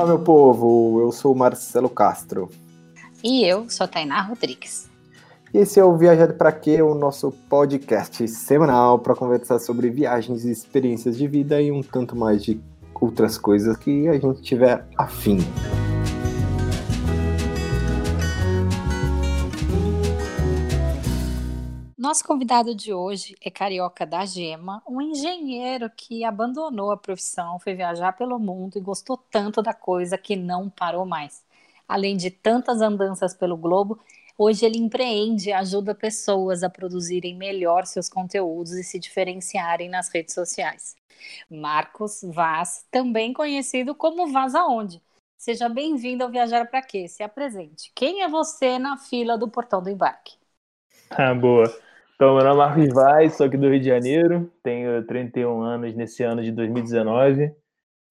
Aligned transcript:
Olá, 0.00 0.08
meu 0.08 0.18
povo. 0.18 0.98
Eu 1.02 1.12
sou 1.12 1.34
o 1.34 1.36
Marcelo 1.36 1.90
Castro. 1.90 2.48
E 3.22 3.44
eu 3.44 3.68
sou 3.68 3.84
a 3.84 3.86
Tainá 3.86 4.22
Rodrigues. 4.22 4.88
E 5.52 5.58
esse 5.58 5.78
é 5.78 5.84
o 5.84 5.94
Viajado 5.94 6.32
para 6.32 6.50
Quê, 6.50 6.80
o 6.80 6.94
nosso 6.94 7.30
podcast 7.50 8.26
semanal 8.26 8.98
para 8.98 9.14
conversar 9.14 9.58
sobre 9.58 9.90
viagens 9.90 10.46
e 10.46 10.50
experiências 10.50 11.18
de 11.18 11.28
vida 11.28 11.60
e 11.60 11.70
um 11.70 11.82
tanto 11.82 12.16
mais 12.16 12.42
de 12.42 12.58
outras 12.98 13.36
coisas 13.36 13.76
que 13.76 14.08
a 14.08 14.18
gente 14.18 14.40
tiver 14.40 14.86
afim. 14.96 15.36
Nosso 22.00 22.24
convidado 22.24 22.74
de 22.74 22.94
hoje 22.94 23.36
é 23.42 23.50
carioca 23.50 24.06
da 24.06 24.24
Gema, 24.24 24.82
um 24.88 25.02
engenheiro 25.02 25.90
que 25.94 26.24
abandonou 26.24 26.90
a 26.90 26.96
profissão, 26.96 27.58
foi 27.58 27.74
viajar 27.74 28.12
pelo 28.14 28.38
mundo 28.38 28.78
e 28.78 28.80
gostou 28.80 29.18
tanto 29.18 29.60
da 29.60 29.74
coisa 29.74 30.16
que 30.16 30.34
não 30.34 30.70
parou 30.70 31.04
mais. 31.04 31.44
Além 31.86 32.16
de 32.16 32.30
tantas 32.30 32.80
andanças 32.80 33.34
pelo 33.34 33.54
globo, 33.54 34.00
hoje 34.38 34.64
ele 34.64 34.78
empreende 34.78 35.50
e 35.50 35.52
ajuda 35.52 35.94
pessoas 35.94 36.62
a 36.62 36.70
produzirem 36.70 37.36
melhor 37.36 37.84
seus 37.84 38.08
conteúdos 38.08 38.72
e 38.72 38.82
se 38.82 38.98
diferenciarem 38.98 39.90
nas 39.90 40.08
redes 40.08 40.32
sociais. 40.32 40.96
Marcos 41.50 42.22
Vaz, 42.24 42.82
também 42.90 43.34
conhecido 43.34 43.94
como 43.94 44.32
Vaz 44.32 44.54
Aonde. 44.54 45.02
Seja 45.36 45.68
bem-vindo 45.68 46.24
ao 46.24 46.30
Viajar 46.30 46.64
para 46.70 46.80
Quê? 46.80 47.06
Se 47.08 47.22
apresente. 47.22 47.92
Quem 47.94 48.22
é 48.22 48.28
você 48.28 48.78
na 48.78 48.96
fila 48.96 49.36
do 49.36 49.50
portão 49.50 49.82
do 49.82 49.90
embarque? 49.90 50.40
Ah, 51.10 51.34
boa. 51.34 51.89
Então, 52.20 52.34
meu 52.34 52.44
nome 52.44 52.60
é 52.60 52.66
Marcos 52.66 52.88
Vaz, 52.92 53.34
sou 53.34 53.46
aqui 53.46 53.56
do 53.56 53.70
Rio 53.70 53.80
de 53.80 53.86
Janeiro, 53.86 54.52
tenho 54.62 55.06
31 55.06 55.62
anos 55.62 55.94
nesse 55.94 56.22
ano 56.22 56.42
de 56.42 56.52
2019. 56.52 57.50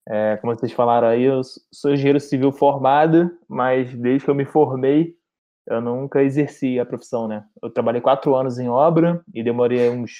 É, 0.08 0.36
como 0.38 0.52
vocês 0.52 0.72
falaram 0.72 1.06
aí, 1.06 1.22
eu 1.22 1.40
sou 1.72 1.92
engenheiro 1.92 2.18
civil 2.18 2.50
formado, 2.50 3.30
mas 3.48 3.94
desde 3.94 4.24
que 4.24 4.28
eu 4.32 4.34
me 4.34 4.44
formei, 4.44 5.14
eu 5.64 5.80
nunca 5.80 6.24
exerci 6.24 6.80
a 6.80 6.84
profissão, 6.84 7.28
né? 7.28 7.44
Eu 7.62 7.70
trabalhei 7.70 8.00
quatro 8.00 8.34
anos 8.34 8.58
em 8.58 8.68
obra 8.68 9.22
e 9.32 9.44
demorei 9.44 9.88
uns 9.88 10.10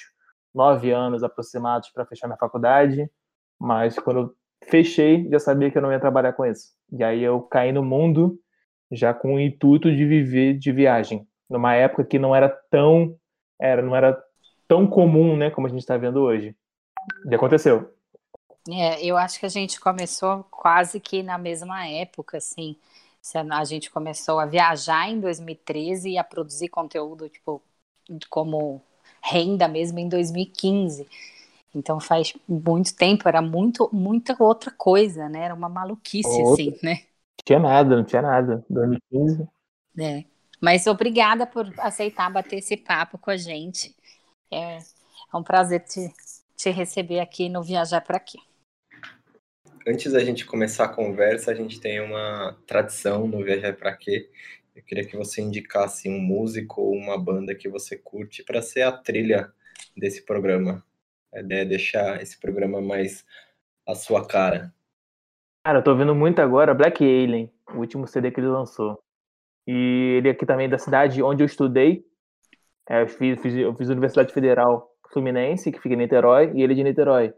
nove 0.55 0.89
anos 0.93 1.21
aproximados 1.21 1.89
para 1.89 2.05
fechar 2.05 2.27
minha 2.27 2.39
faculdade, 2.39 3.11
mas 3.59 3.99
quando 3.99 4.19
eu 4.21 4.33
fechei, 4.69 5.27
já 5.29 5.37
sabia 5.37 5.69
que 5.69 5.77
eu 5.77 5.81
não 5.81 5.91
ia 5.91 5.99
trabalhar 5.99 6.31
com 6.31 6.45
isso. 6.45 6.69
E 6.93 7.03
aí 7.03 7.21
eu 7.21 7.41
caí 7.41 7.73
no 7.73 7.83
mundo 7.83 8.39
já 8.89 9.13
com 9.13 9.35
o 9.35 9.39
intuito 9.41 9.93
de 9.93 10.05
viver 10.05 10.57
de 10.57 10.71
viagem, 10.71 11.27
numa 11.49 11.75
época 11.75 12.05
que 12.05 12.17
não 12.17 12.33
era 12.33 12.47
tão 12.69 13.19
era, 13.61 13.81
não 13.81 13.95
era 13.95 14.21
tão 14.67 14.87
comum, 14.87 15.37
né, 15.37 15.49
como 15.49 15.67
a 15.67 15.69
gente 15.69 15.79
está 15.79 15.97
vendo 15.97 16.21
hoje. 16.21 16.55
E 17.29 17.35
aconteceu. 17.35 17.93
É, 18.69 19.03
eu 19.03 19.17
acho 19.17 19.39
que 19.39 19.45
a 19.45 19.49
gente 19.49 19.79
começou 19.79 20.45
quase 20.51 20.99
que 20.99 21.23
na 21.23 21.37
mesma 21.37 21.87
época, 21.87 22.37
assim. 22.37 22.75
A 23.51 23.63
gente 23.63 23.91
começou 23.91 24.39
a 24.39 24.45
viajar 24.45 25.07
em 25.09 25.19
2013 25.19 26.09
e 26.09 26.17
a 26.17 26.23
produzir 26.23 26.69
conteúdo, 26.69 27.29
tipo, 27.29 27.61
como 28.29 28.81
renda 29.21 29.67
mesmo 29.67 29.99
em 29.99 30.09
2015. 30.09 31.07
Então 31.73 31.99
faz 31.99 32.33
muito 32.47 32.95
tempo, 32.95 33.27
era 33.27 33.41
muito, 33.41 33.89
muita 33.93 34.35
outra 34.39 34.71
coisa, 34.71 35.29
né? 35.29 35.45
Era 35.45 35.53
uma 35.53 35.69
maluquice, 35.69 36.27
outra. 36.27 36.53
assim, 36.53 36.79
né? 36.83 36.95
Não 36.95 37.45
tinha 37.45 37.59
nada, 37.59 37.95
não 37.95 38.03
tinha 38.03 38.21
nada. 38.21 38.65
2015. 38.69 39.47
É. 39.99 40.30
Mas 40.61 40.85
obrigada 40.85 41.47
por 41.47 41.73
aceitar 41.79 42.29
bater 42.29 42.59
esse 42.59 42.77
papo 42.77 43.17
com 43.17 43.31
a 43.31 43.37
gente. 43.37 43.95
É, 44.51 44.77
é 44.77 45.37
um 45.37 45.41
prazer 45.43 45.79
te, 45.79 46.13
te 46.55 46.69
receber 46.69 47.19
aqui 47.19 47.49
no 47.49 47.63
Viajar 47.63 48.01
para 48.01 48.17
Aqui. 48.17 48.37
Antes 49.87 50.13
da 50.13 50.23
gente 50.23 50.45
começar 50.45 50.85
a 50.85 50.93
conversa, 50.93 51.49
a 51.49 51.55
gente 51.55 51.81
tem 51.81 51.99
uma 51.99 52.55
tradição 52.67 53.27
no 53.27 53.43
Viajar 53.43 53.75
para 53.75 53.97
Quê. 53.97 54.29
Eu 54.75 54.83
queria 54.83 55.05
que 55.05 55.17
você 55.17 55.41
indicasse 55.41 56.07
um 56.07 56.19
músico 56.19 56.81
ou 56.81 56.93
uma 56.93 57.17
banda 57.17 57.55
que 57.55 57.67
você 57.67 57.97
curte 57.97 58.43
para 58.43 58.61
ser 58.61 58.83
a 58.83 58.91
trilha 58.91 59.51
desse 59.97 60.23
programa. 60.23 60.85
A 61.33 61.39
ideia 61.39 61.61
é 61.61 61.65
deixar 61.65 62.21
esse 62.21 62.39
programa 62.39 62.79
mais 62.79 63.25
a 63.87 63.95
sua 63.95 64.27
cara. 64.27 64.71
Cara, 65.65 65.79
eu 65.79 65.83
tô 65.83 65.95
vendo 65.95 66.13
muito 66.13 66.39
agora 66.39 66.73
Black 66.73 67.03
Alien, 67.03 67.51
o 67.73 67.79
último 67.79 68.07
CD 68.07 68.29
que 68.29 68.39
ele 68.39 68.47
lançou. 68.47 69.01
E 69.67 70.17
ele 70.17 70.27
é 70.27 70.31
aqui 70.31 70.45
também 70.45 70.69
da 70.69 70.77
cidade 70.77 71.21
onde 71.21 71.43
eu 71.43 71.45
estudei. 71.45 72.03
É, 72.89 73.03
eu, 73.03 73.07
fiz, 73.07 73.39
fiz, 73.41 73.55
eu 73.55 73.75
fiz 73.75 73.89
Universidade 73.89 74.33
Federal 74.33 74.89
Fluminense, 75.11 75.71
que 75.71 75.79
fica 75.79 75.95
em 75.95 75.97
Niterói, 75.97 76.51
e 76.53 76.61
ele 76.61 76.73
é 76.73 76.75
de 76.75 76.83
Niterói. 76.83 77.33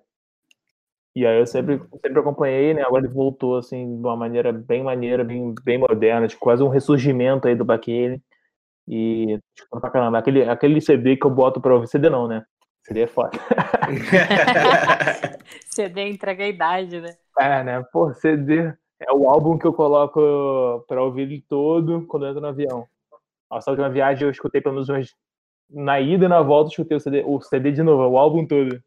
E 1.16 1.28
aí 1.28 1.40
eu 1.40 1.46
sempre, 1.46 1.80
sempre 2.02 2.20
acompanhei, 2.20 2.74
né? 2.74 2.82
Agora 2.82 3.06
ele 3.06 3.14
voltou, 3.14 3.58
assim, 3.58 3.98
de 3.98 4.08
uma 4.08 4.16
maneira 4.16 4.52
bem 4.52 4.84
maneira, 4.84 5.24
bem, 5.24 5.54
bem 5.64 5.78
moderna, 5.78 6.28
tipo, 6.28 6.42
quase 6.42 6.64
um 6.64 6.70
ressurgimento 6.70 7.48
aí 7.48 7.56
do 7.56 7.66
Baquele. 7.66 8.22
E, 8.88 9.40
tipo, 9.56 9.80
pra 9.80 9.92
caramba, 9.92 10.18
aquele, 10.18 10.44
aquele 10.44 10.82
CD 10.82 11.16
que 11.16 11.26
eu 11.26 11.32
boto 11.32 11.62
pra 11.62 11.76
ouvir, 11.76 11.88
CD 11.88 12.10
não, 12.10 12.28
né? 12.28 12.44
CD 12.84 13.02
é 13.02 13.08
foda. 13.08 13.32
CD 15.70 16.10
entrega 16.10 16.44
a 16.44 16.48
idade, 16.48 17.00
né? 17.00 17.16
É, 17.40 17.64
né? 17.64 17.84
Pô, 17.92 18.14
CD 18.14 18.74
é 19.08 19.14
o 19.14 19.30
álbum 19.30 19.58
que 19.58 19.66
eu 19.66 19.74
coloco 19.74 20.84
para 20.88 21.03
ouvir 21.03 21.24
ele 21.24 21.44
todo 21.47 22.06
quando 22.08 22.25
eu 22.25 22.30
entro 22.30 22.41
no 22.41 22.47
avião. 22.47 22.86
Nossa 23.50 23.72
última 23.72 23.90
viagem 23.90 24.24
eu 24.24 24.31
escutei 24.31 24.62
pelo 24.62 24.75
menos 24.75 24.90
umas... 24.90 25.14
Na 25.69 26.00
ida 26.00 26.25
e 26.25 26.28
na 26.28 26.41
volta 26.41 26.68
eu 26.68 26.72
escutei 26.72 26.97
o 26.97 27.00
CD, 27.00 27.24
o 27.25 27.42
CD 27.42 27.72
de 27.72 27.81
novo, 27.81 28.03
o 28.03 28.18
álbum 28.18 28.46
todo. 28.46 28.80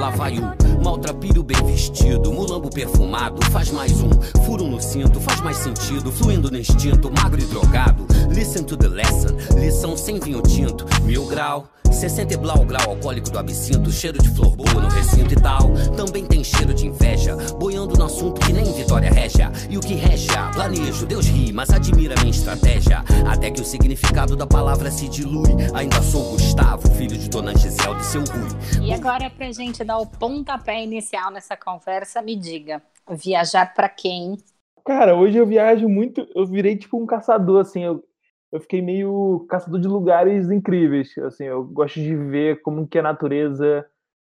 Lá 0.00 0.10
vai 0.10 0.38
o 0.38 0.59
maltrapilho 0.82 1.42
bem 1.42 1.62
vestido, 1.64 2.32
mulambo 2.32 2.70
perfumado, 2.70 3.44
faz 3.50 3.70
mais 3.70 3.92
um 4.00 4.10
furo 4.44 4.66
no 4.66 4.80
cinto, 4.80 5.20
faz 5.20 5.40
mais 5.40 5.56
sentido, 5.58 6.10
fluindo 6.10 6.50
no 6.50 6.58
instinto, 6.58 7.10
magro 7.10 7.40
e 7.40 7.44
drogado. 7.44 8.06
Listen 8.30 8.62
to 8.64 8.76
the 8.76 8.88
lesson, 8.88 9.36
lição 9.56 9.96
sem 9.96 10.18
vinho 10.18 10.42
tinto, 10.42 10.86
mil 11.02 11.26
grau. 11.26 11.68
60 11.90 12.38
blau 12.38 12.64
grau 12.64 12.90
alcoólico 12.90 13.30
do 13.30 13.38
absinto, 13.38 13.90
cheiro 13.90 14.22
de 14.22 14.28
flor 14.30 14.54
boa 14.54 14.80
no 14.80 14.88
recinto 14.88 15.34
e 15.34 15.36
tal. 15.36 15.72
Também 15.96 16.24
tem 16.24 16.42
cheiro 16.44 16.72
de 16.72 16.86
inveja, 16.86 17.36
boiando 17.58 17.98
no 17.98 18.04
assunto 18.04 18.40
que 18.40 18.52
nem 18.52 18.72
Vitória 18.72 19.10
Régia. 19.10 19.50
E 19.68 19.76
o 19.76 19.80
que 19.80 19.94
regia, 19.94 20.50
planejo, 20.54 21.04
Deus 21.04 21.26
ri, 21.26 21.52
mas 21.52 21.70
admira 21.70 22.14
minha 22.20 22.30
estratégia. 22.30 23.04
Até 23.30 23.48
que 23.48 23.60
o 23.60 23.64
significado 23.64 24.34
da 24.34 24.44
palavra 24.44 24.90
se 24.90 25.08
dilui. 25.08 25.52
Ainda 25.72 26.02
sou 26.02 26.32
Gustavo, 26.32 26.90
filho 26.96 27.16
de 27.16 27.30
Dona 27.30 27.56
Gisele 27.56 27.94
de 27.94 28.04
seu 28.04 28.22
Rui. 28.22 28.88
E 28.88 28.92
agora, 28.92 29.30
pra 29.30 29.52
gente 29.52 29.84
dar 29.84 29.98
o 29.98 30.06
pontapé 30.06 30.82
inicial 30.82 31.30
nessa 31.30 31.56
conversa, 31.56 32.20
me 32.20 32.34
diga, 32.34 32.82
viajar 33.08 33.72
para 33.72 33.88
quem? 33.88 34.36
Cara, 34.84 35.14
hoje 35.14 35.38
eu 35.38 35.46
viajo 35.46 35.88
muito, 35.88 36.26
eu 36.34 36.44
virei 36.44 36.76
tipo 36.76 37.00
um 37.00 37.06
caçador, 37.06 37.60
assim, 37.60 37.84
eu, 37.84 38.02
eu 38.50 38.60
fiquei 38.60 38.82
meio 38.82 39.46
caçador 39.48 39.78
de 39.78 39.86
lugares 39.86 40.50
incríveis. 40.50 41.16
Assim, 41.18 41.44
eu 41.44 41.62
gosto 41.62 42.00
de 42.00 42.16
ver 42.16 42.60
como 42.62 42.88
que 42.88 42.98
a 42.98 43.02
natureza 43.02 43.86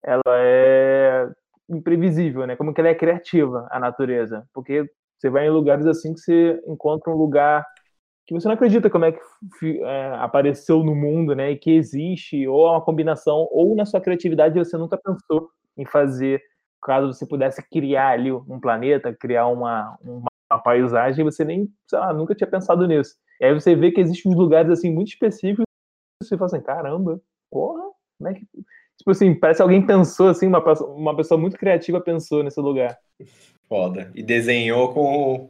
ela 0.05 0.23
é 0.27 1.31
imprevisível, 1.67 2.47
né? 2.47 2.57
Como 2.57 2.75
que 2.75 2.81
ela 2.83 2.91
é 2.91 2.95
criativa, 2.95 3.67
a 3.71 3.81
natureza. 3.81 4.45
Porque 4.53 4.85
você 5.19 5.31
vai 5.31 5.47
em 5.47 5.51
lugares 5.51 5.87
assim 5.87 6.13
que 6.13 6.21
você 6.21 6.63
encontra 6.67 7.11
um 7.11 7.17
lugar 7.17 7.65
que 8.27 8.35
você 8.35 8.47
não 8.47 8.55
acredita 8.55 8.89
como 8.89 9.05
é 9.05 9.13
que 9.13 9.83
é, 9.83 10.15
apareceu 10.17 10.83
no 10.83 10.95
mundo, 10.95 11.35
né? 11.35 11.53
E 11.53 11.57
que 11.57 11.71
existe, 11.71 12.47
ou 12.47 12.67
é 12.69 12.71
uma 12.73 12.81
combinação, 12.81 13.49
ou 13.51 13.75
na 13.75 13.85
sua 13.85 14.01
criatividade 14.01 14.59
você 14.59 14.77
nunca 14.77 14.97
pensou 14.97 15.51
em 15.77 15.85
fazer, 15.85 16.43
caso 16.83 17.13
você 17.13 17.27
pudesse 17.27 17.63
criar 17.69 18.11
ali 18.11 18.31
um 18.33 18.61
planeta, 18.61 19.15
criar 19.15 19.47
uma, 19.47 19.97
uma 20.03 20.63
paisagem, 20.63 21.25
você 21.25 21.45
nem, 21.45 21.69
sei 21.89 21.99
lá, 21.99 22.13
nunca 22.13 22.35
tinha 22.35 22.49
pensado 22.49 22.87
nisso. 22.87 23.17
E 23.41 23.45
aí 23.45 23.55
você 23.55 23.75
vê 23.75 23.91
que 23.91 24.01
existem 24.01 24.31
uns 24.31 24.37
lugares 24.37 24.71
assim 24.71 24.93
muito 24.93 25.09
específicos 25.09 25.65
e 26.23 26.25
você 26.25 26.37
fala 26.37 26.47
assim, 26.47 26.63
caramba, 26.63 27.21
porra, 27.51 27.83
como 28.19 28.31
é 28.31 28.35
que. 28.35 28.47
Tipo 28.99 29.11
assim, 29.11 29.35
parece 29.35 29.59
que 29.59 29.63
alguém 29.63 29.85
pensou 29.85 30.29
assim, 30.29 30.47
uma, 30.47 30.63
uma 30.95 31.17
pessoa 31.17 31.41
muito 31.41 31.57
criativa 31.57 32.01
pensou 32.01 32.43
nesse 32.45 32.61
lugar. 32.61 32.97
Foda. 33.69 34.13
E 34.15 34.23
desenhou 34.23 34.93
com, 34.93 35.49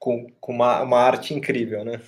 com, 0.00 0.26
com 0.40 0.52
uma, 0.52 0.82
uma 0.82 0.98
arte 0.98 1.34
incrível, 1.34 1.84
né? 1.84 2.00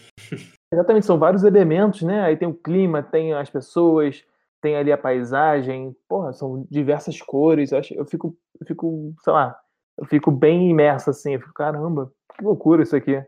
Exatamente, 0.73 1.05
são 1.05 1.19
vários 1.19 1.45
elementos, 1.45 2.01
né? 2.01 2.23
Aí 2.23 2.37
tem 2.37 2.49
o 2.49 2.55
clima, 2.55 3.03
tem 3.03 3.35
as 3.35 3.51
pessoas, 3.51 4.25
tem 4.61 4.75
ali 4.75 4.91
a 4.91 4.97
paisagem, 4.97 5.95
porra, 6.09 6.33
são 6.33 6.67
diversas 6.71 7.21
cores. 7.21 7.71
Eu, 7.71 7.79
acho, 7.79 7.93
eu 7.93 8.07
fico, 8.07 8.35
eu 8.59 8.67
fico, 8.67 9.15
sei 9.23 9.33
lá, 9.35 9.61
eu 9.99 10.07
fico 10.07 10.31
bem 10.31 10.71
imerso 10.71 11.11
assim, 11.11 11.35
eu 11.35 11.41
fico, 11.41 11.53
caramba, 11.53 12.11
que 12.35 12.43
loucura 12.43 12.83
isso 12.83 12.97
aqui. 12.97 13.23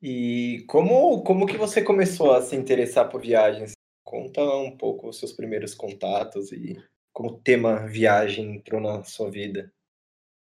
E 0.00 0.64
como, 0.66 1.22
como 1.22 1.46
que 1.46 1.58
você 1.58 1.82
começou 1.82 2.32
a 2.32 2.40
se 2.40 2.56
interessar 2.56 3.08
por 3.08 3.20
viagens? 3.20 3.72
Conta 4.02 4.42
um 4.42 4.76
pouco 4.76 5.08
os 5.08 5.18
seus 5.18 5.32
primeiros 5.32 5.74
contatos 5.74 6.50
e 6.50 6.82
como 7.12 7.28
o 7.28 7.40
tema 7.40 7.86
viagem 7.86 8.56
entrou 8.56 8.80
na 8.80 9.04
sua 9.04 9.30
vida. 9.30 9.70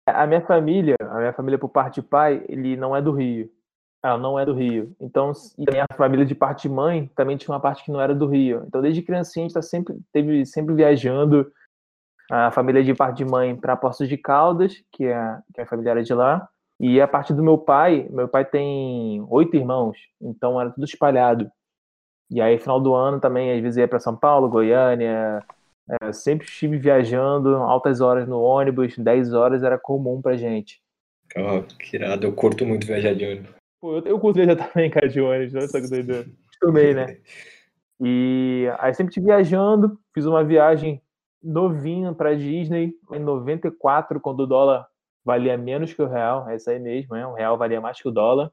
A 0.06 0.28
minha 0.28 0.42
família, 0.42 0.96
a 1.00 1.18
minha 1.18 1.34
família 1.34 1.58
por 1.58 1.70
parte 1.70 2.02
de 2.02 2.08
pai, 2.08 2.44
ele 2.50 2.76
não 2.76 2.96
é 2.96 3.02
do 3.02 3.12
Rio. 3.12 3.50
Ela 4.04 4.18
não 4.18 4.38
é 4.38 4.46
do 4.46 4.54
Rio. 4.54 4.94
Então, 5.00 5.32
e 5.58 5.64
a 5.70 5.72
minha 5.72 5.86
família 5.96 6.26
de 6.26 6.36
parte 6.36 6.68
de 6.68 6.74
mãe 6.74 7.10
também 7.16 7.38
tinha 7.38 7.54
uma 7.54 7.62
parte 7.62 7.86
que 7.86 7.92
não 7.92 8.02
era 8.02 8.14
do 8.14 8.28
Rio. 8.28 8.64
Então, 8.68 8.82
desde 8.82 9.02
criancinha 9.02 9.46
a 9.46 9.48
gente 9.48 9.54
tá 9.54 9.62
sempre 9.62 9.98
teve 10.12 10.46
sempre 10.46 10.76
viajando, 10.76 11.50
A 12.32 12.52
família 12.52 12.84
de 12.84 12.94
parte 12.94 13.18
de 13.18 13.26
mãe 13.26 13.56
para 13.56 13.78
Poços 13.78 14.10
de 14.10 14.18
Caldas, 14.18 14.84
que 14.92 15.06
é, 15.06 15.40
que 15.54 15.62
é 15.62 15.64
a 15.64 15.68
família 15.68 15.92
era 15.92 16.04
de 16.04 16.14
lá. 16.14 16.50
E 16.80 17.00
a 17.00 17.08
parte 17.08 17.34
do 17.34 17.44
meu 17.44 17.58
pai, 17.58 18.08
meu 18.10 18.28
pai 18.28 18.44
tem 18.46 19.26
oito 19.30 19.56
irmãos, 19.56 19.98
então 20.22 20.60
era 20.60 20.72
tudo 20.72 20.86
espalhado. 20.86 21.50
E 22.30 22.42
aí, 22.42 22.58
final 22.58 22.80
do 22.82 22.94
ano 22.94 23.20
também, 23.20 23.52
às 23.54 23.62
vezes 23.62 23.78
ia 23.78 23.88
para 23.88 24.00
São 24.00 24.16
Paulo, 24.16 24.50
Goiânia. 24.50 25.44
É, 25.89 26.13
sempre 26.13 26.47
estive 26.47 26.77
viajando, 26.77 27.56
altas 27.56 28.00
horas 28.00 28.27
no 28.27 28.41
ônibus, 28.41 28.97
10 28.97 29.33
horas 29.33 29.63
era 29.63 29.77
comum 29.77 30.21
pra 30.21 30.38
gente. 30.38 30.81
Oh, 31.35 31.63
que 31.63 31.97
irado, 31.97 32.25
eu 32.25 32.33
curto 32.33 32.65
muito 32.65 32.88
viajar 32.88 33.13
de 33.13 33.25
ônibus. 33.25 33.51
Pô, 33.81 33.97
eu, 33.97 34.03
eu 34.06 34.19
curto 34.19 34.38
viajar 34.38 34.56
também, 34.68 34.89
cara, 34.89 35.09
de 35.09 35.19
ônibus, 35.19 35.56
olha 35.56 35.68
só 35.68 35.81
que 35.81 35.89
doido. 35.89 36.25
Acostumei, 36.47 36.94
né? 36.94 37.18
E 38.00 38.68
aí 38.80 38.94
sempre 38.94 39.12
estive 39.12 39.27
viajando, 39.27 40.00
fiz 40.13 40.25
uma 40.25 40.44
viagem 40.44 41.01
novinha 41.44 42.13
pra 42.13 42.33
Disney 42.33 42.94
em 43.12 43.19
94, 43.19 44.19
quando 44.19 44.41
o 44.41 44.47
dólar 44.47 44.88
valia 45.25 45.57
menos 45.57 45.94
que 45.94 46.01
o 46.01 46.07
real, 46.07 46.50
é 46.50 46.56
isso 46.56 46.69
aí 46.69 46.80
mesmo, 46.80 47.15
né? 47.15 47.25
O 47.27 47.33
real 47.33 47.57
valia 47.57 47.81
mais 47.81 48.01
que 48.01 48.07
o 48.07 48.12
dólar. 48.12 48.51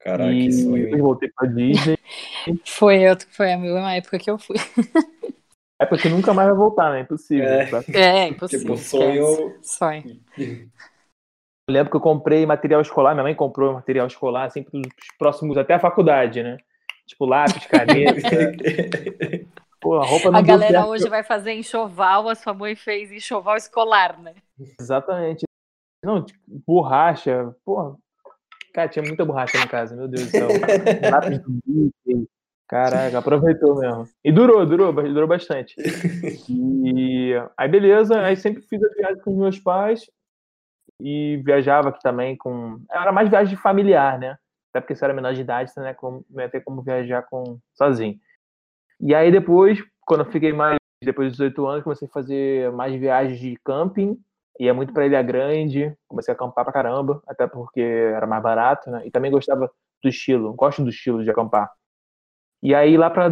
Caraca, 0.00 0.32
e 0.32 0.46
que 0.46 0.52
sonho. 0.52 0.84
Depois 0.84 1.02
voltei 1.02 1.30
pra 1.34 1.48
Disney. 1.48 1.98
foi, 2.66 3.02
eu, 3.02 3.16
foi 3.30 3.52
a 3.52 3.58
mesma 3.58 3.94
época 3.94 4.18
que 4.18 4.30
eu 4.30 4.38
fui. 4.38 4.56
É 5.80 5.86
porque 5.86 6.10
nunca 6.10 6.34
mais 6.34 6.46
vai 6.46 6.56
voltar, 6.56 6.92
né? 6.92 7.00
Impossível. 7.00 7.48
É, 7.48 7.64
é 7.94 8.28
impossível. 8.28 8.76
Tipo, 8.76 8.76
sonho. 8.76 9.56
Sonho. 9.62 10.20
Eu 10.38 11.72
lembro 11.72 11.90
que 11.90 11.96
eu 11.96 12.00
comprei 12.00 12.44
material 12.44 12.82
escolar, 12.82 13.14
minha 13.14 13.22
mãe 13.22 13.34
comprou 13.34 13.72
material 13.72 14.06
escolar, 14.06 14.44
assim, 14.44 14.62
para 14.62 14.78
os 14.78 14.86
próximos, 15.18 15.56
até 15.56 15.74
a 15.74 15.80
faculdade, 15.80 16.42
né? 16.42 16.58
Tipo, 17.06 17.24
lápis, 17.24 17.64
caneta. 17.64 18.20
Pô, 19.80 19.96
a 19.96 20.04
roupa 20.04 20.30
não 20.30 20.38
A 20.38 20.42
galera 20.42 20.84
hoje 20.84 21.08
vai 21.08 21.22
fazer 21.22 21.54
enxoval, 21.54 22.28
a 22.28 22.34
sua 22.34 22.52
mãe 22.52 22.76
fez 22.76 23.10
enxoval 23.10 23.56
escolar, 23.56 24.20
né? 24.20 24.34
Exatamente. 24.78 25.46
Não, 26.04 26.22
tipo, 26.22 26.38
borracha, 26.66 27.54
porra. 27.64 27.96
Cara, 28.74 28.88
tinha 28.88 29.02
muita 29.02 29.24
borracha 29.24 29.56
em 29.56 29.66
casa, 29.66 29.96
meu 29.96 30.06
Deus 30.06 30.26
do 30.26 30.30
céu. 30.30 30.48
Lápis 31.10 31.38
do 31.40 31.58
Mickey. 31.66 32.28
Caraca, 32.70 33.18
aproveitou 33.18 33.80
mesmo. 33.80 34.08
E 34.24 34.30
durou, 34.30 34.64
durou, 34.64 34.92
durou 34.92 35.26
bastante. 35.26 35.74
E 36.48 37.34
aí, 37.58 37.68
beleza, 37.68 38.20
aí 38.20 38.36
sempre 38.36 38.62
fiz 38.62 38.80
a 38.80 38.88
viagem 38.94 39.20
com 39.22 39.32
os 39.32 39.36
meus 39.36 39.58
pais 39.58 40.08
e 41.00 41.42
viajava 41.44 41.88
aqui 41.88 42.00
também 42.00 42.36
com. 42.36 42.80
Era 42.88 43.10
mais 43.10 43.28
viagem 43.28 43.56
familiar, 43.56 44.20
né? 44.20 44.38
Até 44.70 44.80
porque 44.80 44.94
se 44.94 45.04
era 45.04 45.12
menor 45.12 45.34
de 45.34 45.40
idade, 45.40 45.72
você 45.72 45.80
né, 45.80 45.96
não 46.00 46.24
ia 46.38 46.48
ter 46.48 46.60
como 46.60 46.80
viajar 46.80 47.22
com... 47.22 47.58
sozinho. 47.74 48.16
E 49.00 49.16
aí 49.16 49.32
depois, 49.32 49.82
quando 50.06 50.20
eu 50.20 50.30
fiquei 50.30 50.52
mais, 50.52 50.76
depois 51.02 51.28
dos 51.28 51.38
18 51.38 51.66
anos, 51.66 51.82
comecei 51.82 52.06
a 52.06 52.12
fazer 52.12 52.70
mais 52.70 52.94
viagens 52.94 53.40
de 53.40 53.58
camping 53.64 54.16
ia 54.60 54.74
muito 54.74 54.92
para 54.92 55.06
Ilha 55.06 55.22
Grande, 55.22 55.96
comecei 56.06 56.32
a 56.32 56.34
acampar 56.34 56.64
pra 56.64 56.72
caramba, 56.72 57.22
até 57.26 57.46
porque 57.46 57.80
era 57.80 58.26
mais 58.26 58.42
barato, 58.42 58.90
né? 58.90 59.02
E 59.06 59.10
também 59.10 59.30
gostava 59.30 59.70
do 60.02 60.08
estilo, 60.08 60.52
gosto 60.52 60.84
do 60.84 60.90
estilo 60.90 61.24
de 61.24 61.30
acampar. 61.30 61.72
E 62.62 62.74
aí 62.74 62.96
lá 62.96 63.08
para 63.10 63.30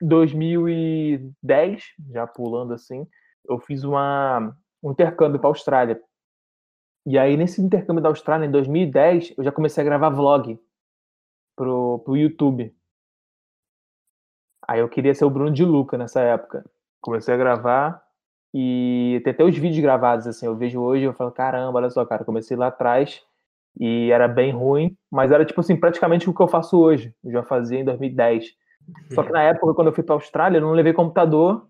2010, 0.00 1.84
já 2.10 2.26
pulando 2.26 2.74
assim, 2.74 3.06
eu 3.48 3.58
fiz 3.58 3.84
uma, 3.84 4.56
um 4.82 4.92
intercâmbio 4.92 5.40
para 5.40 5.48
Austrália. 5.48 6.00
E 7.06 7.18
aí 7.18 7.36
nesse 7.36 7.60
intercâmbio 7.60 8.02
da 8.02 8.08
Austrália, 8.08 8.46
em 8.46 8.50
2010, 8.50 9.34
eu 9.36 9.44
já 9.44 9.52
comecei 9.52 9.82
a 9.82 9.84
gravar 9.84 10.10
vlog 10.10 10.58
pro, 11.56 11.98
pro 12.00 12.16
YouTube. 12.16 12.74
Aí 14.66 14.80
eu 14.80 14.88
queria 14.88 15.14
ser 15.14 15.24
o 15.24 15.30
Bruno 15.30 15.50
de 15.50 15.64
Luca 15.64 15.98
nessa 15.98 16.20
época. 16.20 16.64
Comecei 17.00 17.34
a 17.34 17.36
gravar 17.36 18.02
e 18.54 19.20
tem 19.24 19.32
até 19.32 19.44
os 19.44 19.56
vídeos 19.56 19.82
gravados, 19.82 20.26
assim, 20.26 20.46
eu 20.46 20.54
vejo 20.54 20.80
hoje 20.80 21.04
eu 21.04 21.14
falo, 21.14 21.32
caramba, 21.32 21.78
olha 21.78 21.90
só, 21.90 22.04
cara, 22.04 22.24
comecei 22.24 22.56
lá 22.56 22.66
atrás 22.66 23.22
e 23.80 24.10
era 24.10 24.28
bem 24.28 24.52
ruim, 24.52 24.96
mas 25.10 25.32
era, 25.32 25.44
tipo 25.44 25.60
assim, 25.60 25.74
praticamente 25.76 26.28
o 26.28 26.34
que 26.34 26.42
eu 26.42 26.48
faço 26.48 26.78
hoje. 26.78 27.14
Eu 27.24 27.32
já 27.32 27.42
fazia 27.42 27.78
em 27.80 27.84
2010. 27.84 28.54
Só 29.12 29.22
que 29.22 29.32
na 29.32 29.42
época, 29.42 29.74
quando 29.74 29.88
eu 29.88 29.94
fui 29.94 30.04
pra 30.04 30.14
Austrália, 30.14 30.58
eu 30.58 30.62
não 30.62 30.72
levei 30.72 30.92
computador, 30.92 31.66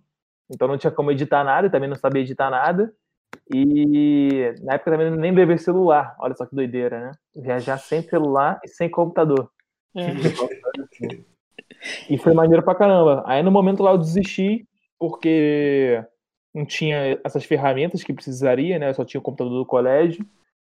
então 0.51 0.69
não 0.69 0.79
tinha 0.79 0.91
como 0.91 1.11
editar 1.11 1.45
nada, 1.45 1.71
também 1.71 1.89
não 1.89 1.97
sabia 1.97 2.23
editar 2.23 2.51
nada. 2.51 2.93
E 3.53 4.55
na 4.63 4.75
época 4.75 4.91
também 4.91 5.11
nem 5.11 5.33
levei 5.33 5.59
celular, 5.59 6.15
olha 6.19 6.35
só 6.35 6.47
que 6.47 6.55
doideira, 6.55 7.01
né? 7.01 7.13
Viajar 7.35 7.79
sem 7.79 8.03
celular 8.03 8.61
e 8.65 8.69
sem 8.69 8.89
computador. 8.89 9.51
É. 9.95 10.03
E 12.09 12.17
foi 12.17 12.33
maneiro 12.33 12.63
pra 12.63 12.75
caramba. 12.75 13.23
Aí 13.27 13.43
no 13.43 13.51
momento 13.51 13.83
lá 13.83 13.91
eu 13.91 13.99
desisti, 13.99 14.67
porque 14.99 16.03
não 16.55 16.65
tinha 16.65 17.19
essas 17.25 17.45
ferramentas 17.45 18.03
que 18.05 18.13
precisaria, 18.13 18.79
né? 18.79 18.91
Eu 18.91 18.95
só 18.95 19.05
tinha 19.05 19.19
o 19.21 19.23
computador 19.23 19.59
do 19.59 19.67
colégio. 19.67 20.25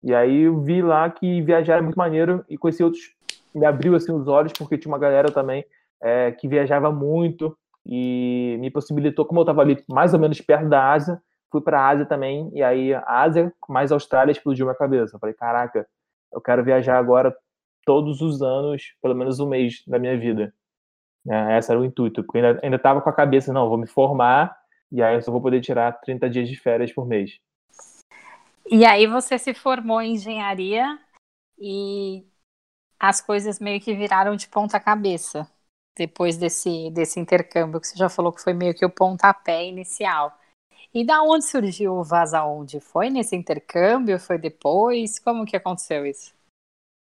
E 0.02 0.14
aí 0.14 0.42
eu 0.42 0.60
vi 0.60 0.82
lá 0.82 1.08
que 1.10 1.42
viajar 1.42 1.78
é 1.78 1.82
muito 1.82 1.96
maneiro 1.96 2.44
e 2.48 2.56
conheci 2.56 2.82
outros. 2.82 3.12
Me 3.54 3.66
abriu 3.66 3.94
assim 3.94 4.12
os 4.12 4.26
olhos, 4.28 4.52
porque 4.52 4.78
tinha 4.78 4.90
uma 4.92 4.98
galera 4.98 5.30
também 5.30 5.64
é, 6.04 6.30
que 6.32 6.46
viajava 6.46 6.92
muito 6.92 7.56
e 7.86 8.58
me 8.60 8.70
possibilitou, 8.70 9.24
como 9.24 9.40
eu 9.40 9.44
estava 9.44 9.62
ali 9.62 9.82
mais 9.88 10.12
ou 10.12 10.20
menos 10.20 10.38
perto 10.40 10.68
da 10.68 10.92
Ásia, 10.92 11.20
fui 11.50 11.62
para 11.62 11.80
a 11.80 11.88
Ásia 11.88 12.04
também. 12.04 12.50
E 12.52 12.62
aí 12.62 12.92
a 12.92 13.22
Ásia 13.22 13.50
mais 13.66 13.90
Austrália 13.90 14.30
explodiu 14.30 14.66
minha 14.66 14.76
cabeça. 14.76 15.16
Eu 15.16 15.20
falei, 15.20 15.34
caraca, 15.34 15.86
eu 16.30 16.40
quero 16.42 16.62
viajar 16.62 16.98
agora 16.98 17.34
todos 17.86 18.20
os 18.20 18.42
anos, 18.42 18.94
pelo 19.00 19.14
menos 19.14 19.40
um 19.40 19.48
mês 19.48 19.82
da 19.86 19.98
minha 19.98 20.18
vida. 20.18 20.52
É, 21.26 21.58
esse 21.58 21.70
era 21.70 21.80
o 21.80 21.84
intuito, 21.84 22.22
porque 22.22 22.38
ainda, 22.38 22.60
ainda 22.62 22.78
tava 22.78 23.00
com 23.00 23.08
a 23.08 23.12
cabeça, 23.12 23.52
não, 23.52 23.68
vou 23.68 23.78
me 23.78 23.86
formar 23.86 24.54
e 24.92 25.02
aí 25.02 25.14
eu 25.14 25.22
só 25.22 25.32
vou 25.32 25.40
poder 25.40 25.60
tirar 25.62 25.92
30 26.00 26.28
dias 26.28 26.48
de 26.48 26.56
férias 26.56 26.92
por 26.92 27.06
mês. 27.06 27.40
E 28.70 28.84
aí 28.84 29.06
você 29.06 29.38
se 29.38 29.54
formou 29.54 30.00
em 30.02 30.12
engenharia 30.12 30.98
e 31.58 32.26
as 33.00 33.20
coisas 33.20 33.58
meio 33.58 33.80
que 33.80 33.94
viraram 33.94 34.36
de 34.36 34.48
ponta 34.48 34.78
cabeça 34.78 35.48
depois 35.96 36.36
desse, 36.36 36.90
desse 36.90 37.20
intercâmbio 37.20 37.80
que 37.80 37.86
você 37.86 37.96
já 37.96 38.08
falou 38.08 38.32
que 38.32 38.42
foi 38.42 38.52
meio 38.52 38.74
que 38.74 38.84
o 38.84 38.90
pontapé 38.90 39.66
inicial. 39.66 40.36
E 40.92 41.04
da 41.04 41.22
onde 41.22 41.44
surgiu 41.44 41.94
o 41.94 42.04
Vaza 42.04 42.44
Onde? 42.44 42.80
Foi 42.80 43.10
nesse 43.10 43.34
intercâmbio? 43.34 44.18
Foi 44.18 44.38
depois? 44.38 45.18
Como 45.18 45.44
que 45.44 45.56
aconteceu 45.56 46.06
isso? 46.06 46.32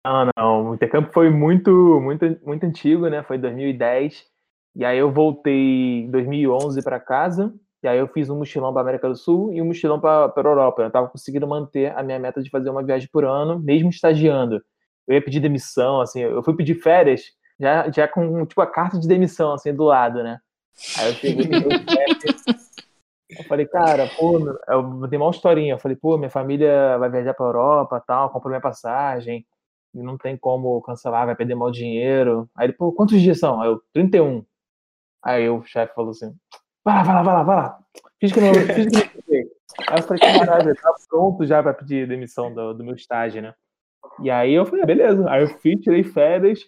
Não, 0.04 0.30
não. 0.36 0.70
O 0.70 0.74
intercâmbio 0.74 1.12
foi 1.12 1.30
muito, 1.30 2.00
muito, 2.00 2.38
muito 2.44 2.64
antigo, 2.64 3.08
né? 3.08 3.22
Foi 3.22 3.38
2010. 3.38 4.26
E 4.74 4.84
aí 4.84 4.98
eu 4.98 5.12
voltei 5.12 6.02
em 6.04 6.10
2011 6.10 6.82
para 6.82 6.98
casa 6.98 7.54
e 7.82 7.86
aí 7.86 7.98
eu 7.98 8.08
fiz 8.08 8.28
um 8.28 8.38
mochilão 8.38 8.72
para 8.72 8.82
América 8.82 9.08
do 9.08 9.16
Sul 9.16 9.52
e 9.52 9.62
um 9.62 9.66
mochilão 9.66 10.00
para 10.00 10.26
a 10.26 10.40
Europa. 10.40 10.82
Eu 10.82 10.88
estava 10.88 11.08
conseguindo 11.08 11.46
manter 11.46 11.96
a 11.96 12.02
minha 12.02 12.18
meta 12.18 12.42
de 12.42 12.50
fazer 12.50 12.70
uma 12.70 12.82
viagem 12.82 13.08
por 13.12 13.24
ano, 13.24 13.58
mesmo 13.60 13.88
estagiando. 13.90 14.62
Eu 15.06 15.14
ia 15.14 15.22
pedir 15.24 15.40
demissão, 15.40 16.00
assim, 16.00 16.20
eu 16.20 16.42
fui 16.42 16.54
pedir 16.54 16.74
férias 16.74 17.22
já, 17.58 17.90
já 17.90 18.08
com 18.08 18.46
tipo 18.46 18.60
a 18.60 18.66
carta 18.66 18.98
de 18.98 19.08
demissão 19.08 19.52
assim 19.52 19.74
do 19.74 19.84
lado, 19.84 20.22
né? 20.22 20.40
Aí 20.98 21.08
eu 21.08 21.14
Eu 23.28 23.44
falei, 23.44 23.66
cara, 23.66 24.08
pô, 24.16 24.38
eu 24.68 25.06
dei 25.06 25.18
uma 25.18 25.30
historinha. 25.30 25.74
Eu 25.74 25.78
falei, 25.78 25.96
pô, 25.96 26.16
minha 26.16 26.30
família 26.30 26.96
vai 26.96 27.10
viajar 27.10 27.34
para 27.34 27.44
Europa, 27.44 28.02
tal, 28.06 28.30
comprou 28.30 28.50
minha 28.50 28.60
passagem, 28.60 29.46
e 29.94 30.02
não 30.02 30.16
tem 30.16 30.36
como 30.36 30.80
cancelar, 30.82 31.26
vai 31.26 31.36
perder 31.36 31.54
mal 31.54 31.70
dinheiro. 31.70 32.48
Aí 32.56 32.66
ele, 32.66 32.72
pô, 32.72 32.92
quantos 32.92 33.20
dias 33.20 33.38
são? 33.38 33.60
Aí 33.60 33.68
eu, 33.68 33.82
31. 33.92 34.44
Aí 35.22 35.48
o 35.48 35.62
chefe 35.64 35.94
falou 35.94 36.12
assim, 36.12 36.34
vai 36.84 36.94
lá, 36.94 37.02
vai 37.02 37.14
lá, 37.14 37.22
vai 37.22 37.34
lá, 37.34 37.42
vai 37.42 37.56
lá. 37.56 37.78
Fiz 38.18 38.32
que 38.32 38.40
não, 38.40 38.54
fiz 38.54 38.86
que 38.86 38.92
não 38.92 39.18
Aí 39.88 39.98
eu 39.98 40.02
falei, 40.02 40.20
caralho, 40.20 40.74
tá 40.74 40.94
pronto 41.08 41.46
já 41.46 41.62
para 41.62 41.74
pedir 41.74 42.08
demissão 42.08 42.52
do, 42.52 42.72
do 42.72 42.84
meu 42.84 42.94
estágio, 42.94 43.42
né? 43.42 43.54
E 44.20 44.30
aí 44.30 44.54
eu 44.54 44.64
falei, 44.64 44.82
ah, 44.82 44.86
beleza. 44.86 45.30
Aí 45.30 45.42
eu 45.42 45.48
fui, 45.48 45.76
tirei 45.76 46.02
férias, 46.02 46.60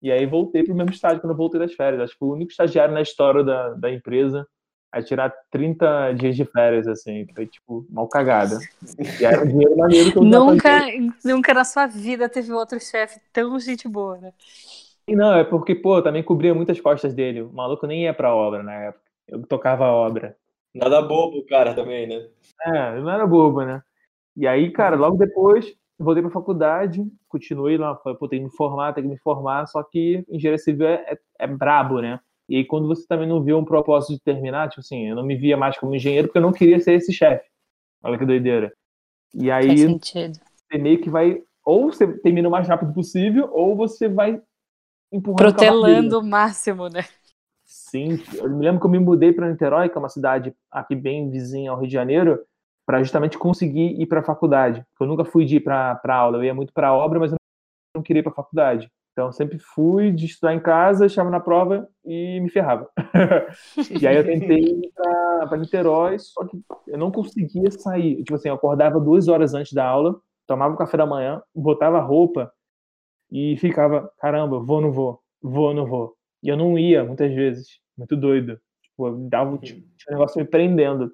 e 0.00 0.12
aí 0.12 0.26
voltei 0.26 0.62
pro 0.62 0.74
mesmo 0.74 0.92
estágio 0.92 1.20
quando 1.20 1.32
eu 1.32 1.36
voltei 1.36 1.60
das 1.60 1.74
férias. 1.74 2.02
Acho 2.02 2.16
que 2.16 2.24
o 2.24 2.32
único 2.32 2.50
estagiário 2.50 2.94
na 2.94 3.02
história 3.02 3.42
da, 3.42 3.70
da 3.70 3.90
empresa 3.92 4.46
a 4.90 5.02
tirar 5.02 5.32
30 5.50 6.12
dias 6.12 6.36
de 6.36 6.44
férias, 6.44 6.86
assim. 6.86 7.26
Foi, 7.34 7.46
tipo, 7.46 7.86
mal 7.90 8.08
cagada. 8.08 8.58
E 9.20 9.24
era 9.24 9.42
um 9.42 9.46
dinheiro 9.46 9.76
maneiro 9.76 10.12
que 10.12 10.18
eu 10.18 10.24
Nunca, 10.24 10.86
nunca 11.24 11.54
na 11.54 11.64
sua 11.64 11.86
vida 11.86 12.28
teve 12.28 12.52
outro 12.52 12.80
chefe 12.80 13.20
tão 13.32 13.58
gente 13.60 13.88
boa, 13.88 14.16
né? 14.18 14.32
E 15.06 15.16
não, 15.16 15.34
é 15.34 15.44
porque, 15.44 15.74
pô, 15.74 15.98
eu 15.98 16.02
também 16.02 16.22
cobria 16.22 16.54
muitas 16.54 16.80
costas 16.80 17.14
dele. 17.14 17.42
O 17.42 17.52
maluco 17.52 17.86
nem 17.86 18.04
ia 18.04 18.14
pra 18.14 18.34
obra 18.34 18.62
na 18.62 18.74
época. 18.74 19.04
Eu 19.26 19.46
tocava 19.46 19.84
a 19.84 19.92
obra. 19.92 20.36
Nada 20.74 21.02
bobo, 21.02 21.44
cara, 21.46 21.74
também, 21.74 22.06
né? 22.06 22.28
É, 22.66 23.00
não 23.00 23.10
era 23.10 23.26
bobo, 23.26 23.62
né? 23.62 23.82
E 24.36 24.46
aí, 24.46 24.70
cara, 24.70 24.96
logo 24.96 25.16
depois, 25.16 25.74
voltei 25.98 26.22
pra 26.22 26.30
faculdade, 26.30 27.04
continuei 27.28 27.76
lá, 27.76 27.96
falei, 27.96 28.18
pô, 28.18 28.28
tem 28.28 28.40
que 28.40 28.44
me 28.44 28.50
formar, 28.50 28.92
tem 28.92 29.02
que 29.02 29.10
me 29.10 29.18
formar, 29.18 29.66
só 29.66 29.82
que 29.82 30.24
engenharia 30.28 30.58
civil 30.58 30.86
é, 30.86 30.94
é, 31.08 31.18
é 31.40 31.46
brabo, 31.46 32.00
né? 32.00 32.20
E 32.48 32.56
aí, 32.56 32.64
quando 32.64 32.88
você 32.88 33.06
também 33.06 33.28
não 33.28 33.42
vê 33.42 33.52
um 33.52 33.64
propósito 33.64 34.14
de 34.14 34.22
terminar, 34.22 34.68
tipo 34.68 34.80
assim, 34.80 35.08
eu 35.08 35.16
não 35.16 35.22
me 35.22 35.36
via 35.36 35.56
mais 35.56 35.76
como 35.76 35.94
engenheiro 35.94 36.28
porque 36.28 36.38
eu 36.38 36.42
não 36.42 36.52
queria 36.52 36.80
ser 36.80 36.94
esse 36.94 37.12
chefe. 37.12 37.44
Olha 38.02 38.16
que 38.16 38.24
doideira. 38.24 38.72
E 39.34 39.50
aí, 39.50 39.76
você 39.76 40.78
meio 40.78 41.00
que 41.00 41.10
vai, 41.10 41.42
ou 41.64 41.92
você 41.92 42.06
termina 42.20 42.48
o 42.48 42.50
mais 42.50 42.66
rápido 42.66 42.94
possível, 42.94 43.50
ou 43.52 43.76
você 43.76 44.08
vai 44.08 44.40
empurrando 45.12 45.38
Protelando 45.38 46.18
o 46.18 46.22
máximo, 46.22 46.88
né? 46.88 47.04
Sim, 47.64 48.18
eu 48.34 48.48
me 48.48 48.64
lembro 48.64 48.80
que 48.80 48.86
eu 48.86 48.90
me 48.90 48.98
mudei 48.98 49.30
para 49.30 49.50
Niterói, 49.50 49.90
que 49.90 49.96
é 49.96 49.98
uma 49.98 50.08
cidade 50.08 50.54
aqui 50.70 50.94
bem 50.94 51.30
vizinha 51.30 51.70
ao 51.70 51.78
Rio 51.78 51.86
de 51.86 51.92
Janeiro, 51.92 52.40
para 52.88 53.02
justamente 53.02 53.36
conseguir 53.36 54.00
ir 54.00 54.06
para 54.06 54.20
a 54.20 54.24
faculdade. 54.24 54.82
Eu 54.98 55.06
nunca 55.06 55.22
fui 55.22 55.44
de 55.44 55.56
ir 55.56 55.60
para 55.60 56.00
aula, 56.06 56.38
eu 56.38 56.44
ia 56.44 56.54
muito 56.54 56.72
para 56.72 56.94
obra, 56.94 57.20
mas 57.20 57.30
eu 57.30 57.36
não 57.94 58.02
queria 58.02 58.20
ir 58.20 58.22
para 58.22 58.32
a 58.32 58.34
faculdade. 58.34 58.90
Então, 59.12 59.30
sempre 59.30 59.58
fui 59.58 60.10
de 60.10 60.24
estudar 60.24 60.54
em 60.54 60.60
casa, 60.60 61.04
estava 61.04 61.28
na 61.28 61.38
prova 61.38 61.86
e 62.02 62.40
me 62.40 62.48
ferrava. 62.48 62.88
e 64.00 64.06
aí 64.06 64.16
eu 64.16 64.24
tentei 64.24 64.60
ir 64.60 64.90
para 64.94 65.58
Niterói, 65.58 66.18
só 66.18 66.46
que 66.46 66.58
eu 66.86 66.96
não 66.96 67.12
conseguia 67.12 67.70
sair. 67.70 68.24
Tipo 68.24 68.36
assim, 68.36 68.48
eu 68.48 68.54
acordava 68.54 68.98
duas 68.98 69.28
horas 69.28 69.52
antes 69.52 69.74
da 69.74 69.86
aula, 69.86 70.18
tomava 70.46 70.72
o 70.72 70.78
café 70.78 70.96
da 70.96 71.04
manhã, 71.04 71.42
botava 71.54 72.00
roupa 72.00 72.50
e 73.30 73.54
ficava, 73.58 74.10
caramba, 74.18 74.60
vou 74.60 74.76
ou 74.76 74.82
não 74.82 74.92
vou? 74.92 75.20
Vou 75.42 75.66
ou 75.66 75.74
não 75.74 75.84
vou? 75.84 76.14
E 76.42 76.48
eu 76.48 76.56
não 76.56 76.78
ia, 76.78 77.04
muitas 77.04 77.30
vezes. 77.34 77.68
Muito 77.98 78.16
doido. 78.16 78.58
Tipo, 78.82 79.10
dava, 79.28 79.58
tinha 79.58 79.78
um 80.08 80.12
negócio 80.12 80.40
me 80.40 80.46
prendendo. 80.46 81.12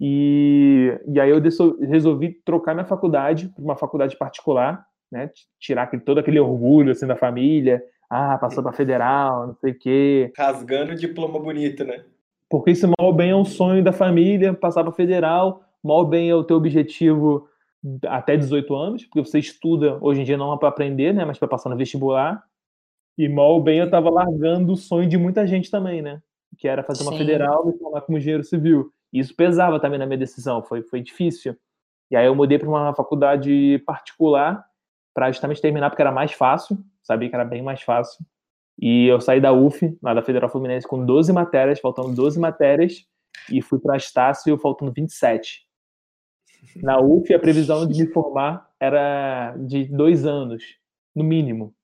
E, 0.00 0.96
e 1.08 1.20
aí 1.20 1.30
eu 1.30 1.40
resolvi 1.80 2.32
trocar 2.44 2.74
minha 2.74 2.86
faculdade 2.86 3.48
para 3.48 3.64
uma 3.64 3.76
faculdade 3.76 4.16
particular, 4.16 4.86
né? 5.10 5.30
Tirar 5.58 5.84
aquele, 5.84 6.02
todo 6.02 6.18
aquele 6.18 6.38
orgulho 6.38 6.92
assim 6.92 7.06
da 7.06 7.16
família. 7.16 7.82
Ah, 8.08 8.38
passou 8.38 8.62
para 8.62 8.72
federal, 8.72 9.48
não 9.48 9.54
sei 9.56 9.72
o 9.72 9.78
quê. 9.78 10.32
Rasgando 10.36 10.92
o 10.92 10.96
diploma 10.96 11.38
bonito, 11.38 11.84
né? 11.84 12.04
Porque 12.48 12.70
isso 12.70 12.88
mal 12.98 13.12
bem 13.12 13.30
é 13.30 13.36
um 13.36 13.44
sonho 13.44 13.84
da 13.84 13.92
família, 13.92 14.54
passar 14.54 14.82
para 14.82 14.92
federal, 14.92 15.62
mal 15.84 16.06
bem 16.06 16.30
é 16.30 16.34
o 16.34 16.44
teu 16.44 16.56
objetivo 16.56 17.46
até 18.06 18.36
18 18.36 18.74
anos, 18.74 19.04
porque 19.04 19.20
você 19.20 19.38
estuda 19.38 19.98
hoje 20.00 20.22
em 20.22 20.24
dia 20.24 20.36
não 20.36 20.52
é 20.52 20.58
para 20.58 20.68
aprender, 20.68 21.12
né, 21.12 21.24
mas 21.24 21.38
para 21.38 21.46
passar 21.46 21.68
no 21.68 21.76
vestibular. 21.76 22.42
E 23.16 23.28
mal 23.28 23.60
bem 23.60 23.80
eu 23.80 23.84
estava 23.84 24.08
largando 24.08 24.72
o 24.72 24.76
sonho 24.76 25.08
de 25.08 25.18
muita 25.18 25.46
gente 25.46 25.70
também, 25.70 26.00
né? 26.00 26.22
Que 26.56 26.68
era 26.68 26.82
fazer 26.82 27.02
uma 27.02 27.12
Sim. 27.12 27.18
federal 27.18 27.68
e 27.68 27.78
formar 27.78 28.00
como 28.02 28.16
engenheiro 28.16 28.44
civil. 28.44 28.92
E 29.12 29.18
isso 29.18 29.34
pesava 29.34 29.80
também 29.80 29.98
na 29.98 30.06
minha 30.06 30.18
decisão, 30.18 30.62
foi, 30.62 30.82
foi 30.82 31.00
difícil. 31.00 31.56
E 32.10 32.16
aí 32.16 32.26
eu 32.26 32.34
mudei 32.34 32.58
para 32.58 32.68
uma 32.68 32.94
faculdade 32.94 33.82
particular 33.86 34.64
para 35.14 35.30
justamente 35.30 35.60
terminar, 35.60 35.90
porque 35.90 36.02
era 36.02 36.12
mais 36.12 36.32
fácil, 36.32 36.78
sabia 37.02 37.28
que 37.28 37.34
era 37.34 37.44
bem 37.44 37.62
mais 37.62 37.82
fácil. 37.82 38.24
E 38.80 39.06
eu 39.06 39.20
saí 39.20 39.40
da 39.40 39.52
UF, 39.52 39.98
lá 40.00 40.14
da 40.14 40.22
Federal 40.22 40.48
Fluminense, 40.48 40.86
com 40.86 41.04
12 41.04 41.32
matérias, 41.32 41.80
faltando 41.80 42.14
12 42.14 42.38
matérias, 42.38 43.04
e 43.50 43.60
fui 43.60 43.78
para 43.78 43.94
a 43.94 43.96
Estácio 43.96 44.56
faltando 44.58 44.92
27. 44.92 45.66
Na 46.76 47.00
UF, 47.00 47.32
a 47.34 47.38
previsão 47.38 47.86
de 47.86 48.04
me 48.04 48.12
formar 48.12 48.70
era 48.78 49.56
de 49.56 49.84
dois 49.86 50.24
anos, 50.24 50.62
no 51.14 51.24
mínimo. 51.24 51.74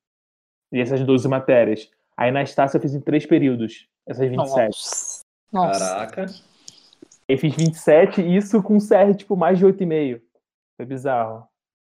E 0.73 0.81
essas 0.81 1.03
12 1.03 1.27
matérias. 1.29 1.91
Aí 2.17 2.31
na 2.31 2.43
Estácio 2.43 2.77
eu 2.77 2.81
fiz 2.81 2.95
em 2.95 3.01
três 3.01 3.27
períodos, 3.27 3.89
essas 4.07 4.29
27. 4.29 4.67
Nossa. 5.53 5.79
Caraca. 5.79 6.27
Eu 7.29 7.39
fiz 7.39 7.55
27, 7.55 8.21
isso 8.21 8.63
com 8.63 8.79
CR, 8.79 9.15
tipo, 9.17 9.37
mais 9.37 9.59
de 9.59 9.65
8,5. 9.65 10.21
Foi 10.77 10.87
bizarro. 10.87 11.47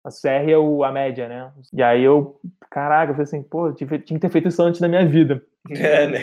A 0.03 0.09
CR 0.09 0.51
é 0.51 0.57
o, 0.57 0.83
a 0.83 0.91
média, 0.91 1.29
né? 1.29 1.53
E 1.73 1.83
aí 1.83 2.03
eu, 2.03 2.41
caraca, 2.71 3.13
eu 3.13 3.15
falei 3.15 3.25
assim, 3.25 3.43
pô, 3.43 3.71
tinha 3.73 3.87
que 3.87 4.19
ter 4.19 4.31
feito 4.31 4.49
isso 4.49 4.63
antes 4.63 4.81
da 4.81 4.89
minha 4.89 5.07
vida. 5.07 5.43
É, 5.69 6.07
né? 6.07 6.21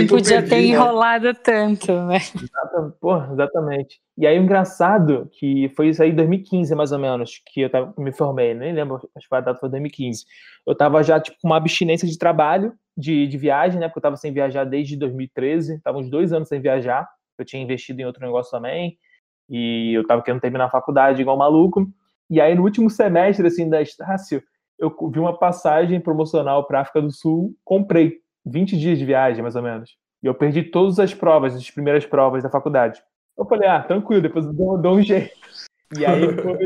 Não 0.00 0.06
podia 0.06 0.38
perdi, 0.38 0.48
ter 0.48 0.56
né? 0.56 0.62
enrolado 0.62 1.34
tanto, 1.34 1.92
né? 2.06 2.16
Exatamente, 2.16 2.96
porra, 2.98 3.32
exatamente. 3.34 4.00
E 4.16 4.26
aí 4.26 4.38
o 4.38 4.42
engraçado, 4.42 5.28
que 5.32 5.70
foi 5.76 5.90
isso 5.90 6.02
aí 6.02 6.08
em 6.10 6.14
2015, 6.14 6.74
mais 6.74 6.90
ou 6.90 6.98
menos, 6.98 7.38
que 7.46 7.60
eu 7.60 7.68
tava, 7.68 7.92
me 7.98 8.10
formei, 8.12 8.54
nem 8.54 8.72
lembro, 8.72 8.96
acho 9.14 9.28
que 9.28 9.34
a 9.34 9.40
data 9.42 9.60
foi 9.60 9.68
2015. 9.68 10.24
Eu 10.66 10.74
tava 10.74 11.02
já, 11.02 11.20
tipo, 11.20 11.36
com 11.42 11.48
uma 11.48 11.58
abstinência 11.58 12.08
de 12.08 12.16
trabalho, 12.16 12.72
de, 12.96 13.26
de 13.26 13.36
viagem, 13.36 13.78
né? 13.78 13.88
Porque 13.88 13.98
eu 13.98 14.02
tava 14.02 14.16
sem 14.16 14.32
viajar 14.32 14.64
desde 14.64 14.96
2013, 14.96 15.78
tava 15.80 15.98
uns 15.98 16.08
dois 16.08 16.32
anos 16.32 16.48
sem 16.48 16.62
viajar. 16.62 17.06
Eu 17.40 17.46
tinha 17.46 17.62
investido 17.62 18.00
em 18.00 18.04
outro 18.04 18.24
negócio 18.24 18.50
também, 18.50 18.98
e 19.48 19.92
eu 19.94 20.06
tava 20.06 20.22
querendo 20.22 20.40
terminar 20.40 20.66
a 20.66 20.70
faculdade 20.70 21.20
igual 21.20 21.36
maluco. 21.36 21.90
E 22.28 22.40
aí, 22.40 22.54
no 22.54 22.62
último 22.62 22.88
semestre, 22.88 23.46
assim, 23.46 23.68
da 23.68 23.82
Estácio, 23.82 24.42
eu 24.78 24.94
vi 25.10 25.18
uma 25.18 25.36
passagem 25.36 26.00
promocional 26.00 26.66
para 26.66 26.80
África 26.80 27.02
do 27.02 27.10
Sul, 27.10 27.54
comprei 27.64 28.20
20 28.46 28.78
dias 28.78 28.98
de 28.98 29.04
viagem, 29.04 29.42
mais 29.42 29.56
ou 29.56 29.62
menos. 29.62 29.96
E 30.22 30.26
eu 30.26 30.34
perdi 30.34 30.62
todas 30.62 30.98
as 30.98 31.12
provas, 31.12 31.54
as 31.54 31.70
primeiras 31.70 32.06
provas 32.06 32.42
da 32.42 32.50
faculdade. 32.50 33.02
Eu 33.36 33.44
falei, 33.46 33.68
ah, 33.68 33.82
tranquilo, 33.82 34.22
depois 34.22 34.46
eu 34.46 34.52
dou, 34.52 34.78
dou 34.78 34.96
um 34.96 35.02
jeito. 35.02 35.34
E 35.98 36.06
aí 36.06 36.20
foi, 36.40 36.58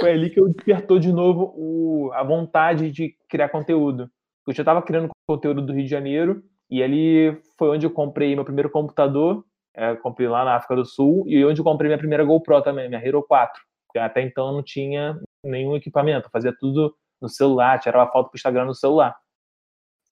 foi, 0.00 0.10
ali 0.10 0.30
que 0.30 0.40
eu 0.40 0.48
despertou 0.48 0.98
de 0.98 1.12
novo 1.12 1.52
o, 1.56 2.10
a 2.12 2.22
vontade 2.22 2.90
de 2.90 3.14
criar 3.28 3.48
conteúdo. 3.48 4.10
Eu 4.46 4.54
já 4.54 4.62
estava 4.62 4.82
criando 4.82 5.10
conteúdo 5.26 5.62
do 5.62 5.72
Rio 5.72 5.84
de 5.84 5.90
Janeiro, 5.90 6.42
e 6.70 6.82
ali 6.82 7.38
foi 7.58 7.68
onde 7.68 7.86
eu 7.86 7.90
comprei 7.90 8.34
meu 8.34 8.44
primeiro 8.44 8.70
computador, 8.70 9.44
é, 9.76 9.94
comprei 9.96 10.28
lá 10.28 10.44
na 10.44 10.56
África 10.56 10.74
do 10.74 10.84
Sul, 10.84 11.24
e 11.26 11.44
onde 11.44 11.60
eu 11.60 11.64
comprei 11.64 11.88
minha 11.88 11.98
primeira 11.98 12.24
GoPro 12.24 12.62
também, 12.62 12.88
minha 12.88 13.04
Hero 13.04 13.22
4 13.22 13.62
até 13.98 14.22
então 14.22 14.52
não 14.52 14.62
tinha 14.62 15.18
nenhum 15.44 15.76
equipamento, 15.76 16.30
fazia 16.30 16.54
tudo 16.58 16.94
no 17.20 17.28
celular, 17.28 17.78
tirava 17.78 18.10
foto 18.10 18.28
pro 18.28 18.36
Instagram 18.36 18.66
no 18.66 18.74
celular. 18.74 19.16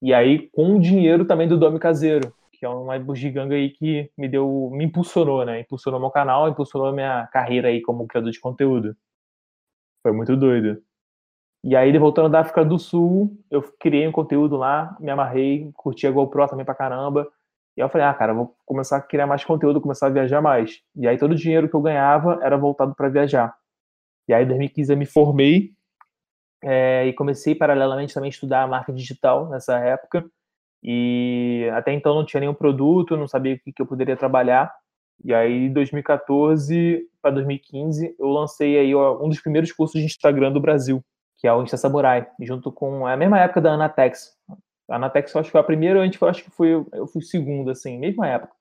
E 0.00 0.12
aí, 0.12 0.48
com 0.50 0.76
o 0.76 0.80
dinheiro 0.80 1.24
também 1.24 1.48
do 1.48 1.58
Domi 1.58 1.78
Caseiro, 1.78 2.34
que 2.52 2.64
é 2.64 2.68
uma 2.68 2.98
bugiganga 2.98 3.54
aí 3.54 3.70
que 3.70 4.10
me 4.16 4.28
deu, 4.28 4.70
me 4.72 4.84
impulsionou, 4.84 5.44
né? 5.44 5.60
Impulsionou 5.60 6.00
meu 6.00 6.10
canal, 6.10 6.48
impulsionou 6.48 6.92
minha 6.92 7.26
carreira 7.28 7.68
aí 7.68 7.80
como 7.80 8.06
criador 8.06 8.30
de 8.30 8.40
conteúdo. 8.40 8.96
Foi 10.02 10.12
muito 10.12 10.36
doido. 10.36 10.82
E 11.62 11.74
aí, 11.74 11.96
voltando 11.98 12.28
da 12.28 12.40
África 12.40 12.64
do 12.64 12.78
Sul, 12.78 13.38
eu 13.50 13.62
criei 13.80 14.06
um 14.06 14.12
conteúdo 14.12 14.56
lá, 14.56 14.96
me 15.00 15.10
amarrei, 15.10 15.70
curti 15.74 16.06
a 16.06 16.10
GoPro 16.10 16.46
também 16.46 16.64
pra 16.64 16.74
caramba. 16.74 17.26
E 17.76 17.80
eu 17.80 17.88
falei, 17.88 18.06
ah, 18.06 18.14
cara, 18.14 18.32
vou 18.32 18.54
começar 18.64 18.96
a 18.98 19.00
criar 19.00 19.26
mais 19.26 19.44
conteúdo, 19.44 19.80
começar 19.80 20.06
a 20.06 20.10
viajar 20.10 20.40
mais. 20.40 20.80
E 20.96 21.08
aí 21.08 21.18
todo 21.18 21.32
o 21.32 21.36
dinheiro 21.36 21.68
que 21.68 21.74
eu 21.74 21.82
ganhava 21.82 22.38
era 22.42 22.56
voltado 22.56 22.94
para 22.94 23.08
viajar. 23.08 23.54
E 24.28 24.32
aí, 24.32 24.44
em 24.44 24.48
2015, 24.48 24.92
eu 24.92 24.96
me 24.96 25.06
formei 25.06 25.72
é, 26.62 27.06
e 27.06 27.12
comecei 27.12 27.54
paralelamente 27.54 28.14
também 28.14 28.28
a 28.28 28.30
estudar 28.30 28.62
a 28.62 28.66
marca 28.66 28.92
digital 28.92 29.48
nessa 29.50 29.78
época. 29.78 30.24
E 30.82 31.68
até 31.74 31.92
então 31.92 32.14
não 32.14 32.24
tinha 32.24 32.40
nenhum 32.40 32.54
produto, 32.54 33.16
não 33.16 33.26
sabia 33.26 33.54
o 33.54 33.58
que, 33.58 33.72
que 33.72 33.82
eu 33.82 33.86
poderia 33.86 34.16
trabalhar. 34.16 34.72
E 35.22 35.34
aí, 35.34 35.68
2014 35.70 37.08
para 37.22 37.30
2015, 37.32 38.16
eu 38.18 38.26
lancei 38.28 38.78
aí 38.78 38.94
um 38.94 39.28
dos 39.28 39.40
primeiros 39.40 39.72
cursos 39.72 40.00
de 40.00 40.06
Instagram 40.06 40.52
do 40.52 40.60
Brasil, 40.60 41.02
que 41.38 41.46
é 41.46 41.52
o 41.52 41.62
Insta 41.62 41.76
Samurai, 41.76 42.26
junto 42.40 42.70
com 42.70 43.06
a 43.06 43.16
mesma 43.16 43.40
época 43.40 43.60
da 43.60 43.72
Anatex. 43.72 44.33
A 44.88 44.96
Anatex 44.96 45.34
eu 45.34 45.40
acho 45.40 45.48
que 45.48 45.52
foi 45.52 45.60
a 45.60 45.64
primeira, 45.64 46.00
antes 46.00 46.20
eu 46.20 46.28
acho 46.28 46.44
que 46.44 46.50
foi, 46.50 46.72
eu 46.92 47.06
fui 47.06 47.22
segundo, 47.22 47.70
assim, 47.70 47.98
mesma 47.98 48.28
época. 48.28 48.52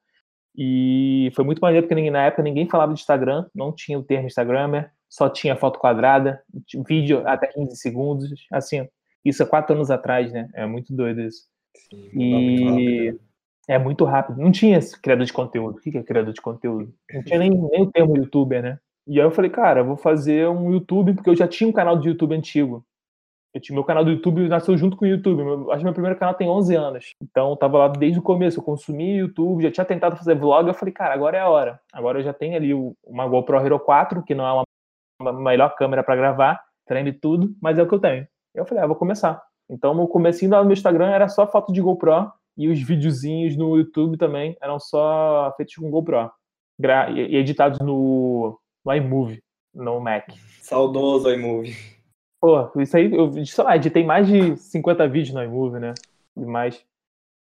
E 0.56 1.32
foi 1.36 1.44
muito 1.44 1.60
maneiro, 1.60 1.88
porque 1.88 2.12
na 2.12 2.26
época 2.26 2.44
ninguém 2.44 2.70
falava 2.70 2.94
de 2.94 3.00
Instagram, 3.00 3.46
não 3.54 3.72
tinha 3.72 3.98
o 3.98 4.04
termo 4.04 4.28
Instagrammer, 4.28 4.92
só 5.10 5.30
tinha 5.30 5.56
foto 5.56 5.80
quadrada, 5.80 6.42
vídeo 6.88 7.24
até 7.28 7.48
15 7.48 7.76
segundos, 7.76 8.30
assim, 8.52 8.88
isso 9.26 9.42
é 9.42 9.46
quatro 9.46 9.76
anos 9.76 9.90
atrás, 9.90 10.32
né? 10.32 10.50
É 10.54 10.66
muito 10.66 10.94
doido 10.96 11.22
isso. 11.22 11.48
Sim, 11.90 12.10
e 12.14 13.12
muito 13.12 13.20
é 13.68 13.78
muito 13.78 14.04
rápido. 14.04 14.42
Não 14.42 14.52
tinha 14.52 14.78
esse 14.78 15.00
criador 15.00 15.26
de 15.26 15.34
conteúdo. 15.34 15.78
O 15.78 15.82
que 15.82 15.98
é 15.98 16.04
criador 16.04 16.34
de 16.34 16.42
conteúdo? 16.42 16.94
Não 17.12 17.24
tinha 17.24 17.40
nem, 17.40 17.50
nem 17.50 17.82
o 17.82 17.92
termo 17.92 18.18
youtuber, 18.18 18.62
né? 18.62 18.80
E 19.08 19.20
aí 19.20 19.26
eu 19.26 19.32
falei, 19.32 19.50
cara, 19.50 19.82
eu 19.82 19.86
vou 19.86 19.98
fazer 19.98 20.48
um 20.50 20.72
YouTube, 20.72 21.14
porque 21.14 21.30
eu 21.30 21.36
já 21.36 21.48
tinha 21.48 21.70
um 21.70 21.74
canal 21.74 21.98
de 21.98 22.10
YouTube 22.10 22.36
antigo. 22.36 22.86
Meu 23.72 23.84
canal 23.84 24.04
do 24.04 24.12
YouTube 24.12 24.48
nasceu 24.48 24.76
junto 24.76 24.98
com 24.98 25.06
o 25.06 25.08
YouTube. 25.08 25.44
Meu, 25.44 25.72
acho 25.72 25.80
que 25.80 25.84
meu 25.84 25.94
primeiro 25.94 26.18
canal 26.18 26.34
tem 26.34 26.50
11 26.50 26.76
anos. 26.76 27.14
Então 27.22 27.56
tava 27.56 27.78
lá 27.78 27.88
desde 27.88 28.20
o 28.20 28.24
começo. 28.24 28.60
Eu 28.60 28.64
consumi 28.64 29.18
YouTube, 29.18 29.64
já 29.64 29.72
tinha 29.72 29.86
tentado 29.86 30.16
fazer 30.16 30.36
vlog. 30.36 30.68
Eu 30.68 30.74
falei, 30.74 30.94
cara, 30.94 31.14
agora 31.14 31.38
é 31.38 31.42
a 31.42 31.50
hora. 31.50 31.80
Agora 31.92 32.20
eu 32.20 32.24
já 32.24 32.34
tenho 32.34 32.56
ali 32.56 32.74
uma 33.04 33.28
GoPro 33.28 33.58
Hero 33.58 33.80
4, 33.80 34.24
que 34.24 34.34
não 34.34 34.46
é 34.46 34.64
uma 35.22 35.34
melhor 35.34 35.76
câmera 35.76 36.04
para 36.04 36.16
gravar, 36.16 36.62
treme 36.86 37.14
tudo, 37.14 37.56
mas 37.62 37.78
é 37.78 37.84
o 37.84 37.88
que 37.88 37.94
eu 37.94 38.00
tenho. 38.00 38.28
Eu 38.54 38.66
falei, 38.66 38.84
ah, 38.84 38.88
vou 38.88 38.96
começar. 38.96 39.42
Então, 39.70 39.94
no 39.94 40.08
comecinho 40.08 40.52
no 40.52 40.64
meu 40.64 40.74
Instagram 40.74 41.10
era 41.10 41.28
só 41.28 41.48
foto 41.48 41.72
de 41.72 41.82
GoPro 41.82 42.32
e 42.58 42.68
os 42.68 42.82
videozinhos 42.82 43.56
no 43.56 43.78
YouTube 43.78 44.18
também 44.18 44.56
eram 44.62 44.80
só 44.80 45.54
feitos 45.58 45.76
com 45.76 45.90
GoPro 45.90 46.30
e 47.16 47.38
editados 47.38 47.80
no, 47.80 48.60
no 48.86 48.94
iMovie, 48.94 49.42
no 49.74 50.00
Mac. 50.00 50.30
Saudoso 50.62 51.32
iMovie. 51.32 51.76
Pô, 52.44 52.82
isso 52.82 52.98
aí, 52.98 53.10
eu 53.14 53.46
sei 53.46 53.64
lá, 53.64 53.78
editei 53.78 54.04
mais 54.04 54.28
de 54.28 54.58
50 54.58 55.08
vídeos 55.08 55.34
no 55.34 55.42
iMovie, 55.42 55.80
né? 55.80 55.94
E 56.36 56.46
mais. 56.46 56.84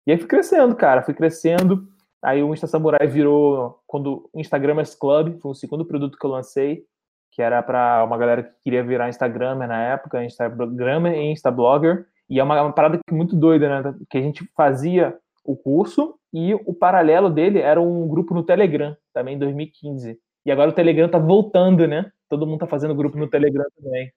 E 0.07 0.13
aí 0.13 0.17
fui 0.17 0.27
crescendo, 0.27 0.73
cara, 0.77 1.01
fui 1.01 1.13
crescendo. 1.13 1.85
Aí 2.21 2.41
o 2.41 2.53
Insta 2.53 2.67
Samurai 2.67 3.05
virou 3.05 3.81
quando 3.85 4.29
o 4.31 4.39
Instagramers 4.39 4.95
Club, 4.95 5.39
foi 5.41 5.51
o 5.51 5.55
segundo 5.55 5.83
produto 5.85 6.17
que 6.17 6.25
eu 6.25 6.29
lancei 6.29 6.85
que 7.33 7.41
era 7.41 7.61
para 7.63 8.03
uma 8.03 8.17
galera 8.17 8.43
que 8.43 8.51
queria 8.63 8.83
virar 8.83 9.09
Instagramer 9.09 9.67
na 9.67 9.81
época, 9.81 10.23
Instagramer 10.23 11.15
e 11.15 11.31
Instablogger, 11.31 12.05
e 12.29 12.39
é 12.39 12.43
uma, 12.43 12.61
uma 12.61 12.71
parada 12.71 12.99
muito 13.11 13.35
doida, 13.35 13.81
né? 13.81 13.95
Que 14.09 14.19
a 14.19 14.21
gente 14.21 14.47
fazia 14.55 15.17
o 15.43 15.55
curso 15.57 16.15
e 16.31 16.53
o 16.53 16.73
paralelo 16.73 17.29
dele 17.29 17.59
era 17.59 17.81
um 17.81 18.07
grupo 18.07 18.33
no 18.33 18.43
Telegram, 18.43 18.95
também 19.11 19.35
em 19.35 19.39
2015. 19.39 20.17
E 20.45 20.51
agora 20.51 20.69
o 20.69 20.73
Telegram 20.73 21.09
tá 21.09 21.17
voltando, 21.17 21.87
né? 21.87 22.11
Todo 22.29 22.45
mundo 22.45 22.59
tá 22.59 22.67
fazendo 22.67 22.95
grupo 22.95 23.17
no 23.17 23.27
Telegram 23.27 23.65
também. 23.75 24.11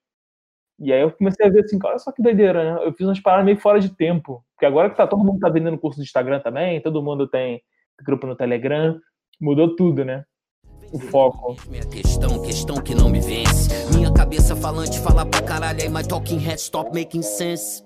E 0.79 0.93
aí 0.93 1.01
eu 1.01 1.11
comecei 1.11 1.47
a 1.47 1.49
ver 1.49 1.65
assim, 1.65 1.79
olha 1.83 1.99
só 1.99 2.13
que 2.13 2.23
doideira, 2.23 2.75
né? 2.75 2.87
Eu 2.87 2.93
fiz 2.93 3.07
umas 3.07 3.21
paradas 3.21 3.47
meio 3.47 3.59
fora 3.59 3.81
de 3.81 3.89
tempo. 3.89 4.45
Porque 4.55 4.67
agora 4.67 4.91
que 4.91 4.97
tá, 4.97 5.07
todo 5.07 5.25
mundo 5.25 5.39
tá 5.39 5.49
vendendo 5.49 5.79
curso 5.79 5.99
do 5.99 6.03
Instagram 6.03 6.41
também, 6.41 6.81
todo 6.81 7.03
mundo 7.03 7.27
tem 7.27 7.63
grupo 8.05 8.27
no 8.27 8.37
Telegram, 8.37 8.99
mudou 9.41 9.75
tudo, 9.75 10.05
né? 10.05 10.25
O 10.93 10.99
foco. 10.99 11.57
Minha 11.69 11.87
questão, 11.87 12.43
questão 12.43 12.77
que 12.77 12.95
não 12.95 13.09
me 13.09 13.21
vence. 13.21 13.71
Minha 13.95 14.13
cabeça 14.13 14.55
falante 14.55 15.01
fala 15.01 15.27
pra 15.27 15.43
caralho, 15.43 15.83
aí 15.83 15.89
my 15.89 16.07
talking 16.07 16.39
head 16.39 16.61
stop 16.61 16.91
making 16.99 17.23
sense. 17.23 17.83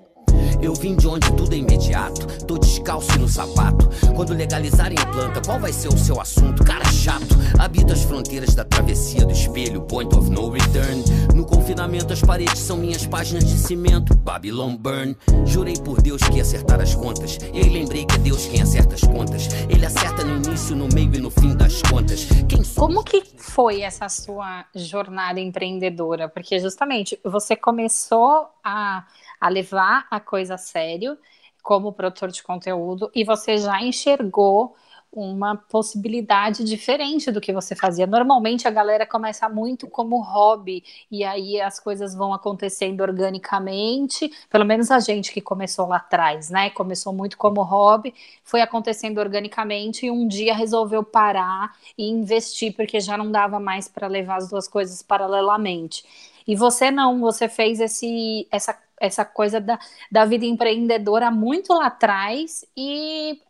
Eu 0.62 0.74
vim 0.74 0.94
de 0.94 1.08
onde 1.08 1.30
tudo 1.32 1.54
é 1.54 1.56
imediato, 1.56 2.26
tô 2.44 2.58
descalço 2.58 3.18
no 3.18 3.26
sapato. 3.26 3.88
Quando 4.14 4.34
legalizarem 4.34 4.98
a 4.98 5.06
planta, 5.06 5.40
qual 5.44 5.58
vai 5.58 5.72
ser 5.72 5.88
o 5.88 5.96
seu 5.96 6.20
assunto? 6.20 6.62
Cara 6.64 6.84
chato, 6.92 7.34
habito 7.58 7.92
as 7.92 8.02
fronteiras 8.02 8.54
da 8.54 8.64
travessia 8.64 9.24
do 9.24 9.32
espelho, 9.32 9.80
point 9.82 10.14
of 10.14 10.28
no 10.30 10.50
return. 10.50 11.02
No 11.34 11.46
confinamento, 11.46 12.12
as 12.12 12.20
paredes 12.20 12.58
são 12.58 12.76
minhas 12.76 13.06
páginas 13.06 13.44
de 13.44 13.56
cimento, 13.56 14.14
Babylon 14.14 14.76
Burn. 14.76 15.16
Jurei 15.46 15.76
por 15.78 16.02
Deus 16.02 16.22
que 16.22 16.36
ia 16.36 16.42
acertar 16.42 16.80
as 16.80 16.94
contas, 16.94 17.38
e 17.54 17.62
lembrei 17.62 18.04
que 18.04 18.16
é 18.16 18.18
Deus 18.18 18.46
quem 18.46 18.60
acerta 18.60 18.94
as 18.94 19.02
contas. 19.02 19.48
Ele 19.68 19.86
acerta 19.86 20.22
no 20.24 20.36
início, 20.36 20.76
no 20.76 20.88
meio 20.88 21.14
e 21.14 21.20
no 21.20 21.30
fim 21.30 21.56
das 21.56 21.80
contas. 21.82 22.26
Quem 22.46 22.62
Como 22.76 23.02
que 23.02 23.22
foi 23.36 23.80
essa 23.80 24.08
sua 24.10 24.66
jornada 24.74 25.40
empreendedora? 25.40 26.28
Porque 26.28 26.58
justamente 26.58 27.18
você 27.24 27.56
começou 27.56 28.46
a 28.62 29.06
a 29.40 29.48
levar 29.48 30.06
a 30.10 30.20
coisa 30.20 30.54
a 30.54 30.58
sério 30.58 31.16
como 31.62 31.92
produtor 31.92 32.30
de 32.30 32.42
conteúdo 32.42 33.10
e 33.14 33.24
você 33.24 33.58
já 33.58 33.82
enxergou 33.82 34.74
uma 35.12 35.56
possibilidade 35.56 36.62
diferente 36.62 37.32
do 37.32 37.40
que 37.40 37.52
você 37.52 37.74
fazia. 37.74 38.06
Normalmente 38.06 38.68
a 38.68 38.70
galera 38.70 39.04
começa 39.04 39.48
muito 39.48 39.88
como 39.88 40.20
hobby 40.22 40.84
e 41.10 41.24
aí 41.24 41.60
as 41.60 41.80
coisas 41.80 42.14
vão 42.14 42.32
acontecendo 42.32 43.00
organicamente. 43.00 44.30
Pelo 44.48 44.64
menos 44.64 44.90
a 44.90 45.00
gente 45.00 45.32
que 45.32 45.40
começou 45.40 45.88
lá 45.88 45.96
atrás, 45.96 46.48
né? 46.48 46.70
Começou 46.70 47.12
muito 47.12 47.36
como 47.36 47.62
hobby, 47.62 48.14
foi 48.44 48.60
acontecendo 48.60 49.18
organicamente 49.18 50.06
e 50.06 50.10
um 50.10 50.28
dia 50.28 50.54
resolveu 50.54 51.02
parar 51.02 51.76
e 51.98 52.08
investir 52.08 52.74
porque 52.76 53.00
já 53.00 53.16
não 53.16 53.32
dava 53.32 53.58
mais 53.58 53.88
para 53.88 54.06
levar 54.06 54.36
as 54.36 54.48
duas 54.48 54.68
coisas 54.68 55.02
paralelamente. 55.02 56.04
E 56.46 56.56
você 56.56 56.90
não, 56.90 57.20
você 57.20 57.48
fez 57.48 57.80
esse 57.80 58.46
essa 58.50 58.78
essa 59.00 59.24
coisa 59.24 59.58
da, 59.60 59.78
da 60.12 60.26
vida 60.26 60.44
empreendedora 60.44 61.30
muito 61.30 61.72
lá 61.72 61.86
atrás 61.86 62.64
e 62.76 63.40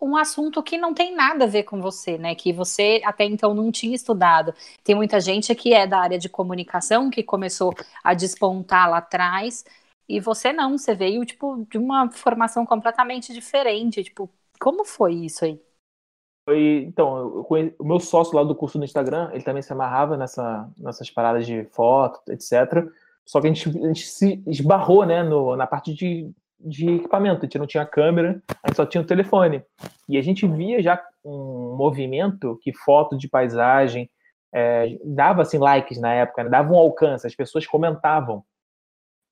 um 0.00 0.16
assunto 0.16 0.62
que 0.62 0.76
não 0.78 0.92
tem 0.94 1.14
nada 1.14 1.44
a 1.44 1.48
ver 1.48 1.64
com 1.64 1.80
você, 1.80 2.18
né? 2.18 2.34
Que 2.34 2.52
você 2.52 3.00
até 3.04 3.24
então 3.24 3.54
não 3.54 3.72
tinha 3.72 3.94
estudado. 3.94 4.54
Tem 4.84 4.94
muita 4.94 5.20
gente 5.20 5.54
que 5.54 5.72
é 5.72 5.86
da 5.86 5.98
área 6.00 6.18
de 6.18 6.28
comunicação 6.28 7.10
que 7.10 7.22
começou 7.22 7.74
a 8.02 8.14
despontar 8.14 8.88
lá 8.90 8.98
atrás 8.98 9.64
e 10.08 10.20
você 10.20 10.52
não, 10.52 10.76
você 10.78 10.94
veio 10.94 11.24
tipo 11.24 11.66
de 11.70 11.78
uma 11.78 12.10
formação 12.12 12.66
completamente 12.66 13.32
diferente. 13.32 14.04
Tipo, 14.04 14.30
como 14.60 14.84
foi 14.84 15.14
isso 15.14 15.44
aí? 15.44 15.60
Foi, 16.44 16.84
então, 16.86 17.42
conheci, 17.44 17.74
o 17.78 17.84
meu 17.84 17.98
sócio 17.98 18.36
lá 18.36 18.44
do 18.44 18.54
curso 18.54 18.78
no 18.78 18.84
Instagram, 18.84 19.30
ele 19.32 19.42
também 19.42 19.62
se 19.62 19.72
amarrava 19.72 20.16
nessa, 20.16 20.68
nessas 20.76 21.10
paradas 21.10 21.46
de 21.46 21.64
foto, 21.64 22.20
etc. 22.30 22.86
Só 23.24 23.40
que 23.40 23.46
a 23.46 23.52
gente, 23.52 23.68
a 23.68 23.86
gente 23.86 24.06
se 24.06 24.42
esbarrou 24.46 25.06
né, 25.06 25.22
no, 25.22 25.56
na 25.56 25.66
parte 25.66 25.94
de, 25.94 26.30
de 26.60 26.96
equipamento. 26.96 27.40
A 27.40 27.44
gente 27.44 27.58
não 27.58 27.66
tinha 27.66 27.86
câmera, 27.86 28.42
a 28.62 28.68
gente 28.68 28.76
só 28.76 28.84
tinha 28.84 29.00
o 29.00 29.06
telefone. 29.06 29.62
E 30.06 30.18
a 30.18 30.22
gente 30.22 30.46
via 30.46 30.82
já 30.82 31.02
um 31.24 31.74
movimento 31.76 32.58
que 32.62 32.74
foto 32.74 33.16
de 33.16 33.26
paisagem 33.26 34.10
é, 34.52 34.98
dava 35.02 35.42
assim, 35.42 35.58
likes 35.58 35.98
na 35.98 36.12
época, 36.12 36.44
né, 36.44 36.50
dava 36.50 36.72
um 36.72 36.78
alcance, 36.78 37.26
as 37.26 37.34
pessoas 37.34 37.66
comentavam. 37.66 38.44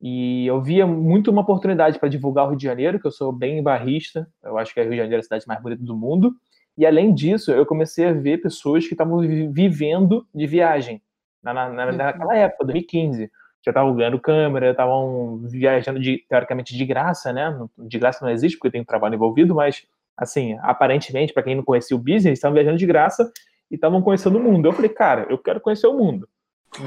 E 0.00 0.46
eu 0.46 0.60
via 0.60 0.84
muito 0.84 1.30
uma 1.30 1.42
oportunidade 1.42 1.98
para 1.98 2.08
divulgar 2.08 2.46
o 2.46 2.48
Rio 2.48 2.58
de 2.58 2.64
Janeiro, 2.64 2.98
que 2.98 3.06
eu 3.06 3.12
sou 3.12 3.30
bem 3.30 3.62
barrista, 3.62 4.28
eu 4.42 4.58
acho 4.58 4.74
que 4.74 4.80
é 4.80 4.82
Rio 4.82 4.92
de 4.92 4.96
Janeiro 4.96 5.16
é 5.16 5.20
a 5.20 5.22
cidade 5.22 5.46
mais 5.46 5.62
bonita 5.62 5.84
do 5.84 5.96
mundo. 5.96 6.34
E 6.76 6.86
além 6.86 7.12
disso, 7.12 7.52
eu 7.52 7.66
comecei 7.66 8.06
a 8.06 8.12
ver 8.12 8.40
pessoas 8.40 8.86
que 8.86 8.94
estavam 8.94 9.18
vivendo 9.18 10.26
de 10.34 10.46
viagem 10.46 11.02
na, 11.42 11.52
na, 11.52 11.86
uhum. 11.86 11.96
naquela 11.96 12.36
época, 12.36 12.64
2015 12.64 13.30
já 13.64 13.70
estavam 13.70 13.94
ganhando 13.94 14.20
câmera, 14.20 14.70
estavam 14.70 15.38
viajando 15.44 16.00
de, 16.00 16.24
teoricamente 16.28 16.76
de 16.76 16.84
graça, 16.84 17.32
né? 17.32 17.56
De 17.78 17.96
graça 17.96 18.24
não 18.24 18.32
existe, 18.32 18.58
porque 18.58 18.72
tem 18.72 18.80
um 18.80 18.84
trabalho 18.84 19.14
envolvido, 19.14 19.54
mas, 19.54 19.86
assim, 20.16 20.58
aparentemente, 20.62 21.32
para 21.32 21.44
quem 21.44 21.54
não 21.54 21.62
conhecia 21.62 21.96
o 21.96 22.00
business, 22.00 22.38
estavam 22.38 22.54
viajando 22.54 22.76
de 22.76 22.86
graça 22.86 23.30
e 23.70 23.76
estavam 23.76 24.02
conhecendo 24.02 24.36
o 24.36 24.42
mundo. 24.42 24.66
Eu 24.66 24.72
falei, 24.72 24.90
cara, 24.90 25.26
eu 25.30 25.38
quero 25.38 25.60
conhecer 25.60 25.86
o 25.86 25.96
mundo. 25.96 26.28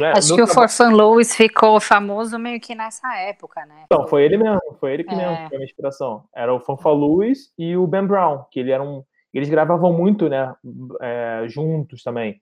É? 0.01 0.17
Acho 0.17 0.35
que 0.35 0.41
o 0.41 0.47
Forfan 0.47 0.89
Lewis 0.89 1.33
ficou 1.33 1.79
famoso 1.79 2.37
meio 2.37 2.59
que 2.59 2.75
nessa 2.75 3.15
época, 3.19 3.65
né? 3.65 3.83
Então, 3.85 4.05
foi 4.07 4.23
ele 4.23 4.35
mesmo, 4.35 4.59
foi 4.77 4.93
ele 4.93 5.03
que 5.05 5.13
é. 5.13 5.17
mesmo 5.17 5.35
foi 5.35 5.45
a 5.45 5.49
minha 5.59 5.63
inspiração. 5.63 6.25
Era 6.35 6.53
o 6.53 6.59
Fanfa 6.59 6.91
Lewis 6.91 7.53
e 7.57 7.77
o 7.77 7.87
Ben 7.87 8.05
Brown, 8.05 8.43
que 8.51 8.59
ele 8.59 8.77
um, 8.79 9.01
eles 9.37 9.49
gravavam 9.49 9.93
muito, 9.93 10.29
né, 10.29 10.53
é, 11.01 11.45
juntos 11.47 12.03
também. 12.03 12.41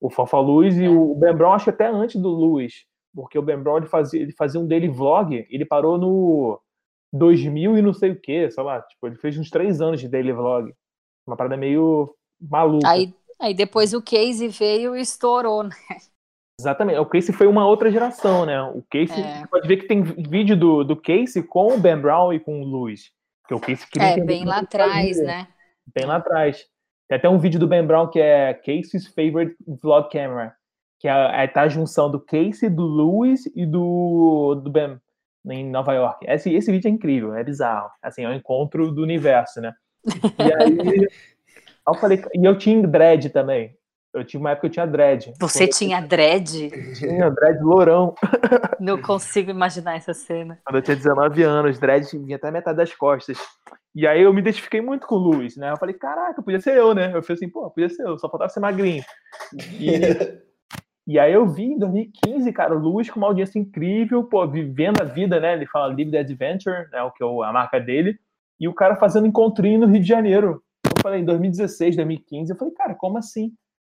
O 0.00 0.10
Fanfa 0.10 0.38
Lewis 0.40 0.76
e 0.76 0.84
é. 0.84 0.88
o 0.88 1.14
Ben 1.14 1.34
Brown, 1.34 1.52
acho 1.52 1.64
que 1.64 1.70
até 1.70 1.86
antes 1.86 2.20
do 2.20 2.34
Lewis 2.34 2.86
porque 3.14 3.38
o 3.38 3.42
Ben 3.42 3.58
Brown 3.58 3.78
ele 3.78 3.86
fazia, 3.86 4.20
ele 4.20 4.32
fazia 4.32 4.60
um 4.60 4.66
daily 4.66 4.88
vlog, 4.88 5.46
ele 5.48 5.64
parou 5.64 5.96
no 5.96 6.60
2000 7.12 7.78
e 7.78 7.82
não 7.82 7.94
sei 7.94 8.10
o 8.10 8.20
que, 8.20 8.50
sei 8.50 8.64
lá, 8.64 8.82
tipo, 8.82 9.06
ele 9.06 9.16
fez 9.16 9.38
uns 9.38 9.50
três 9.50 9.80
anos 9.80 10.00
de 10.00 10.08
daily 10.08 10.32
vlog. 10.32 10.74
Uma 11.26 11.36
parada 11.36 11.56
meio 11.56 12.14
maluca. 12.40 12.88
Aí, 12.88 13.14
aí 13.40 13.54
depois 13.54 13.94
o 13.94 14.02
Casey 14.02 14.48
veio 14.48 14.96
e 14.96 15.00
estourou, 15.00 15.62
né? 15.62 15.70
Exatamente, 16.60 16.98
o 16.98 17.06
Casey 17.06 17.34
foi 17.34 17.46
uma 17.46 17.66
outra 17.66 17.90
geração, 17.90 18.46
né? 18.46 18.60
O 18.62 18.82
Casey, 18.90 19.22
é. 19.22 19.46
pode 19.46 19.66
ver 19.66 19.78
que 19.78 19.86
tem 19.86 20.02
vídeo 20.02 20.56
do, 20.56 20.84
do 20.84 20.96
Casey 20.96 21.42
com 21.42 21.74
o 21.74 21.78
Ben 21.78 21.96
Brown 21.96 22.32
e 22.32 22.40
com 22.40 22.60
o 22.60 22.64
Luiz. 22.64 23.12
O 23.50 23.60
Casey 23.60 23.86
é, 23.98 24.20
bem 24.24 24.44
lá 24.44 24.58
atrás, 24.58 25.18
né? 25.18 25.48
Bem 25.92 26.06
lá 26.06 26.16
atrás. 26.16 26.64
Tem 27.08 27.18
até 27.18 27.28
um 27.28 27.38
vídeo 27.38 27.60
do 27.60 27.66
Ben 27.66 27.84
Brown 27.84 28.08
que 28.08 28.20
é 28.20 28.54
Casey's 28.54 29.06
Favorite 29.08 29.56
Vlog 29.66 30.08
Camera 30.10 30.54
que 31.04 31.08
é, 31.08 31.44
é 31.44 31.46
tá 31.46 31.64
a 31.64 31.68
junção 31.68 32.10
do 32.10 32.18
Casey, 32.18 32.70
do 32.70 32.86
Lewis 32.86 33.44
e 33.54 33.66
do, 33.66 34.54
do 34.54 34.70
Ben 34.70 34.98
em 35.50 35.70
Nova 35.70 35.92
York. 35.92 36.24
Esse, 36.26 36.50
esse 36.54 36.72
vídeo 36.72 36.88
é 36.88 36.90
incrível, 36.90 37.34
é 37.34 37.44
bizarro. 37.44 37.90
Assim, 38.02 38.22
é 38.22 38.28
o 38.28 38.30
um 38.30 38.34
encontro 38.34 38.90
do 38.90 39.02
universo, 39.02 39.60
né? 39.60 39.74
E 40.06 40.52
aí 40.54 41.06
eu 41.86 41.94
falei, 41.94 42.24
e 42.34 42.42
eu 42.42 42.56
tinha 42.56 42.88
dread 42.88 43.28
também. 43.28 43.76
Eu 44.14 44.24
tinha 44.24 44.40
uma 44.40 44.52
época 44.52 44.62
que 44.62 44.66
eu 44.68 44.70
tinha 44.74 44.86
dread. 44.86 45.32
Você 45.40 45.66
tinha 45.66 46.00
dread? 46.00 46.70
Tinha 46.94 47.30
dread 47.30 47.60
lourão. 47.60 48.14
Não 48.78 49.02
consigo 49.02 49.50
imaginar 49.50 49.96
essa 49.96 50.14
cena. 50.14 50.58
Quando 50.64 50.76
eu 50.76 50.82
tinha 50.82 50.96
19 50.96 51.42
anos, 51.42 51.78
dread 51.80 52.06
vinha 52.18 52.36
até 52.36 52.50
metade 52.50 52.76
das 52.76 52.94
costas. 52.94 53.36
E 53.94 54.06
aí 54.06 54.22
eu 54.22 54.32
me 54.32 54.40
identifiquei 54.40 54.80
muito 54.80 55.06
com 55.06 55.16
o 55.16 55.18
Luiz, 55.18 55.56
né? 55.56 55.70
Eu 55.70 55.76
falei, 55.76 55.94
caraca, 55.94 56.42
podia 56.42 56.60
ser 56.60 56.76
eu, 56.76 56.94
né? 56.94 57.08
Eu 57.14 57.22
falei 57.22 57.36
assim, 57.36 57.48
pô, 57.48 57.70
podia 57.70 57.88
ser 57.88 58.06
eu, 58.06 58.18
só 58.18 58.28
faltava 58.28 58.48
ser 58.48 58.60
magrinho. 58.60 59.02
E 59.80 60.44
E 61.06 61.18
aí 61.18 61.34
eu 61.34 61.46
vi 61.46 61.64
em 61.64 61.78
2015, 61.78 62.50
cara, 62.52 62.74
o 62.74 62.78
Luiz 62.78 63.10
com 63.10 63.20
uma 63.20 63.26
audiência 63.26 63.58
incrível, 63.58 64.24
pô, 64.24 64.46
vivendo 64.48 65.02
a 65.02 65.04
vida, 65.04 65.38
né? 65.38 65.52
Ele 65.52 65.66
fala 65.66 65.88
Live 65.88 66.10
the 66.10 66.18
Adventure, 66.18 66.88
né? 66.90 67.02
O 67.02 67.10
que 67.10 67.22
é 67.22 67.26
a 67.26 67.52
marca 67.52 67.78
dele. 67.78 68.18
E 68.58 68.66
o 68.66 68.74
cara 68.74 68.96
fazendo 68.96 69.26
encontrinho 69.26 69.80
no 69.80 69.86
Rio 69.86 70.00
de 70.00 70.08
Janeiro. 70.08 70.62
Eu 70.84 71.02
falei, 71.02 71.20
em 71.20 71.24
2016, 71.24 71.96
2015, 71.96 72.50
eu 72.50 72.56
falei, 72.56 72.72
cara, 72.72 72.94
como 72.94 73.18
assim? 73.18 73.52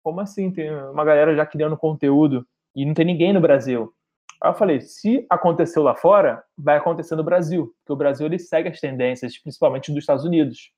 Como 0.06 0.20
assim? 0.20 0.52
Tem 0.52 0.70
uma 0.70 1.04
galera 1.04 1.34
já 1.34 1.44
criando 1.44 1.76
conteúdo 1.76 2.46
e 2.76 2.86
não 2.86 2.94
tem 2.94 3.04
ninguém 3.04 3.32
no 3.32 3.40
Brasil. 3.40 3.92
Aí 4.40 4.48
eu 4.48 4.54
falei, 4.54 4.80
se 4.80 5.26
aconteceu 5.28 5.82
lá 5.82 5.96
fora, 5.96 6.44
vai 6.56 6.76
acontecer 6.76 7.16
no 7.16 7.24
Brasil, 7.24 7.74
porque 7.78 7.92
o 7.92 7.96
Brasil 7.96 8.24
ele 8.24 8.38
segue 8.38 8.68
as 8.68 8.78
tendências, 8.78 9.36
principalmente 9.36 9.90
dos 9.90 10.04
Estados 10.04 10.24
Unidos. 10.24 10.70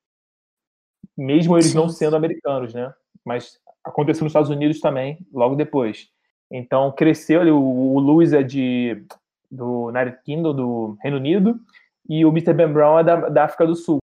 Mesmo 1.15 1.55
eles 1.55 1.75
não 1.75 1.89
sendo 1.89 2.15
americanos, 2.15 2.73
né? 2.73 2.91
Mas 3.23 3.59
aconteceu 3.83 4.23
nos 4.23 4.31
Estados 4.31 4.49
Unidos 4.49 4.79
também, 4.79 5.19
logo 5.31 5.53
depois. 5.53 6.07
Então 6.49 6.91
cresceu 6.91 7.41
ali, 7.41 7.51
o, 7.51 7.61
o 7.61 7.99
Lewis 7.99 8.33
é 8.33 8.41
de 8.41 9.05
do 9.51 9.89
United 9.89 10.23
Kingdom, 10.23 10.55
do 10.55 10.97
Reino 11.03 11.17
Unido, 11.17 11.59
e 12.09 12.25
o 12.25 12.29
Mr. 12.29 12.55
Ben 12.55 12.73
Brown 12.73 12.97
é 12.97 13.03
da, 13.03 13.29
da 13.29 13.43
África 13.43 13.67
do 13.67 13.75
Sul. 13.75 13.99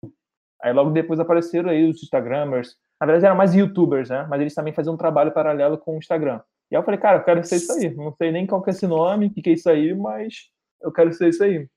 Aí 0.60 0.72
logo 0.72 0.90
depois 0.90 1.20
apareceram 1.20 1.70
aí 1.70 1.88
os 1.88 2.02
Instagramers. 2.02 2.76
Na 3.02 3.06
verdade 3.06 3.26
eram 3.26 3.36
mais 3.36 3.52
YouTubers, 3.52 4.10
né? 4.10 4.24
Mas 4.30 4.40
eles 4.40 4.54
também 4.54 4.72
faziam 4.72 4.94
um 4.94 4.96
trabalho 4.96 5.32
paralelo 5.32 5.76
com 5.76 5.96
o 5.96 5.98
Instagram. 5.98 6.40
E 6.70 6.76
aí 6.76 6.80
eu 6.80 6.84
falei, 6.84 7.00
cara, 7.00 7.18
eu 7.18 7.24
quero 7.24 7.42
ser 7.42 7.56
isso 7.56 7.72
aí. 7.72 7.92
Não 7.96 8.12
sei 8.12 8.30
nem 8.30 8.46
qual 8.46 8.62
que 8.62 8.70
é 8.70 8.72
esse 8.72 8.86
nome, 8.86 9.26
o 9.26 9.30
que, 9.32 9.42
que 9.42 9.50
é 9.50 9.54
isso 9.54 9.68
aí, 9.68 9.92
mas 9.92 10.50
eu 10.80 10.92
quero 10.92 11.12
ser 11.12 11.30
isso 11.30 11.42
aí. 11.42 11.68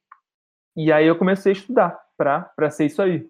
E 0.78 0.92
aí 0.92 1.08
eu 1.08 1.18
comecei 1.18 1.52
a 1.52 1.54
estudar 1.54 2.00
para 2.16 2.70
ser 2.70 2.86
isso 2.86 3.02
aí. 3.02 3.28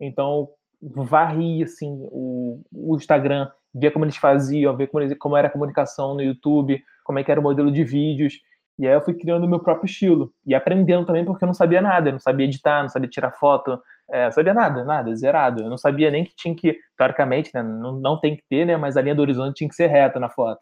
Então 0.00 0.48
varri 0.80 1.62
assim 1.62 1.90
o, 2.10 2.62
o 2.72 2.96
Instagram 2.96 3.50
ver 3.74 3.90
como 3.90 4.06
eles 4.06 4.16
faziam, 4.16 4.74
ver 4.74 4.86
como, 4.86 5.04
eles, 5.04 5.18
como 5.18 5.36
era 5.36 5.48
a 5.48 5.50
comunicação 5.50 6.14
no 6.14 6.22
YouTube, 6.22 6.82
como 7.04 7.18
é 7.18 7.24
que 7.24 7.30
era 7.30 7.40
o 7.40 7.42
modelo 7.42 7.70
de 7.70 7.84
vídeos. 7.84 8.40
E 8.78 8.86
aí 8.86 8.94
eu 8.94 9.02
fui 9.02 9.12
criando 9.12 9.44
o 9.44 9.48
meu 9.48 9.60
próprio 9.60 9.84
estilo. 9.84 10.32
E 10.46 10.54
aprendendo 10.54 11.04
também 11.04 11.26
porque 11.26 11.44
eu 11.44 11.46
não 11.46 11.52
sabia 11.52 11.82
nada, 11.82 12.08
eu 12.08 12.12
não 12.12 12.18
sabia 12.18 12.46
editar, 12.46 12.80
não 12.80 12.88
sabia 12.88 13.10
tirar 13.10 13.32
foto, 13.32 13.78
é, 14.10 14.30
sabia 14.30 14.54
nada, 14.54 14.84
nada, 14.84 15.14
zerado. 15.14 15.62
Eu 15.62 15.70
não 15.70 15.78
sabia 15.78 16.10
nem 16.10 16.24
que 16.24 16.34
tinha 16.36 16.54
que, 16.54 16.78
teoricamente, 16.96 17.50
né, 17.54 17.62
não, 17.62 17.92
não 17.92 18.18
tem 18.20 18.36
que 18.36 18.42
ter, 18.48 18.66
né, 18.66 18.76
mas 18.76 18.96
a 18.96 19.02
linha 19.02 19.14
do 19.14 19.22
horizonte 19.22 19.56
tinha 19.56 19.68
que 19.68 19.74
ser 19.74 19.86
reta 19.86 20.20
na 20.20 20.28
foto. 20.28 20.60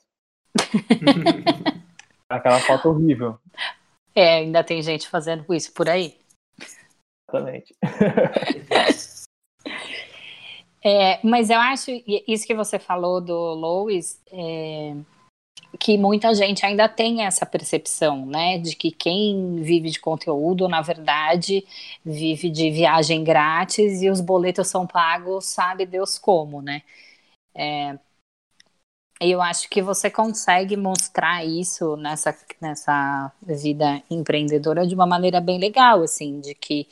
Aquela 2.28 2.60
foto 2.60 2.88
horrível. 2.88 3.38
É, 4.14 4.36
ainda 4.36 4.62
tem 4.62 4.82
gente 4.82 5.08
fazendo 5.08 5.52
isso 5.52 5.72
por 5.72 5.88
aí. 5.88 6.16
Exatamente. 7.28 7.74
é, 10.84 11.18
mas 11.26 11.50
eu 11.50 11.58
acho 11.58 11.90
isso 12.28 12.46
que 12.46 12.54
você 12.54 12.78
falou 12.78 13.20
do 13.20 13.34
Lois, 13.54 14.22
é, 14.30 14.94
que 15.80 15.98
muita 15.98 16.34
gente 16.34 16.64
ainda 16.64 16.88
tem 16.88 17.22
essa 17.24 17.46
percepção, 17.46 18.26
né, 18.26 18.58
de 18.58 18.76
que 18.76 18.90
quem 18.90 19.56
vive 19.62 19.90
de 19.90 20.00
conteúdo, 20.00 20.68
na 20.68 20.80
verdade, 20.82 21.66
vive 22.04 22.50
de 22.50 22.70
viagem 22.70 23.24
grátis 23.24 24.02
e 24.02 24.10
os 24.10 24.20
boletos 24.20 24.68
são 24.68 24.86
pagos, 24.86 25.46
sabe 25.46 25.86
Deus 25.86 26.18
como, 26.18 26.62
né? 26.62 26.82
É, 27.54 27.98
eu 29.20 29.40
acho 29.40 29.68
que 29.70 29.80
você 29.80 30.10
consegue 30.10 30.76
mostrar 30.76 31.44
isso 31.44 31.96
nessa, 31.96 32.36
nessa 32.60 33.32
vida 33.42 34.02
empreendedora 34.10 34.86
de 34.86 34.94
uma 34.94 35.06
maneira 35.06 35.40
bem 35.40 35.58
legal, 35.58 36.02
assim, 36.02 36.40
de 36.40 36.54
que 36.54 36.88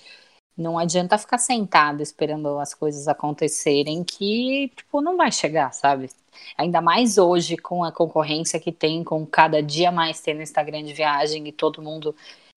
não 0.56 0.78
adianta 0.78 1.18
ficar 1.18 1.38
sentado 1.38 2.02
esperando 2.02 2.58
as 2.58 2.74
coisas 2.74 3.08
acontecerem 3.08 4.04
que, 4.04 4.70
tipo, 4.76 5.00
não 5.00 5.16
vai 5.16 5.32
chegar, 5.32 5.72
sabe? 5.72 6.10
Ainda 6.56 6.80
mais 6.80 7.18
hoje 7.18 7.56
com 7.56 7.84
a 7.84 7.92
concorrência 7.92 8.60
que 8.60 8.72
tem, 8.72 9.04
com 9.04 9.26
cada 9.26 9.62
dia 9.62 9.90
mais 9.90 10.20
tendo 10.20 10.42
Instagram 10.42 10.82
de 10.82 10.92
viagem 10.92 11.46
e 11.48 11.52
todo 11.52 11.82
mundo 11.82 12.14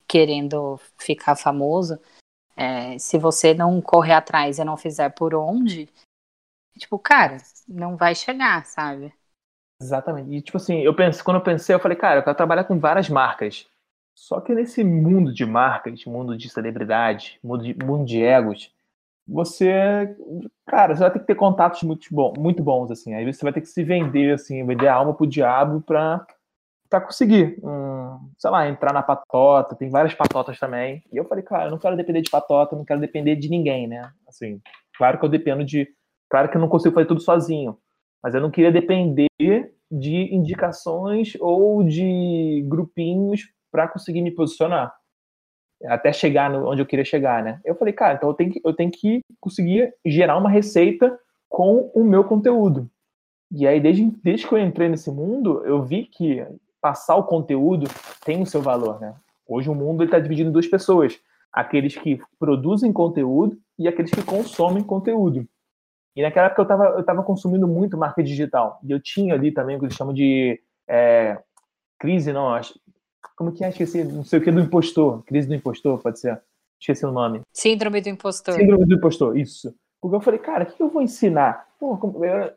querendo 0.08 0.80
ficar 0.98 1.36
famoso. 1.36 2.00
É, 2.56 2.98
se 3.00 3.18
você 3.18 3.54
não 3.54 3.82
correr 3.82 4.14
atrás 4.14 4.60
e 4.60 4.64
não 4.64 4.78
fizer 4.78 5.10
por 5.10 5.34
onde, 5.34 5.90
tipo, 6.78 7.00
cara, 7.00 7.38
não 7.68 7.98
vai 7.98 8.14
chegar, 8.14 8.66
sabe? 8.66 9.14
Exatamente. 9.82 10.36
E, 10.36 10.42
tipo 10.42 10.58
assim, 10.58 10.80
eu 10.80 10.96
penso, 10.96 11.24
quando 11.24 11.38
eu 11.38 11.44
pensei, 11.44 11.76
eu 11.76 11.80
falei, 11.80 11.98
cara, 11.98 12.20
eu 12.20 12.24
quero 12.24 12.38
trabalhar 12.38 12.64
com 12.64 12.80
várias 12.80 13.10
marcas. 13.10 13.68
Só 14.16 14.40
que 14.40 14.54
nesse 14.54 14.84
mundo 14.84 15.34
de 15.34 15.46
marcas, 15.46 16.06
mundo 16.06 16.38
de 16.38 16.50
celebridade, 16.50 17.40
mundo 17.44 17.64
de, 17.64 17.74
mundo 17.84 18.06
de 18.06 18.22
egos, 18.22 18.73
você, 19.28 20.16
cara, 20.66 20.96
você 20.96 21.02
vai 21.02 21.12
ter 21.12 21.20
que 21.20 21.26
ter 21.26 21.36
contatos 21.36 21.84
muito, 21.84 22.08
muito 22.38 22.64
bons, 22.64 22.92
assim. 22.92 23.14
Aí 23.14 23.26
você 23.26 23.44
vai 23.44 23.54
ter 23.54 23.62
que 23.62 23.68
se 23.68 23.84
vender, 23.84 24.34
assim, 24.34 24.66
vender 24.66 24.88
a 24.88 24.96
alma 24.96 25.14
pro 25.14 25.28
diabo 25.28 25.82
pra, 25.82 26.26
pra 26.90 27.02
conseguir, 27.02 27.60
um, 27.64 28.20
sei 28.38 28.50
lá, 28.52 28.68
entrar 28.68 28.94
na 28.94 29.04
patota. 29.04 29.76
Tem 29.76 29.90
várias 29.90 30.14
patotas 30.14 30.60
também. 30.60 31.04
E 31.12 31.18
eu 31.18 31.26
falei, 31.26 31.44
cara, 31.44 31.66
eu 31.66 31.72
não 31.72 31.80
quero 31.80 31.96
depender 31.96 32.22
de 32.22 32.30
patota, 32.30 32.76
não 32.76 32.86
quero 32.86 33.00
depender 33.00 33.36
de 33.36 33.50
ninguém, 33.50 33.88
né? 33.88 34.12
Assim, 34.28 34.62
claro 34.98 35.20
que 35.20 35.26
eu 35.26 35.30
dependo 35.30 35.64
de. 35.64 35.88
Claro 36.30 36.50
que 36.50 36.58
eu 36.58 36.62
não 36.62 36.70
consigo 36.70 36.96
fazer 36.96 37.08
tudo 37.08 37.22
sozinho 37.22 37.78
mas 38.24 38.34
eu 38.34 38.40
não 38.40 38.50
queria 38.50 38.72
depender 38.72 39.28
de 39.92 40.34
indicações 40.34 41.34
ou 41.42 41.84
de 41.84 42.64
grupinhos 42.68 43.42
para 43.70 43.88
conseguir 43.88 44.22
me 44.22 44.32
posicionar 44.32 44.96
até 45.86 46.14
chegar 46.14 46.50
no, 46.50 46.70
onde 46.70 46.82
eu 46.82 46.86
queria 46.86 47.06
chegar, 47.06 47.44
né? 47.44 47.60
Eu 47.66 47.76
falei, 47.76 47.94
cara, 47.94 48.16
então 48.16 48.30
eu 48.30 48.34
tenho 48.34 48.52
que, 48.52 48.62
eu 48.64 48.74
tenho 48.74 48.92
que 48.92 49.22
conseguir 49.40 49.94
gerar 50.06 50.38
uma 50.38 50.50
receita 50.50 51.18
com 51.50 51.92
o 51.94 52.04
meu 52.04 52.24
conteúdo. 52.24 52.90
E 53.52 53.68
aí, 53.68 53.80
desde, 53.80 54.10
desde 54.24 54.48
que 54.48 54.54
eu 54.54 54.58
entrei 54.58 54.90
nesse 54.90 55.12
mundo, 55.12 55.64
eu 55.66 55.84
vi 55.84 56.06
que 56.06 56.46
passar 56.82 57.16
o 57.16 57.24
conteúdo 57.24 57.88
tem 58.26 58.42
o 58.42 58.46
seu 58.46 58.62
valor, 58.62 59.00
né? 59.00 59.14
Hoje 59.48 59.70
o 59.70 59.76
mundo 59.76 60.04
está 60.04 60.20
dividido 60.20 60.50
em 60.50 60.54
duas 60.54 60.68
pessoas: 60.68 61.20
aqueles 61.52 61.96
que 61.96 62.20
produzem 62.40 62.92
conteúdo 62.92 63.58
e 63.78 63.88
aqueles 63.88 64.12
que 64.12 64.24
consomem 64.24 64.84
conteúdo. 64.84 65.48
E 66.16 66.22
naquela 66.22 66.48
época 66.48 66.62
eu 66.62 66.64
estava 66.64 66.86
eu 66.98 67.04
tava 67.04 67.24
consumindo 67.24 67.68
muito 67.68 67.98
marca 67.98 68.24
digital. 68.24 68.80
E 68.84 68.92
eu 68.92 69.00
tinha 69.00 69.34
ali 69.34 69.52
também 69.52 69.76
o 69.76 69.80
que 69.80 69.86
eles 69.86 69.96
chamam 69.96 70.14
de 70.14 70.60
é, 70.88 71.38
crise, 72.00 72.34
não, 72.34 72.50
acho. 72.50 72.74
Como 73.36 73.52
que 73.52 73.64
é? 73.64 73.70
Esqueci, 73.70 74.04
não 74.04 74.24
sei 74.24 74.40
o 74.40 74.44
que 74.44 74.52
do 74.52 74.60
impostor. 74.60 75.24
Crise 75.24 75.48
do 75.48 75.56
impostor, 75.56 76.00
pode 76.00 76.20
ser. 76.20 76.42
Esqueci 76.80 77.06
o 77.06 77.12
nome. 77.12 77.42
Síndrome 77.52 78.02
do 78.02 78.10
impostor. 78.10 78.56
Síndrome 78.56 78.86
do 78.86 78.96
impostor, 78.96 79.38
isso. 79.38 79.74
Porque 80.02 80.16
eu 80.16 80.22
falei, 80.22 80.40
cara, 80.40 80.66
o 80.66 80.68
que 80.68 80.84
eu 80.84 80.90
vou 80.90 81.02
ensinar? 81.02 81.66
Pô, 81.80 81.98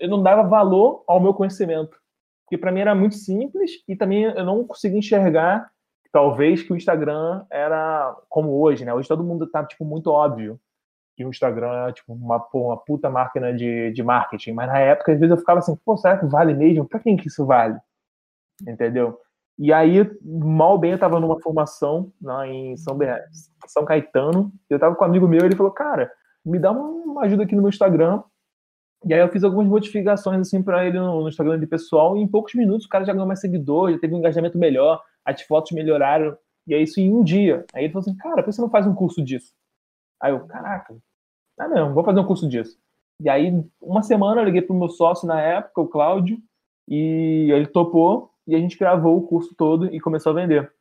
eu 0.00 0.08
não 0.08 0.22
dava 0.22 0.42
valor 0.42 1.04
ao 1.06 1.20
meu 1.20 1.32
conhecimento. 1.32 1.96
Porque 2.44 2.58
para 2.58 2.72
mim 2.72 2.80
era 2.80 2.94
muito 2.94 3.14
simples 3.16 3.82
e 3.88 3.96
também 3.96 4.24
eu 4.24 4.44
não 4.44 4.64
conseguia 4.64 4.98
enxergar, 4.98 5.70
talvez, 6.12 6.62
que 6.62 6.72
o 6.72 6.76
Instagram 6.76 7.44
era 7.50 8.16
como 8.28 8.60
hoje, 8.60 8.84
né? 8.84 8.92
Hoje 8.92 9.08
todo 9.08 9.24
mundo 9.24 9.46
tá, 9.46 9.64
tipo, 9.64 9.84
muito 9.84 10.10
óbvio 10.10 10.58
que 11.16 11.24
o 11.24 11.30
Instagram 11.30 11.88
é 11.88 11.92
tipo 11.92 12.12
uma, 12.12 12.46
uma 12.52 12.76
puta 12.76 13.08
máquina 13.08 13.52
de, 13.52 13.90
de 13.90 14.02
marketing. 14.02 14.52
Mas 14.52 14.68
na 14.68 14.78
época, 14.78 15.12
às 15.12 15.18
vezes 15.18 15.30
eu 15.30 15.38
ficava 15.38 15.60
assim, 15.60 15.74
pô, 15.84 15.96
será 15.96 16.18
que 16.18 16.26
vale 16.26 16.52
mesmo? 16.52 16.86
Pra 16.86 17.00
quem 17.00 17.16
que 17.16 17.28
isso 17.28 17.46
vale? 17.46 17.78
Entendeu? 18.66 19.18
E 19.58 19.72
aí, 19.72 20.08
mal 20.22 20.78
bem, 20.78 20.92
eu 20.92 20.98
tava 20.98 21.18
numa 21.18 21.40
formação 21.40 22.12
lá 22.20 22.46
em 22.46 22.76
São, 22.76 22.98
São 23.66 23.84
Caetano, 23.84 24.52
eu 24.68 24.78
tava 24.78 24.94
com 24.94 25.04
um 25.04 25.08
amigo 25.08 25.26
meu, 25.26 25.44
ele 25.44 25.56
falou, 25.56 25.72
cara, 25.72 26.12
me 26.44 26.58
dá 26.58 26.70
uma 26.70 27.22
ajuda 27.22 27.44
aqui 27.44 27.54
no 27.54 27.62
meu 27.62 27.70
Instagram. 27.70 28.22
E 29.04 29.14
aí 29.14 29.20
eu 29.20 29.28
fiz 29.28 29.44
algumas 29.44 29.66
modificações 29.66 30.40
assim 30.40 30.62
para 30.62 30.86
ele 30.86 30.98
no, 30.98 31.22
no, 31.22 31.28
Instagram 31.28 31.58
de 31.58 31.66
pessoal, 31.66 32.16
e 32.16 32.20
em 32.20 32.28
poucos 32.28 32.54
minutos 32.54 32.86
o 32.86 32.88
cara 32.88 33.04
já 33.04 33.12
ganhou 33.12 33.26
mais 33.26 33.40
seguidor, 33.40 33.92
já 33.92 33.98
teve 33.98 34.14
um 34.14 34.18
engajamento 34.18 34.58
melhor, 34.58 35.02
as 35.24 35.40
fotos 35.42 35.72
melhoraram, 35.72 36.36
e 36.66 36.74
é 36.74 36.82
isso 36.82 37.00
em 37.00 37.12
um 37.12 37.22
dia. 37.22 37.64
Aí 37.72 37.84
ele 37.84 37.92
falou 37.92 38.02
assim, 38.02 38.16
cara, 38.16 38.36
por 38.36 38.44
que 38.44 38.52
você 38.52 38.60
não 38.60 38.70
faz 38.70 38.86
um 38.86 38.94
curso 38.94 39.22
disso? 39.22 39.54
Aí 40.20 40.32
eu, 40.32 40.46
caraca, 40.46 40.96
ah, 41.58 41.68
não, 41.68 41.94
vou 41.94 42.04
fazer 42.04 42.20
um 42.20 42.26
curso 42.26 42.48
disso. 42.48 42.78
E 43.20 43.30
aí, 43.30 43.64
uma 43.80 44.02
semana, 44.02 44.40
eu 44.40 44.44
liguei 44.44 44.60
pro 44.60 44.74
meu 44.74 44.88
sócio 44.88 45.26
na 45.26 45.40
época, 45.40 45.80
o 45.80 45.88
Cláudio, 45.88 46.38
e 46.88 47.50
ele 47.50 47.66
topou, 47.66 48.30
e 48.46 48.54
a 48.54 48.58
gente 48.58 48.78
gravou 48.78 49.16
o 49.16 49.26
curso 49.26 49.54
todo 49.56 49.92
e 49.94 50.00
começou 50.00 50.30
a 50.30 50.34
vender. 50.34 50.72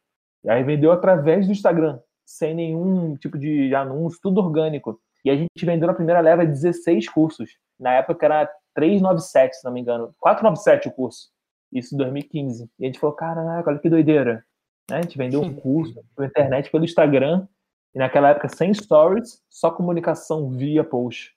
E 0.44 0.50
aí 0.50 0.64
vendeu 0.64 0.92
através 0.92 1.46
do 1.46 1.52
Instagram, 1.52 2.00
sem 2.26 2.54
nenhum 2.54 3.16
tipo 3.16 3.38
de 3.38 3.74
anúncio, 3.74 4.20
tudo 4.22 4.42
orgânico. 4.42 5.00
E 5.24 5.30
a 5.30 5.36
gente 5.36 5.66
vendeu 5.66 5.88
na 5.88 5.94
primeira 5.94 6.22
leva 6.22 6.46
16 6.46 7.10
cursos. 7.10 7.58
Na 7.80 7.94
época 7.94 8.26
era 8.26 8.46
397, 8.76 9.58
se 9.58 9.66
não 9.66 9.72
me 9.72 9.82
engano. 9.82 10.14
497 10.20 10.88
o 10.90 10.92
curso. 10.92 11.30
Isso 11.74 11.96
em 11.96 11.98
2015. 11.98 12.70
E 12.80 12.84
a 12.84 12.88
gente 12.88 13.00
falou, 13.00 13.16
caraca, 13.16 13.70
olha 13.70 13.80
que 13.80 13.90
doideira. 13.90 14.46
Né? 14.90 14.98
A 14.98 15.02
gente 15.02 15.18
vendeu 15.18 15.42
um 15.42 15.54
curso 15.54 16.00
pela 16.16 16.28
internet, 16.28 16.70
pelo 16.70 16.86
Instagram, 16.86 17.48
e 17.94 17.98
naquela 17.98 18.30
época, 18.30 18.50
sem 18.50 18.74
stories, 18.74 19.42
só 19.50 19.72
comunicação 19.72 20.52
via 20.52 20.84
post. 20.84 21.34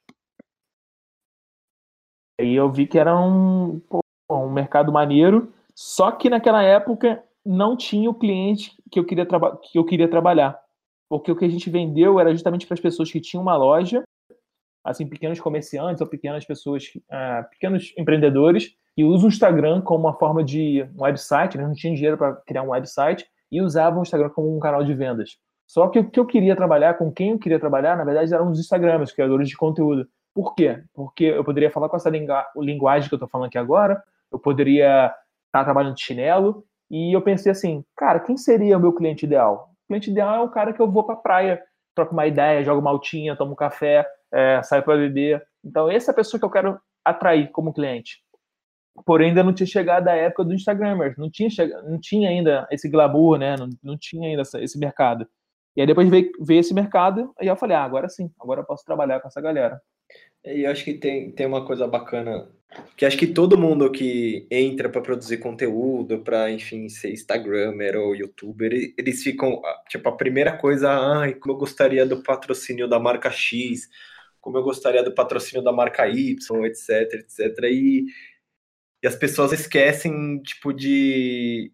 E 2.40 2.54
eu 2.54 2.70
vi 2.70 2.86
que 2.86 2.98
era 2.98 3.18
um, 3.18 3.80
pô, 3.80 4.00
um 4.30 4.50
mercado 4.50 4.92
maneiro, 4.92 5.52
só 5.80 6.10
que 6.10 6.28
naquela 6.28 6.60
época 6.60 7.22
não 7.46 7.76
tinha 7.76 8.10
o 8.10 8.14
cliente 8.14 8.72
que 8.90 8.98
eu 8.98 9.04
queria, 9.04 9.24
que 9.24 9.78
eu 9.78 9.84
queria 9.84 10.10
trabalhar. 10.10 10.58
Porque 11.08 11.30
o 11.30 11.36
que 11.36 11.44
a 11.44 11.48
gente 11.48 11.70
vendeu 11.70 12.18
era 12.18 12.32
justamente 12.32 12.66
para 12.66 12.74
as 12.74 12.80
pessoas 12.80 13.12
que 13.12 13.20
tinham 13.20 13.40
uma 13.40 13.56
loja, 13.56 14.02
assim, 14.82 15.06
pequenos 15.06 15.38
comerciantes 15.38 16.00
ou 16.00 16.08
pequenas 16.08 16.44
pessoas, 16.44 16.82
uh, 16.86 17.48
pequenos 17.50 17.94
empreendedores, 17.96 18.74
e 18.96 19.04
usam 19.04 19.26
o 19.26 19.28
Instagram 19.28 19.80
como 19.80 20.08
uma 20.08 20.18
forma 20.18 20.42
de 20.42 20.82
um 20.96 21.04
website, 21.04 21.56
né? 21.56 21.64
não 21.64 21.74
tinham 21.74 21.94
dinheiro 21.94 22.18
para 22.18 22.34
criar 22.44 22.64
um 22.64 22.70
website, 22.70 23.24
e 23.48 23.62
usavam 23.62 24.00
o 24.00 24.02
Instagram 24.02 24.30
como 24.30 24.56
um 24.56 24.58
canal 24.58 24.82
de 24.82 24.92
vendas. 24.94 25.38
Só 25.64 25.86
que 25.86 26.00
o 26.00 26.10
que 26.10 26.18
eu 26.18 26.26
queria 26.26 26.56
trabalhar, 26.56 26.94
com 26.94 27.12
quem 27.12 27.30
eu 27.30 27.38
queria 27.38 27.60
trabalhar, 27.60 27.96
na 27.96 28.02
verdade, 28.02 28.34
eram 28.34 28.50
os 28.50 28.58
Instagrams, 28.58 29.12
criadores 29.12 29.48
de 29.48 29.56
conteúdo. 29.56 30.08
Por 30.34 30.56
quê? 30.56 30.82
Porque 30.92 31.26
eu 31.26 31.44
poderia 31.44 31.70
falar 31.70 31.88
com 31.88 31.96
essa 31.96 32.10
linguagem 32.10 33.08
que 33.08 33.14
eu 33.14 33.16
estou 33.16 33.28
falando 33.28 33.46
aqui 33.46 33.58
agora, 33.58 34.02
eu 34.32 34.40
poderia 34.40 35.14
estar 35.48 35.60
tá 35.60 35.64
trabalhando 35.64 35.94
de 35.94 36.02
chinelo, 36.02 36.64
e 36.90 37.14
eu 37.14 37.20
pensei 37.20 37.52
assim, 37.52 37.84
cara, 37.96 38.20
quem 38.20 38.36
seria 38.36 38.76
o 38.76 38.80
meu 38.80 38.92
cliente 38.92 39.26
ideal? 39.26 39.70
O 39.84 39.88
cliente 39.88 40.10
ideal 40.10 40.36
é 40.36 40.40
o 40.40 40.50
cara 40.50 40.72
que 40.72 40.80
eu 40.80 40.90
vou 40.90 41.04
para 41.04 41.14
a 41.14 41.18
praia, 41.18 41.62
troco 41.94 42.12
uma 42.12 42.26
ideia, 42.26 42.64
jogo 42.64 42.80
uma 42.80 42.90
altinha, 42.90 43.36
tomo 43.36 43.52
um 43.52 43.56
café, 43.56 44.06
é, 44.32 44.62
saio 44.62 44.82
para 44.82 44.96
beber. 44.96 45.42
Então, 45.64 45.90
essa 45.90 46.10
é 46.10 46.12
a 46.12 46.16
pessoa 46.16 46.38
que 46.38 46.44
eu 46.44 46.50
quero 46.50 46.80
atrair 47.04 47.50
como 47.50 47.72
cliente. 47.72 48.22
Porém, 49.04 49.28
ainda 49.28 49.44
não 49.44 49.52
tinha 49.52 49.66
chegado 49.66 50.08
a 50.08 50.14
época 50.14 50.44
do 50.44 50.54
Instagramers, 50.54 51.16
não 51.16 51.30
tinha, 51.30 51.48
não 51.84 52.00
tinha 52.00 52.28
ainda 52.28 52.66
esse 52.70 52.88
glamour, 52.88 53.38
né? 53.38 53.56
Não, 53.56 53.68
não 53.82 53.96
tinha 53.98 54.28
ainda 54.28 54.42
esse 54.42 54.78
mercado. 54.78 55.26
E 55.76 55.80
aí 55.80 55.86
depois 55.86 56.08
veio, 56.08 56.30
veio 56.40 56.60
esse 56.60 56.74
mercado, 56.74 57.32
e 57.40 57.46
eu 57.46 57.56
falei, 57.56 57.76
ah, 57.76 57.84
agora 57.84 58.08
sim, 58.08 58.30
agora 58.40 58.60
eu 58.60 58.64
posso 58.64 58.84
trabalhar 58.84 59.20
com 59.20 59.28
essa 59.28 59.40
galera. 59.40 59.80
E 60.54 60.66
acho 60.66 60.84
que 60.84 60.94
tem, 60.94 61.30
tem 61.30 61.46
uma 61.46 61.66
coisa 61.66 61.86
bacana, 61.86 62.48
que 62.96 63.04
acho 63.04 63.16
que 63.16 63.26
todo 63.26 63.58
mundo 63.58 63.90
que 63.90 64.46
entra 64.50 64.88
para 64.88 65.00
produzir 65.00 65.38
conteúdo, 65.38 66.20
para, 66.20 66.50
enfim, 66.50 66.88
ser 66.88 67.12
Instagramer 67.12 67.96
ou 67.96 68.14
YouTuber, 68.14 68.72
eles 68.96 69.22
ficam, 69.22 69.62
ah, 69.64 69.82
tipo, 69.88 70.08
a 70.08 70.16
primeira 70.16 70.56
coisa, 70.56 70.90
ai, 70.90 71.34
como 71.34 71.54
eu 71.54 71.58
gostaria 71.58 72.06
do 72.06 72.22
patrocínio 72.22 72.88
da 72.88 72.98
marca 72.98 73.30
X, 73.30 73.88
como 74.40 74.58
eu 74.58 74.62
gostaria 74.62 75.02
do 75.02 75.14
patrocínio 75.14 75.62
da 75.62 75.72
marca 75.72 76.08
Y, 76.08 76.36
etc, 76.66 77.14
etc. 77.14 77.64
E, 77.64 78.06
e 79.02 79.06
as 79.06 79.16
pessoas 79.16 79.52
esquecem, 79.52 80.40
tipo, 80.42 80.72
de 80.72 81.72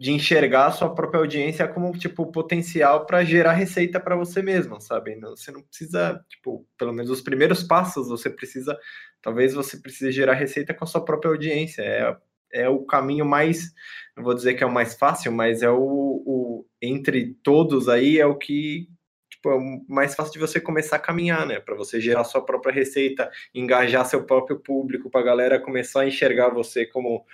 de 0.00 0.12
enxergar 0.12 0.68
a 0.68 0.72
sua 0.72 0.94
própria 0.94 1.20
audiência 1.20 1.68
como 1.68 1.92
tipo 1.92 2.32
potencial 2.32 3.04
para 3.04 3.22
gerar 3.22 3.52
receita 3.52 4.00
para 4.00 4.16
você 4.16 4.40
mesma, 4.40 4.80
sabe? 4.80 5.14
Não, 5.14 5.36
você 5.36 5.52
não 5.52 5.62
precisa, 5.62 6.24
tipo, 6.26 6.66
pelo 6.78 6.90
menos 6.94 7.10
os 7.10 7.20
primeiros 7.20 7.62
passos, 7.62 8.08
você 8.08 8.30
precisa, 8.30 8.78
talvez 9.20 9.52
você 9.52 9.76
precise 9.76 10.10
gerar 10.10 10.32
receita 10.32 10.72
com 10.72 10.84
a 10.84 10.86
sua 10.86 11.04
própria 11.04 11.30
audiência. 11.30 11.82
É 11.82 12.16
é 12.52 12.68
o 12.68 12.84
caminho 12.84 13.24
mais, 13.24 13.72
não 14.16 14.24
vou 14.24 14.34
dizer 14.34 14.54
que 14.54 14.64
é 14.64 14.66
o 14.66 14.72
mais 14.72 14.94
fácil, 14.96 15.30
mas 15.30 15.62
é 15.62 15.70
o, 15.70 15.78
o 15.78 16.66
entre 16.82 17.34
todos 17.44 17.88
aí 17.88 18.18
é 18.18 18.26
o 18.26 18.36
que 18.36 18.88
tipo, 19.30 19.52
é 19.52 19.58
mais 19.88 20.16
fácil 20.16 20.32
de 20.32 20.40
você 20.40 20.60
começar 20.60 20.96
a 20.96 20.98
caminhar, 20.98 21.46
né? 21.46 21.60
Para 21.60 21.76
você 21.76 22.00
gerar 22.00 22.24
sua 22.24 22.44
própria 22.44 22.74
receita, 22.74 23.30
engajar 23.54 24.04
seu 24.04 24.24
próprio 24.24 24.58
público, 24.58 25.08
para 25.08 25.20
a 25.20 25.24
galera 25.24 25.60
começar 25.60 26.00
a 26.00 26.08
enxergar 26.08 26.48
você 26.48 26.84
como 26.84 27.24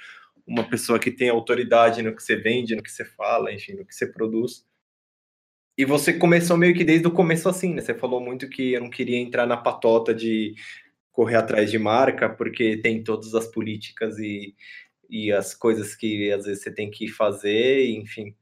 uma 0.46 0.68
pessoa 0.68 0.98
que 0.98 1.10
tem 1.10 1.28
autoridade 1.28 2.02
no 2.02 2.14
que 2.14 2.22
você 2.22 2.36
vende, 2.36 2.76
no 2.76 2.82
que 2.82 2.90
você 2.90 3.04
fala, 3.04 3.52
enfim, 3.52 3.74
no 3.74 3.84
que 3.84 3.94
você 3.94 4.06
produz. 4.06 4.64
E 5.76 5.84
você 5.84 6.12
começou 6.12 6.56
meio 6.56 6.74
que 6.74 6.84
desde 6.84 7.06
o 7.06 7.10
começo 7.10 7.48
assim, 7.48 7.74
né? 7.74 7.82
Você 7.82 7.94
falou 7.94 8.20
muito 8.20 8.48
que 8.48 8.72
eu 8.72 8.80
não 8.80 8.88
queria 8.88 9.18
entrar 9.18 9.46
na 9.46 9.56
patota 9.56 10.14
de 10.14 10.54
correr 11.10 11.36
atrás 11.36 11.70
de 11.70 11.78
marca, 11.78 12.28
porque 12.28 12.76
tem 12.78 13.02
todas 13.02 13.34
as 13.34 13.46
políticas 13.46 14.18
e, 14.18 14.54
e 15.10 15.32
as 15.32 15.54
coisas 15.54 15.94
que 15.94 16.30
às 16.32 16.44
vezes 16.44 16.62
você 16.62 16.70
tem 16.70 16.90
que 16.90 17.08
fazer, 17.08 17.90
enfim. 17.90 18.34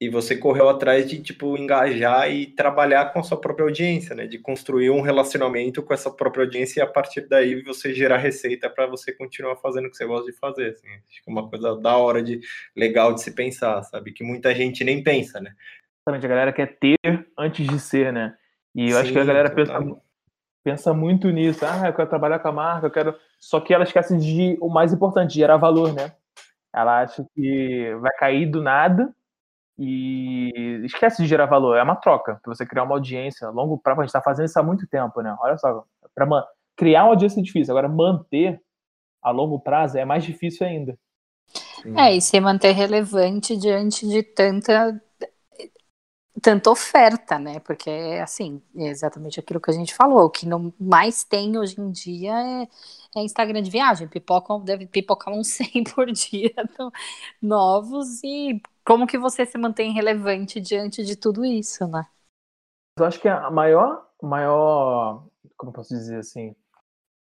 E 0.00 0.08
você 0.08 0.36
correu 0.36 0.68
atrás 0.68 1.08
de, 1.08 1.22
tipo, 1.22 1.56
engajar 1.56 2.28
e 2.30 2.48
trabalhar 2.48 3.12
com 3.12 3.20
a 3.20 3.22
sua 3.22 3.40
própria 3.40 3.64
audiência, 3.64 4.14
né? 4.14 4.26
De 4.26 4.38
construir 4.38 4.90
um 4.90 5.00
relacionamento 5.00 5.82
com 5.82 5.94
essa 5.94 6.10
própria 6.10 6.44
audiência 6.44 6.80
e 6.80 6.82
a 6.82 6.86
partir 6.86 7.28
daí 7.28 7.62
você 7.62 7.94
gerar 7.94 8.18
receita 8.18 8.68
para 8.68 8.86
você 8.86 9.12
continuar 9.12 9.56
fazendo 9.56 9.86
o 9.86 9.90
que 9.90 9.96
você 9.96 10.04
gosta 10.04 10.30
de 10.30 10.36
fazer, 10.36 10.70
assim. 10.70 10.88
Acho 10.88 11.22
que 11.22 11.30
é 11.30 11.32
uma 11.32 11.48
coisa 11.48 11.76
da 11.80 11.96
hora 11.96 12.22
de 12.22 12.40
legal 12.76 13.14
de 13.14 13.22
se 13.22 13.30
pensar, 13.30 13.82
sabe? 13.84 14.12
Que 14.12 14.24
muita 14.24 14.52
gente 14.54 14.82
nem 14.82 15.02
pensa, 15.02 15.40
né? 15.40 15.54
Exatamente, 16.00 16.26
a 16.26 16.28
galera 16.28 16.52
quer 16.52 16.76
ter 16.76 16.98
antes 17.38 17.66
de 17.66 17.78
ser, 17.78 18.12
né? 18.12 18.36
E 18.74 18.90
eu 18.90 18.96
Sim, 18.96 19.02
acho 19.02 19.12
que 19.12 19.18
a 19.18 19.24
galera 19.24 19.50
pensa, 19.50 19.78
pensa, 20.64 20.92
muito 20.92 21.30
nisso. 21.30 21.64
Ah, 21.64 21.86
eu 21.86 21.94
quero 21.94 22.08
trabalhar 22.08 22.40
com 22.40 22.48
a 22.48 22.52
marca, 22.52 22.86
eu 22.88 22.90
quero. 22.90 23.14
Só 23.38 23.60
que 23.60 23.72
ela 23.72 23.84
esquece 23.84 24.18
de 24.18 24.58
o 24.60 24.68
mais 24.68 24.92
importante, 24.92 25.34
gerar 25.34 25.56
valor, 25.56 25.94
né? 25.94 26.12
Ela 26.74 27.02
acha 27.02 27.24
que 27.34 27.94
vai 28.00 28.12
cair 28.16 28.46
do 28.46 28.60
nada 28.60 29.14
e 29.78 30.80
esquece 30.84 31.22
de 31.22 31.28
gerar 31.28 31.46
valor. 31.46 31.76
É 31.76 31.82
uma 31.82 31.96
troca 31.96 32.38
para 32.42 32.54
você 32.54 32.64
criar 32.64 32.84
uma 32.84 32.94
audiência 32.94 33.46
a 33.46 33.50
longo 33.50 33.78
prazo. 33.78 34.00
A 34.00 34.04
gente 34.04 34.10
está 34.10 34.22
fazendo 34.22 34.46
isso 34.46 34.58
há 34.58 34.62
muito 34.62 34.86
tempo, 34.86 35.20
né? 35.20 35.36
Olha 35.40 35.56
só, 35.58 35.84
para 36.14 36.46
criar 36.76 37.04
uma 37.04 37.10
audiência 37.10 37.40
é 37.40 37.42
difícil, 37.42 37.72
agora 37.72 37.88
manter 37.88 38.60
a 39.22 39.30
longo 39.30 39.58
prazo 39.58 39.98
é 39.98 40.04
mais 40.04 40.24
difícil 40.24 40.66
ainda. 40.66 40.98
É, 41.96 42.16
e 42.16 42.20
se 42.20 42.38
manter 42.40 42.72
relevante 42.72 43.56
diante 43.56 44.08
de 44.08 44.22
tanta 44.22 45.00
tanta 46.42 46.70
oferta, 46.70 47.38
né? 47.38 47.58
Porque 47.60 47.90
assim, 48.22 48.60
é 48.76 48.88
exatamente 48.88 49.40
aquilo 49.40 49.60
que 49.60 49.70
a 49.70 49.74
gente 49.74 49.94
falou, 49.94 50.26
o 50.26 50.30
que 50.30 50.46
não 50.46 50.74
mais 50.78 51.24
tem 51.24 51.56
hoje 51.56 51.80
em 51.80 51.90
dia 51.90 52.32
é, 52.32 52.68
é 53.16 53.22
Instagram 53.22 53.62
de 53.62 53.70
viagem, 53.70 54.06
pipocam, 54.08 54.60
deve 54.60 54.86
pipocar 54.86 55.32
uns 55.34 55.48
100 55.48 55.84
por 55.94 56.10
dia 56.12 56.52
então, 56.58 56.90
novos 57.40 58.22
e 58.22 58.60
como 58.84 59.06
que 59.06 59.18
você 59.18 59.46
se 59.46 59.56
mantém 59.56 59.92
relevante 59.92 60.60
diante 60.60 61.02
de 61.02 61.16
tudo 61.16 61.44
isso, 61.44 61.86
né? 61.88 62.06
Eu 62.98 63.06
acho 63.06 63.20
que 63.20 63.28
a 63.28 63.50
maior, 63.50 64.06
maior, 64.22 65.24
como 65.56 65.72
posso 65.72 65.94
dizer 65.94 66.18
assim, 66.18 66.54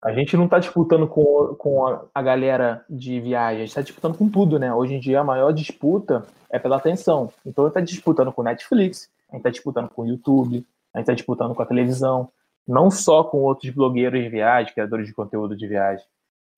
a 0.03 0.13
gente 0.13 0.37
não 0.37 0.47
está 0.47 0.59
disputando 0.59 1.07
com, 1.07 1.55
com 1.57 1.87
a, 2.15 2.23
galera 2.23 2.85
de 2.89 3.21
viagem, 3.21 3.57
a 3.57 3.61
gente 3.61 3.69
está 3.69 3.83
disputando 3.83 4.17
com 4.17 4.29
tudo, 4.29 4.59
né? 4.59 4.73
Hoje 4.73 4.95
em 4.95 5.01
dia 5.01 5.21
a 5.21 5.25
maior 5.25 5.53
disputa 5.53 6.27
é 6.51 6.59
pela 6.59 6.79
atenção. 6.79 7.31
Então 7.45 7.65
a 7.65 7.69
gente 7.69 7.77
está 7.77 7.81
disputando 7.81 8.33
com 8.33 8.43
Netflix, 8.43 9.11
a 9.29 9.33
gente 9.33 9.41
está 9.41 9.51
disputando 9.51 9.91
com 9.91 10.03
o 10.03 10.07
YouTube, 10.07 10.67
a 10.95 10.99
gente 10.99 11.05
está 11.05 11.15
disputando 11.15 11.55
com 11.55 11.63
a 11.63 11.67
televisão, 11.67 12.33
não 12.67 12.91
só 12.91 13.23
com 13.23 13.39
outros 13.39 13.71
blogueiros 13.73 14.21
de 14.23 14.29
viagem, 14.29 14.73
criadores 14.73 15.07
de 15.07 15.13
conteúdo 15.13 15.55
de 15.55 15.69
viagem. 15.69 16.05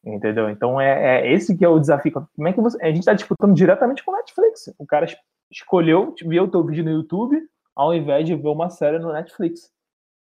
Entendeu? 0.05 0.51
Então 0.51 0.81
é, 0.81 1.21
é 1.21 1.33
esse 1.33 1.57
que 1.57 1.65
é 1.65 1.69
o 1.69 1.79
desafio. 1.79 2.13
Como 2.13 2.49
é 2.49 2.53
que 2.53 2.61
você. 2.61 2.83
A 2.83 2.89
gente 2.89 3.01
está 3.01 3.15
disputando 3.15 3.55
diretamente 3.55 4.05
com 4.05 4.11
o 4.11 4.17
Netflix. 4.17 4.73
O 4.79 4.87
cara 4.87 5.07
escolheu 5.51 6.15
ver 6.25 6.41
o 6.41 6.49
teu 6.49 6.65
vídeo 6.65 6.85
no 6.85 6.91
YouTube 6.91 7.41
ao 7.75 7.95
invés 7.95 8.27
de 8.27 8.35
ver 8.35 8.49
uma 8.49 8.69
série 8.69 8.99
no 8.99 9.13
Netflix. 9.13 9.71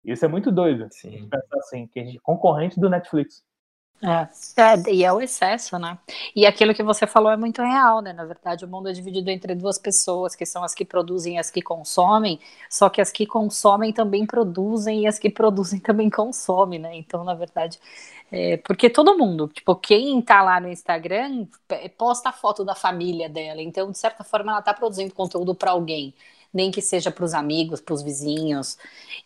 Isso 0.04 0.24
é 0.24 0.28
muito 0.28 0.50
doido. 0.50 0.88
Sim. 0.90 1.28
Pensar 1.28 1.56
assim, 1.56 1.86
que 1.86 2.00
a 2.00 2.04
gente 2.04 2.16
é 2.16 2.20
concorrente 2.22 2.80
do 2.80 2.88
Netflix. 2.88 3.42
É, 4.02 4.62
é, 4.62 4.92
e 4.94 5.04
é 5.04 5.12
o 5.12 5.20
excesso, 5.20 5.78
né? 5.78 5.98
E 6.34 6.46
aquilo 6.46 6.72
que 6.74 6.82
você 6.82 7.06
falou 7.06 7.30
é 7.30 7.36
muito 7.36 7.60
real, 7.60 8.00
né? 8.00 8.14
Na 8.14 8.24
verdade, 8.24 8.64
o 8.64 8.68
mundo 8.68 8.88
é 8.88 8.92
dividido 8.92 9.28
entre 9.28 9.54
duas 9.54 9.78
pessoas, 9.78 10.34
que 10.34 10.46
são 10.46 10.64
as 10.64 10.74
que 10.74 10.86
produzem 10.86 11.34
e 11.36 11.38
as 11.38 11.50
que 11.50 11.60
consomem, 11.60 12.40
só 12.70 12.88
que 12.88 13.02
as 13.02 13.12
que 13.12 13.26
consomem 13.26 13.92
também 13.92 14.24
produzem 14.24 15.02
e 15.02 15.06
as 15.06 15.18
que 15.18 15.28
produzem 15.28 15.80
também 15.80 16.08
consomem, 16.08 16.78
né? 16.78 16.96
Então, 16.96 17.22
na 17.24 17.34
verdade, 17.34 17.78
é, 18.32 18.56
porque 18.58 18.88
todo 18.88 19.18
mundo, 19.18 19.48
tipo, 19.48 19.76
quem 19.76 20.22
tá 20.22 20.40
lá 20.42 20.58
no 20.60 20.68
Instagram 20.68 21.46
posta 21.98 22.30
a 22.30 22.32
foto 22.32 22.64
da 22.64 22.74
família 22.74 23.28
dela, 23.28 23.60
então, 23.60 23.90
de 23.90 23.98
certa 23.98 24.24
forma, 24.24 24.50
ela 24.52 24.62
tá 24.62 24.72
produzindo 24.72 25.14
conteúdo 25.14 25.54
para 25.54 25.72
alguém 25.72 26.14
nem 26.52 26.70
que 26.72 26.82
seja 26.82 27.12
para 27.12 27.24
os 27.24 27.32
amigos, 27.32 27.80
para 27.80 27.94
os 27.94 28.02
vizinhos. 28.02 28.76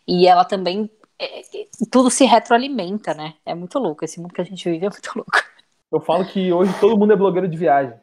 E 0.07 0.27
ela 0.27 0.45
também. 0.45 0.89
É, 1.19 1.39
é, 1.39 1.65
tudo 1.91 2.09
se 2.09 2.25
retroalimenta, 2.25 3.13
né? 3.13 3.35
É 3.45 3.55
muito 3.55 3.79
louco. 3.79 4.03
Esse 4.03 4.19
mundo 4.19 4.33
que 4.33 4.41
a 4.41 4.45
gente 4.45 4.69
vive 4.69 4.85
é 4.85 4.89
muito 4.89 5.11
louco. 5.15 5.31
Eu 5.91 6.01
falo 6.01 6.25
que 6.25 6.51
hoje 6.51 6.73
todo 6.79 6.97
mundo 6.97 7.13
é 7.13 7.15
blogueiro 7.15 7.47
de 7.47 7.57
viagem. 7.57 7.97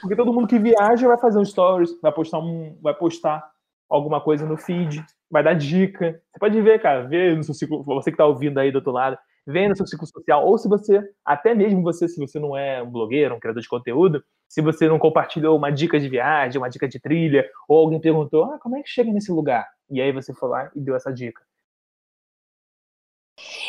Porque 0.00 0.16
todo 0.16 0.32
mundo 0.32 0.46
que 0.46 0.58
viaja 0.58 1.08
vai 1.08 1.18
fazer 1.18 1.38
um 1.38 1.44
stories, 1.44 2.00
vai 2.00 2.12
postar 2.12 2.38
um, 2.38 2.78
vai 2.80 2.94
postar 2.94 3.44
alguma 3.88 4.20
coisa 4.20 4.46
no 4.46 4.56
feed, 4.56 5.04
vai 5.30 5.42
dar 5.42 5.54
dica. 5.54 6.20
Você 6.30 6.38
pode 6.38 6.60
ver, 6.60 6.80
cara, 6.80 7.06
ver 7.06 7.36
no 7.36 7.42
seu 7.42 7.54
ciclo, 7.54 7.82
você 7.82 8.10
que 8.10 8.14
está 8.14 8.26
ouvindo 8.26 8.58
aí 8.58 8.70
do 8.70 8.76
outro 8.76 8.92
lado, 8.92 9.18
vê 9.46 9.66
no 9.66 9.74
seu 9.74 9.86
ciclo 9.86 10.06
social, 10.06 10.46
ou 10.46 10.58
se 10.58 10.68
você, 10.68 11.02
até 11.24 11.54
mesmo 11.54 11.82
você, 11.82 12.06
se 12.06 12.20
você 12.20 12.38
não 12.38 12.56
é 12.56 12.82
um 12.82 12.90
blogueiro, 12.90 13.34
um 13.34 13.40
criador 13.40 13.62
de 13.62 13.68
conteúdo, 13.68 14.22
se 14.48 14.62
você 14.62 14.88
não 14.88 14.98
compartilhou 14.98 15.56
uma 15.56 15.70
dica 15.70 16.00
de 16.00 16.08
viagem, 16.08 16.58
uma 16.58 16.70
dica 16.70 16.88
de 16.88 16.98
trilha, 16.98 17.48
ou 17.68 17.78
alguém 17.78 18.00
perguntou, 18.00 18.44
ah, 18.44 18.58
como 18.58 18.76
é 18.76 18.82
que 18.82 18.88
chega 18.88 19.12
nesse 19.12 19.30
lugar? 19.30 19.68
E 19.90 20.00
aí 20.00 20.10
você 20.10 20.32
foi 20.32 20.48
lá 20.48 20.70
e 20.74 20.80
deu 20.80 20.96
essa 20.96 21.12
dica. 21.12 21.42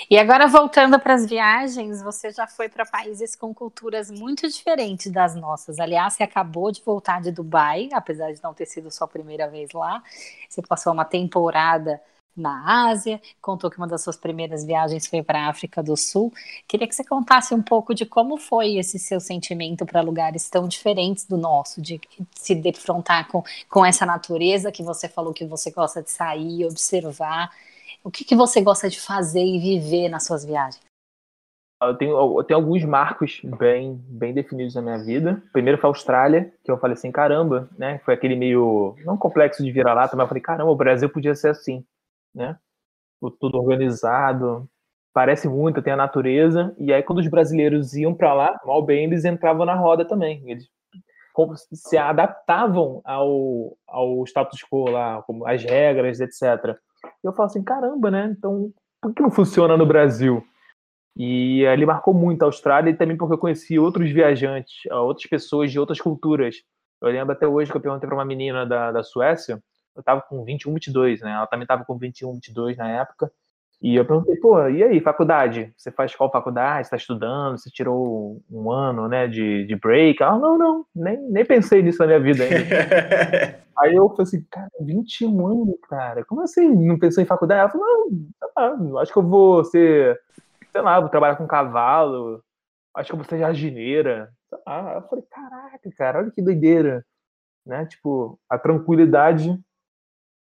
E 0.10 0.18
agora 0.18 0.48
voltando 0.48 1.00
para 1.00 1.14
as 1.14 1.26
viagens, 1.26 2.02
você 2.02 2.32
já 2.32 2.48
foi 2.48 2.68
para 2.68 2.86
países 2.86 3.36
com 3.36 3.54
culturas 3.54 4.10
muito 4.10 4.48
diferentes 4.48 5.12
das 5.12 5.36
nossas. 5.36 5.80
Aliás, 5.80 6.14
você 6.14 6.24
acabou 6.24 6.72
de 6.72 6.82
voltar 6.82 7.22
de 7.22 7.32
Dubai, 7.32 7.90
apesar 7.94 8.34
de 8.34 8.42
não 8.42 8.54
ter 8.54 8.66
sido 8.66 8.90
sua 8.90 9.08
primeira 9.08 9.48
vez 9.48 9.72
lá. 9.72 10.02
Você 10.50 10.62
passou 10.64 10.94
uma 10.94 11.06
temporada 11.06 12.02
na 12.40 12.90
Ásia, 12.90 13.22
contou 13.42 13.70
que 13.70 13.78
uma 13.78 13.88
das 13.88 14.02
suas 14.02 14.18
primeiras 14.18 14.66
viagens 14.66 15.08
foi 15.08 15.22
para 15.22 15.46
a 15.46 15.50
África 15.50 15.84
do 15.84 15.96
Sul. 15.96 16.34
Queria 16.68 16.88
que 16.88 16.96
você 16.96 17.04
contasse 17.04 17.54
um 17.54 17.62
pouco 17.62 17.94
de 17.94 18.06
como 18.06 18.38
foi 18.38 18.78
esse 18.78 18.98
seu 18.98 19.20
sentimento 19.20 19.86
para 19.86 20.02
lugares 20.02 20.50
tão 20.50 20.68
diferentes 20.68 21.26
do 21.26 21.38
nosso, 21.38 21.82
de 21.82 22.00
se 22.36 22.56
defrontar 22.56 23.28
com, 23.28 23.44
com 23.70 23.86
essa 23.86 24.06
natureza 24.06 24.72
que 24.72 24.84
você 24.84 25.08
falou 25.08 25.34
que 25.34 25.46
você 25.46 25.72
gosta 25.72 26.02
de 26.02 26.12
sair, 26.12 26.66
observar. 26.66 27.50
O 28.04 28.10
que, 28.10 28.24
que 28.24 28.36
você 28.36 28.62
gosta 28.62 28.90
de 28.90 29.00
fazer 29.00 29.44
e 29.44 29.60
viver 29.60 30.10
nas 30.10 30.26
suas 30.26 30.46
viagens? 30.46 30.90
Eu 31.82 31.96
tenho, 31.96 32.40
eu 32.40 32.44
tenho 32.44 32.60
alguns 32.60 32.84
marcos 32.84 33.40
bem, 33.42 34.04
bem 34.10 34.34
definidos 34.34 34.76
na 34.76 34.82
minha 34.82 34.98
vida. 34.98 35.42
Primeiro 35.54 35.80
foi 35.80 35.88
a 35.88 35.92
Austrália, 35.92 36.54
que 36.62 36.70
eu 36.70 36.78
falei 36.78 36.94
assim, 36.94 37.10
caramba, 37.10 37.70
né? 37.78 38.00
Foi 38.00 38.14
aquele 38.14 38.36
meio, 38.36 38.98
não 39.06 39.16
complexo 39.16 39.64
de 39.64 39.72
virar 39.72 39.94
lá, 39.94 40.02
mas 40.02 40.20
eu 40.20 40.28
falei, 40.28 40.44
caramba, 40.44 40.72
o 40.72 40.76
Brasil 40.76 41.10
podia 41.10 41.34
ser 41.36 41.50
assim 41.50 41.86
né? 42.34 42.58
Tudo 43.40 43.58
organizado, 43.58 44.70
parece 45.14 45.50
muito, 45.50 45.82
tem 45.82 45.94
a 45.94 45.98
natureza. 45.98 46.74
E 46.78 46.94
aí, 46.94 47.04
quando 47.04 47.20
os 47.20 47.28
brasileiros 47.28 47.94
iam 47.94 48.14
para 48.14 48.34
lá, 48.34 48.60
mal 48.66 48.82
bem, 48.82 49.06
eles 49.06 49.26
entravam 49.26 49.66
na 49.66 49.76
roda 49.76 50.06
também. 50.06 50.44
Eles 50.50 50.70
se 51.74 51.98
adaptavam 51.98 53.02
ao, 53.04 53.78
ao 53.88 54.24
status 54.26 54.62
quo 54.70 54.90
lá, 54.90 55.22
como 55.24 55.48
as 55.48 55.64
regras, 55.64 56.20
etc. 56.20 56.78
Eu 57.24 57.34
falo 57.34 57.48
assim, 57.48 57.64
caramba, 57.64 58.12
né? 58.12 58.34
Então, 58.38 58.72
por 59.02 59.14
que 59.14 59.22
não 59.22 59.32
funciona 59.32 59.78
no 59.78 59.86
Brasil? 59.86 60.44
E 61.16 61.64
ele 61.64 61.86
marcou 61.86 62.14
muito 62.14 62.44
a 62.44 62.46
Austrália 62.46 62.92
e 62.92 62.96
também 62.96 63.18
porque 63.18 63.34
eu 63.34 63.38
conheci 63.38 63.78
outros 63.78 64.10
viajantes, 64.10 64.86
outras 64.92 65.28
pessoas 65.28 65.72
de 65.72 65.80
outras 65.80 66.00
culturas. 66.00 66.56
Eu 67.02 67.10
lembro 67.10 67.34
até 67.34 67.48
hoje 67.48 67.72
que 67.72 67.78
eu 67.78 67.82
perguntei 67.82 68.08
para 68.08 68.18
uma 68.18 68.26
menina 68.26 68.66
da, 68.66 68.92
da 68.92 69.04
Suécia 69.04 69.62
eu 70.00 70.04
tava 70.04 70.22
com 70.22 70.44
21, 70.44 70.74
22, 70.74 71.22
né? 71.22 71.32
Ela 71.32 71.48
também 71.48 71.68
tava 71.68 71.86
com 71.86 71.98
21, 71.98 72.34
22 72.34 72.78
na 72.78 72.90
época. 72.90 73.32
E 73.82 73.96
eu 73.96 74.06
perguntei, 74.06 74.36
pô, 74.36 74.68
e 74.68 74.84
aí, 74.84 75.00
faculdade? 75.00 75.74
Você 75.78 75.90
faz 75.90 76.14
qual 76.14 76.30
faculdade? 76.30 76.86
Você 76.86 76.92
tá 76.92 76.98
estudando? 76.98 77.58
Você 77.58 77.70
tirou 77.70 78.42
um 78.52 78.70
ano, 78.70 79.08
né, 79.08 79.26
de, 79.28 79.66
de 79.66 79.76
break? 79.76 80.22
Ah, 80.22 80.38
não, 80.38 80.58
não, 80.58 80.86
nem, 80.94 81.18
nem 81.30 81.46
pensei 81.46 81.82
nisso 81.82 82.00
na 82.00 82.08
minha 82.08 82.20
vida 82.20 82.44
ainda. 82.44 83.64
aí 83.80 83.96
eu 83.96 84.10
falei 84.10 84.24
assim, 84.24 84.46
cara, 84.52 84.70
21 84.82 85.48
anos, 85.48 85.76
cara, 85.90 86.26
como 86.26 86.42
assim? 86.42 86.68
Não 86.76 87.00
pensou 87.00 87.24
em 87.24 87.28
faculdade? 87.28 87.62
Ela 87.62 87.70
falou, 87.70 88.78
não, 88.78 88.98
acho 89.00 89.14
que 89.14 89.20
eu 89.20 89.24
vou 89.24 89.64
ser, 89.64 90.20
sei 90.74 90.82
lá, 90.82 91.00
vou 91.00 91.10
trabalhar 91.10 91.38
com 91.38 91.48
cavalo, 91.48 92.44
acho 92.98 93.08
que 93.08 93.14
eu 93.14 93.18
vou 93.18 93.26
ser 93.26 93.40
jardineira. 93.40 94.30
Ah, 94.66 94.96
eu 94.96 95.08
falei, 95.08 95.24
caraca, 95.32 95.90
cara, 95.98 96.20
olha 96.20 96.32
que 96.32 96.42
doideira. 96.42 97.06
Né? 97.66 97.86
Tipo, 97.86 98.38
a 98.50 98.58
tranquilidade 98.58 99.58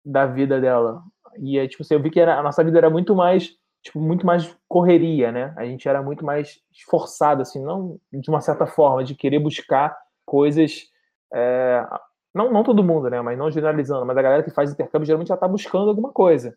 da 0.05 0.27
vida 0.27 0.61
dela. 0.61 1.03
E 1.39 1.59
aí, 1.59 1.69
tipo 1.69 1.83
assim, 1.83 1.95
eu 1.95 2.03
vi 2.03 2.11
que 2.11 2.21
era, 2.21 2.39
a 2.39 2.43
nossa 2.43 2.65
vida 2.65 2.79
era 2.79 2.91
muito 2.91 3.15
mais 3.15 3.57
tipo, 3.83 4.01
muito 4.01 4.27
mais 4.27 4.55
correria, 4.69 5.33
né? 5.33 5.55
A 5.57 5.65
gente 5.65 5.89
era 5.89 6.03
muito 6.03 6.25
mais 6.25 6.61
esforçado, 6.73 7.43
assim, 7.43 7.63
não 7.63 7.99
de 8.13 8.29
uma 8.29 8.41
certa 8.41 8.67
forma, 8.67 9.05
de 9.05 9.15
querer 9.15 9.39
buscar 9.39 9.97
coisas. 10.27 10.85
É, 11.33 11.87
não, 12.35 12.53
não 12.53 12.63
todo 12.63 12.85
mundo, 12.85 13.09
né? 13.09 13.21
Mas 13.21 13.39
não 13.39 13.51
generalizando, 13.51 14.05
mas 14.05 14.17
a 14.17 14.23
galera 14.23 14.43
que 14.43 14.51
faz 14.51 14.73
intercâmbio 14.73 15.07
geralmente 15.07 15.29
já 15.29 15.37
tá 15.37 15.49
buscando 15.49 15.89
alguma 15.89 16.13
coisa. 16.13 16.57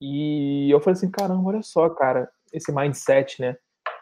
E 0.00 0.68
eu 0.70 0.80
falei 0.80 0.92
assim, 0.94 1.10
caramba, 1.10 1.48
olha 1.48 1.62
só, 1.62 1.88
cara, 1.90 2.28
esse 2.52 2.72
mindset, 2.72 3.40
né? 3.40 3.56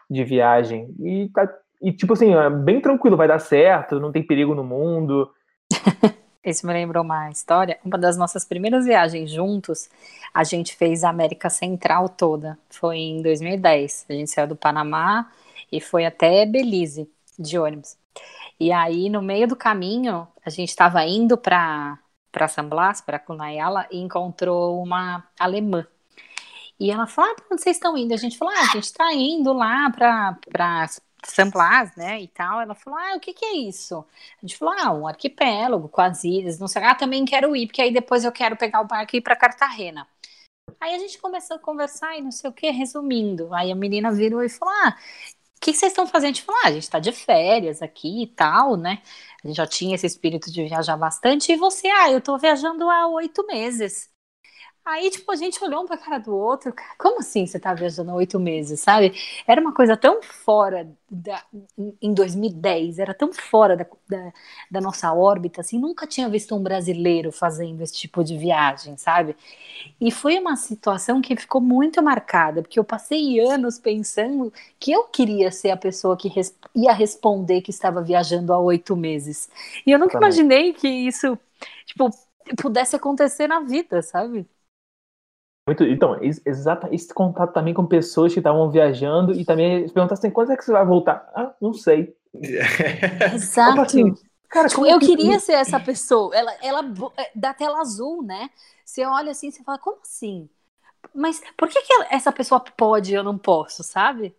De 0.09 0.23
viagem. 0.23 0.93
E, 0.99 1.29
tá, 1.29 1.47
e 1.81 1.91
tipo 1.91 2.13
assim, 2.13 2.33
é 2.33 2.49
bem 2.49 2.81
tranquilo, 2.81 3.17
vai 3.17 3.27
dar 3.27 3.39
certo, 3.39 3.99
não 3.99 4.11
tem 4.11 4.25
perigo 4.25 4.55
no 4.55 4.63
mundo. 4.63 5.31
Esse 6.43 6.65
me 6.65 6.73
lembrou 6.73 7.03
uma 7.03 7.29
história. 7.29 7.79
Uma 7.85 7.97
das 7.97 8.17
nossas 8.17 8.43
primeiras 8.43 8.85
viagens 8.85 9.29
juntos, 9.29 9.89
a 10.33 10.43
gente 10.43 10.75
fez 10.75 11.03
a 11.03 11.09
América 11.09 11.49
Central 11.49 12.09
toda. 12.09 12.57
Foi 12.69 12.97
em 12.97 13.21
2010. 13.21 14.05
A 14.09 14.13
gente 14.13 14.31
saiu 14.31 14.47
do 14.47 14.55
Panamá 14.55 15.31
e 15.71 15.79
foi 15.79 16.05
até 16.05 16.45
Belize 16.45 17.09
de 17.37 17.59
ônibus. 17.59 17.95
E 18.59 18.71
aí, 18.71 19.09
no 19.09 19.21
meio 19.21 19.47
do 19.47 19.55
caminho, 19.55 20.27
a 20.45 20.49
gente 20.49 20.69
estava 20.69 21.03
indo 21.05 21.37
para 21.37 21.97
para 22.31 22.47
San 22.47 22.67
Blas, 22.69 23.01
para 23.01 23.19
Cunayala, 23.19 23.85
e 23.91 23.99
encontrou 23.99 24.81
uma 24.81 25.23
alemã. 25.37 25.85
E 26.79 26.89
ela 26.89 27.05
falou: 27.05 27.31
ah, 27.31 27.35
para 27.35 27.45
onde 27.51 27.61
vocês 27.61 27.77
estão 27.77 27.97
indo? 27.97 28.13
A 28.13 28.17
gente 28.17 28.37
falou: 28.37 28.53
ah, 28.55 28.61
a 28.61 28.73
gente 28.73 28.85
está 28.85 29.13
indo 29.13 29.53
lá 29.53 29.89
para 29.91 30.87
San 31.23 31.49
Blas, 31.49 31.95
né, 31.95 32.21
e 32.21 32.27
tal. 32.27 32.61
Ela 32.61 32.75
falou, 32.75 32.99
ah, 32.99 33.15
o 33.15 33.19
que 33.19 33.33
que 33.33 33.45
é 33.45 33.55
isso? 33.57 34.05
A 34.37 34.45
gente 34.45 34.57
falou, 34.57 34.73
ah, 34.77 34.91
um 34.93 35.07
arquipélago 35.07 35.87
com 35.89 36.01
as 36.01 36.23
ilhas, 36.23 36.59
não 36.59 36.67
sei, 36.67 36.83
ah, 36.83 36.95
também 36.95 37.25
quero 37.25 37.55
ir, 37.55 37.67
porque 37.67 37.81
aí 37.81 37.93
depois 37.93 38.23
eu 38.23 38.31
quero 38.31 38.55
pegar 38.57 38.81
o 38.81 38.87
barco 38.87 39.15
e 39.15 39.19
ir 39.19 39.21
para 39.21 39.35
Cartagena. 39.35 40.07
Aí 40.79 40.95
a 40.95 40.99
gente 40.99 41.19
começou 41.19 41.57
a 41.57 41.59
conversar 41.59 42.17
e 42.17 42.21
não 42.21 42.31
sei 42.31 42.49
o 42.49 42.53
que, 42.53 42.69
resumindo. 42.71 43.53
Aí 43.53 43.71
a 43.71 43.75
menina 43.75 44.11
virou 44.11 44.43
e 44.43 44.49
falou, 44.49 44.73
ah, 44.85 44.97
o 45.57 45.61
que, 45.61 45.71
que 45.73 45.77
vocês 45.77 45.91
estão 45.91 46.07
fazendo? 46.07 46.31
A 46.31 46.33
gente 46.33 46.43
falou, 46.43 46.61
ah, 46.63 46.67
a 46.67 46.71
gente 46.71 46.83
está 46.83 46.99
de 46.99 47.11
férias 47.11 47.81
aqui 47.81 48.23
e 48.23 48.27
tal, 48.27 48.75
né? 48.77 49.01
A 49.43 49.47
gente 49.47 49.57
já 49.57 49.67
tinha 49.67 49.95
esse 49.95 50.07
espírito 50.07 50.51
de 50.51 50.63
viajar 50.63 50.97
bastante. 50.97 51.51
E 51.51 51.55
você, 51.55 51.87
ah, 51.87 52.11
eu 52.11 52.19
estou 52.19 52.37
viajando 52.39 52.89
há 52.89 53.07
oito 53.09 53.45
meses. 53.47 54.09
Aí, 54.83 55.11
tipo, 55.11 55.31
a 55.31 55.35
gente 55.35 55.63
olhou 55.63 55.83
um 55.83 55.85
pra 55.85 55.95
cara 55.97 56.17
do 56.17 56.35
outro. 56.35 56.73
Como 56.97 57.19
assim 57.19 57.45
você 57.45 57.59
tá 57.59 57.73
viajando 57.73 58.09
há 58.11 58.15
oito 58.15 58.39
meses, 58.39 58.79
sabe? 58.79 59.13
Era 59.47 59.61
uma 59.61 59.73
coisa 59.73 59.95
tão 59.95 60.21
fora 60.23 60.89
da, 61.09 61.43
em 62.01 62.13
2010, 62.13 62.97
era 62.97 63.13
tão 63.13 63.31
fora 63.31 63.77
da, 63.77 63.85
da, 64.09 64.33
da, 64.71 64.81
nossa 64.81 65.13
órbita, 65.13 65.61
assim, 65.61 65.77
nunca 65.79 66.07
tinha 66.07 66.27
visto 66.29 66.55
um 66.55 66.63
brasileiro 66.63 67.31
fazendo 67.31 67.81
esse 67.81 67.93
tipo 67.93 68.23
de 68.23 68.35
viagem, 68.37 68.97
sabe? 68.97 69.35
E 69.99 70.11
foi 70.11 70.39
uma 70.39 70.55
situação 70.55 71.21
que 71.21 71.35
ficou 71.35 71.61
muito 71.61 72.01
marcada, 72.03 72.61
porque 72.61 72.79
eu 72.79 72.83
passei 72.83 73.39
anos 73.39 73.79
pensando 73.79 74.51
que 74.79 74.91
eu 74.91 75.03
queria 75.05 75.51
ser 75.51 75.71
a 75.71 75.77
pessoa 75.77 76.17
que 76.17 76.27
res, 76.27 76.55
ia 76.75 76.93
responder 76.93 77.61
que 77.61 77.71
estava 77.71 78.01
viajando 78.01 78.53
há 78.53 78.59
oito 78.59 78.95
meses. 78.95 79.49
E 79.85 79.91
eu 79.91 79.99
nunca 79.99 80.13
Também. 80.13 80.27
imaginei 80.27 80.73
que 80.73 80.87
isso, 80.87 81.37
tipo, 81.85 82.09
pudesse 82.61 82.95
acontecer 82.95 83.47
na 83.47 83.59
vida, 83.61 84.01
sabe? 84.01 84.47
Muito, 85.67 85.83
então, 85.83 86.17
exato, 86.21 86.87
esse 86.91 87.13
contato 87.13 87.53
também 87.53 87.73
com 87.73 87.85
pessoas 87.85 88.33
que 88.33 88.39
estavam 88.39 88.69
viajando 88.71 89.33
e 89.33 89.45
também 89.45 89.87
perguntar 89.89 90.15
assim, 90.15 90.31
quando 90.31 90.51
é 90.51 90.57
que 90.57 90.65
você 90.65 90.71
vai 90.71 90.85
voltar? 90.85 91.31
Ah, 91.35 91.53
não 91.61 91.73
sei. 91.73 92.15
Exato. 93.33 93.81
Assim, 93.81 94.13
cara, 94.49 94.67
tipo, 94.67 94.85
eu 94.85 94.99
queria 94.99 95.39
ser 95.39 95.53
essa 95.53 95.79
pessoa. 95.79 96.35
Ela, 96.35 96.53
ela 96.63 96.81
é, 97.17 97.31
da 97.35 97.53
tela 97.53 97.79
azul, 97.79 98.23
né? 98.23 98.49
Você 98.83 99.05
olha 99.05 99.31
assim, 99.31 99.51
você 99.51 99.63
fala, 99.63 99.77
como 99.77 99.99
assim? 100.01 100.49
Mas 101.13 101.41
por 101.57 101.69
que, 101.69 101.81
que 101.81 101.93
essa 102.09 102.31
pessoa 102.31 102.59
pode 102.59 103.11
e 103.11 103.15
eu 103.15 103.23
não 103.23 103.37
posso, 103.37 103.83
sabe? 103.83 104.35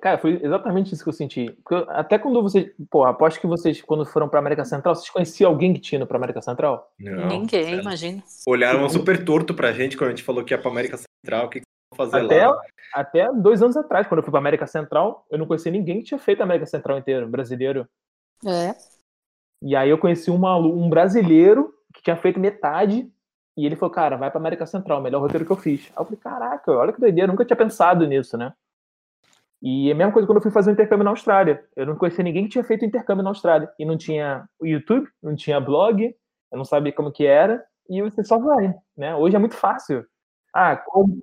Cara, 0.00 0.18
foi 0.18 0.40
exatamente 0.42 0.92
isso 0.92 1.02
que 1.02 1.08
eu 1.08 1.12
senti. 1.12 1.56
Até 1.88 2.18
quando 2.18 2.42
vocês. 2.42 2.70
Pô, 2.90 3.04
aposto 3.04 3.40
que 3.40 3.46
vocês, 3.46 3.80
quando 3.82 4.04
foram 4.04 4.28
pra 4.28 4.38
América 4.38 4.64
Central, 4.64 4.94
vocês 4.94 5.10
conheciam 5.10 5.50
alguém 5.50 5.72
que 5.72 5.80
tinha 5.80 5.98
ido 5.98 6.06
pra 6.06 6.16
América 6.16 6.40
Central? 6.42 6.90
Não. 6.98 7.28
Ninguém, 7.28 7.80
imagina. 7.80 8.22
Olharam 8.46 8.88
super 8.88 9.24
torto 9.24 9.54
pra 9.54 9.72
gente 9.72 9.96
quando 9.96 10.08
a 10.08 10.10
gente 10.10 10.24
falou 10.24 10.44
que 10.44 10.52
ia 10.52 10.58
pra 10.58 10.70
América 10.70 10.96
Central. 10.96 11.46
O 11.46 11.48
que, 11.48 11.60
que 11.60 11.66
fazer 11.94 12.24
até, 12.24 12.46
lá? 12.46 12.60
Até 12.94 13.32
dois 13.32 13.62
anos 13.62 13.76
atrás, 13.76 14.06
quando 14.06 14.18
eu 14.18 14.24
fui 14.24 14.30
pra 14.30 14.40
América 14.40 14.66
Central, 14.66 15.26
eu 15.30 15.38
não 15.38 15.46
conhecia 15.46 15.70
ninguém 15.70 15.98
que 15.98 16.06
tinha 16.06 16.18
feito 16.18 16.40
a 16.40 16.44
América 16.44 16.66
Central 16.66 16.98
inteira, 16.98 17.26
brasileiro. 17.26 17.88
É. 18.46 18.74
E 19.62 19.74
aí 19.74 19.90
eu 19.90 19.98
conheci 19.98 20.30
uma, 20.30 20.56
um 20.56 20.88
brasileiro 20.88 21.74
que 21.94 22.02
tinha 22.02 22.16
feito 22.16 22.40
metade. 22.40 23.10
E 23.56 23.66
ele 23.66 23.74
falou, 23.74 23.92
cara, 23.92 24.16
vai 24.16 24.30
pra 24.30 24.38
América 24.38 24.64
Central, 24.66 25.02
melhor 25.02 25.20
roteiro 25.20 25.44
que 25.44 25.50
eu 25.50 25.56
fiz. 25.56 25.90
Aí 25.96 26.00
eu 26.00 26.04
falei, 26.04 26.20
caraca, 26.20 26.70
olha 26.70 26.92
que 26.92 27.00
doideira, 27.00 27.26
eu 27.26 27.32
nunca 27.32 27.44
tinha 27.44 27.56
pensado 27.56 28.06
nisso, 28.06 28.36
né? 28.36 28.52
E 29.62 29.88
é 29.88 29.92
a 29.92 29.94
mesma 29.94 30.12
coisa 30.12 30.26
quando 30.26 30.36
eu 30.36 30.42
fui 30.42 30.50
fazer 30.50 30.70
o 30.70 30.72
um 30.72 30.74
intercâmbio 30.74 31.04
na 31.04 31.10
Austrália. 31.10 31.64
Eu 31.74 31.86
não 31.86 31.96
conhecia 31.96 32.22
ninguém 32.22 32.44
que 32.44 32.50
tinha 32.50 32.64
feito 32.64 32.84
intercâmbio 32.84 33.24
na 33.24 33.30
Austrália. 33.30 33.68
E 33.78 33.84
não 33.84 33.96
tinha 33.96 34.48
YouTube, 34.62 35.08
não 35.22 35.34
tinha 35.34 35.60
blog, 35.60 36.14
eu 36.52 36.58
não 36.58 36.64
sabia 36.64 36.92
como 36.92 37.12
que 37.12 37.26
era. 37.26 37.64
E 37.88 38.02
você 38.02 38.22
só 38.22 38.38
vai, 38.38 38.74
né? 38.96 39.16
Hoje 39.16 39.36
é 39.36 39.38
muito 39.38 39.56
fácil. 39.56 40.04
Ah, 40.54 40.76
como... 40.76 41.18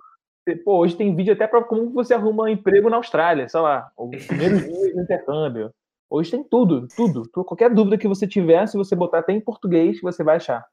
Pô, 0.64 0.78
hoje 0.78 0.96
tem 0.96 1.16
vídeo 1.16 1.34
até 1.34 1.48
para 1.48 1.64
como 1.64 1.92
você 1.92 2.14
arruma 2.14 2.44
um 2.44 2.48
emprego 2.48 2.88
na 2.90 2.98
Austrália, 2.98 3.50
sei 3.50 3.60
lá, 3.60 3.90
o 3.98 4.10
primeiro 4.12 4.60
dia 4.60 4.94
do 4.94 5.02
intercâmbio. 5.02 5.72
Hoje 6.10 6.32
tem 6.32 6.44
tudo, 6.44 6.88
tudo. 6.96 7.28
Qualquer 7.30 7.74
dúvida 7.74 7.98
que 7.98 8.08
você 8.08 8.28
tiver, 8.28 8.68
se 8.68 8.78
você 8.78 8.96
botar 8.96 9.20
até 9.20 9.34
em 9.34 9.42
português, 9.42 10.00
você 10.02 10.24
vai 10.24 10.38
achar. 10.38 10.66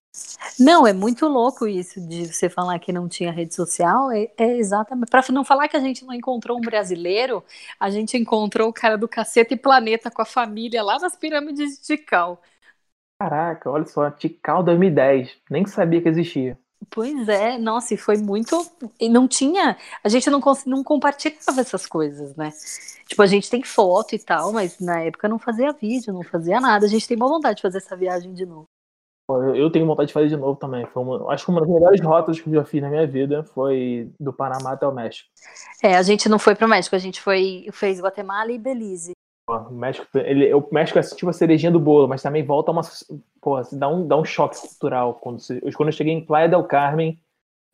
Não, 0.59 0.87
é 0.87 0.93
muito 0.93 1.27
louco 1.27 1.67
isso 1.67 2.01
de 2.07 2.27
você 2.27 2.49
falar 2.49 2.79
que 2.79 2.93
não 2.93 3.09
tinha 3.09 3.33
rede 3.33 3.55
social. 3.55 4.11
É, 4.11 4.31
é 4.37 4.57
exatamente. 4.59 5.09
Para 5.11 5.25
não 5.31 5.45
falar 5.45 5.69
que 5.69 5.77
a 5.77 5.81
gente 5.81 6.05
não 6.05 6.13
encontrou 6.13 6.59
um 6.59 6.61
brasileiro, 6.61 7.43
a 7.81 7.91
gente 7.91 8.17
encontrou 8.17 8.69
o 8.69 8.73
cara 8.73 8.99
do 8.99 9.09
Caceta 9.09 9.55
e 9.55 9.57
Planeta 9.57 10.11
com 10.11 10.21
a 10.21 10.27
família 10.27 10.83
lá 10.83 10.99
nas 10.99 11.17
pirâmides 11.17 11.79
de 11.79 11.83
Tikal. 11.83 12.41
Caraca, 13.19 13.71
olha 13.71 13.87
só, 13.87 14.11
Tikal 14.11 14.63
2010. 14.63 15.41
Nem 15.51 15.65
sabia 15.67 16.03
que 16.03 16.09
existia. 16.09 16.59
Pois 16.91 17.29
é, 17.29 17.59
nossa, 17.59 17.95
e 17.95 17.97
foi 17.97 18.17
muito. 18.17 18.67
E 18.99 19.09
não 19.09 19.29
tinha. 19.29 19.77
A 20.03 20.09
gente 20.09 20.29
não, 20.31 20.41
não 20.67 20.83
compartilhava 20.83 21.61
essas 21.61 21.87
coisas, 21.87 22.35
né? 22.37 22.53
Tipo, 23.07 23.23
a 23.23 23.27
gente 23.27 23.51
tem 23.51 23.63
foto 23.63 24.15
e 24.15 24.19
tal, 24.19 24.53
mas 24.53 24.79
na 24.81 25.01
época 25.01 25.29
não 25.29 25.39
fazia 25.39 25.73
vídeo, 25.73 26.13
não 26.13 26.23
fazia 26.23 26.61
nada. 26.61 26.87
A 26.87 26.89
gente 26.89 27.07
tem 27.07 27.17
uma 27.17 27.29
vontade 27.29 27.57
de 27.57 27.63
fazer 27.63 27.79
essa 27.79 27.97
viagem 27.97 28.33
de 28.33 28.47
novo. 28.47 28.67
Eu 29.55 29.71
tenho 29.71 29.87
vontade 29.87 30.09
de 30.09 30.13
fazer 30.13 30.29
de 30.29 30.37
novo 30.37 30.59
também. 30.59 30.85
Foi 30.87 31.03
uma, 31.03 31.33
acho 31.33 31.45
que 31.45 31.51
uma 31.51 31.61
das 31.61 31.71
melhores 31.71 32.01
rotas 32.01 32.41
que 32.41 32.49
eu 32.49 32.55
já 32.55 32.65
fiz 32.65 32.83
na 32.83 32.91
minha 32.91 33.07
vida 33.07 33.45
foi 33.45 34.11
do 34.19 34.33
Panamá 34.33 34.73
até 34.73 34.87
o 34.87 34.93
México. 34.93 35.29
É, 35.83 35.97
a 35.97 36.03
gente 36.03 36.29
não 36.29 36.39
foi 36.39 36.55
pro 36.55 36.69
México, 36.69 36.97
a 36.97 36.99
gente 36.99 37.21
foi 37.21 37.67
fez 37.73 38.01
Guatemala 38.01 38.51
e 38.53 38.59
Belize. 38.59 39.13
O 39.59 39.75
México, 39.75 40.07
ele, 40.19 40.53
o 40.55 40.67
México 40.73 40.99
é 40.99 41.03
tipo 41.03 41.31
a 41.31 41.33
cerejinha 41.33 41.71
do 41.71 41.81
bolo, 41.81 42.09
mas 42.09 42.23
também 42.23 42.45
volta 42.45 42.71
uma. 42.71 42.83
Pô, 43.41 43.61
dá 43.73 43.89
um, 43.89 44.07
dá 44.07 44.17
um 44.17 44.25
choque 44.25 44.61
cultural. 44.61 45.15
Quando, 45.15 45.41
você, 45.41 45.61
quando 45.73 45.89
eu 45.89 45.93
cheguei 45.93 46.13
em 46.13 46.25
Playa 46.25 46.49
del 46.49 46.65
Carmen, 46.65 47.21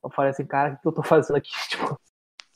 eu 0.03 0.11
falei 0.11 0.31
assim, 0.31 0.45
cara, 0.45 0.75
o 0.75 0.79
que 0.79 0.89
eu 0.89 0.93
tô 0.93 1.03
fazendo 1.03 1.37
aqui? 1.37 1.51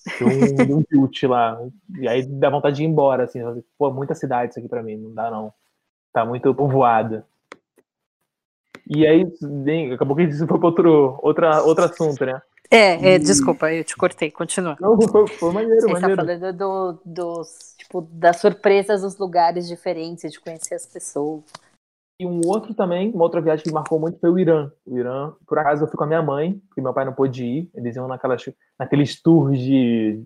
Tipo, 0.02 0.24
um, 0.24 0.78
um 0.78 0.82
tilt 0.82 1.22
lá. 1.24 1.56
E 2.00 2.08
aí 2.08 2.26
dá 2.26 2.50
vontade 2.50 2.74
de 2.74 2.82
ir 2.82 2.86
embora, 2.86 3.22
assim. 3.22 3.38
Pô, 3.78 3.88
muita 3.92 4.16
cidade 4.16 4.50
isso 4.50 4.58
aqui 4.58 4.68
pra 4.68 4.82
mim, 4.82 4.96
não 4.96 5.14
dá 5.14 5.30
não. 5.30 5.54
Tá 6.12 6.24
muito 6.24 6.52
povoada. 6.52 7.24
E 8.84 9.06
aí, 9.06 9.24
acabou 9.94 10.16
que 10.16 10.24
isso 10.24 10.44
foi 10.46 10.58
para 10.58 10.66
outro, 10.66 11.20
outra, 11.22 11.62
outro 11.62 11.84
assunto, 11.84 12.26
né? 12.26 12.42
É, 12.72 13.14
é, 13.14 13.18
desculpa, 13.18 13.70
eu 13.70 13.84
te 13.84 13.94
cortei, 13.94 14.30
continua. 14.30 14.78
Não, 14.80 14.98
foi, 14.98 15.28
foi 15.28 15.52
maneiro, 15.52 15.82
Você 15.82 15.92
maneiro. 15.92 16.16
Tá 16.16 16.24
falando 16.24 16.56
do, 16.56 17.02
dos, 17.04 17.74
tipo, 17.76 18.00
das 18.10 18.38
surpresas 18.38 19.02
dos 19.02 19.18
lugares 19.18 19.68
diferentes, 19.68 20.32
de 20.32 20.40
conhecer 20.40 20.74
as 20.74 20.86
pessoas. 20.86 21.44
E 22.18 22.24
um 22.26 22.40
outro 22.46 22.72
também, 22.72 23.10
uma 23.10 23.24
outra 23.24 23.42
viagem 23.42 23.62
que 23.62 23.72
marcou 23.72 24.00
muito 24.00 24.18
foi 24.18 24.30
o 24.30 24.38
Irã. 24.38 24.72
O 24.86 24.96
Irã, 24.96 25.34
por 25.46 25.58
acaso, 25.58 25.84
eu 25.84 25.88
fui 25.88 25.98
com 25.98 26.04
a 26.04 26.06
minha 26.06 26.22
mãe, 26.22 26.54
porque 26.68 26.80
meu 26.80 26.94
pai 26.94 27.04
não 27.04 27.12
pôde 27.12 27.44
ir. 27.44 27.70
Eles 27.74 27.94
iam 27.94 28.08
naquelas, 28.08 28.42
naqueles 28.78 29.20
tours 29.20 29.58
de, 29.58 30.22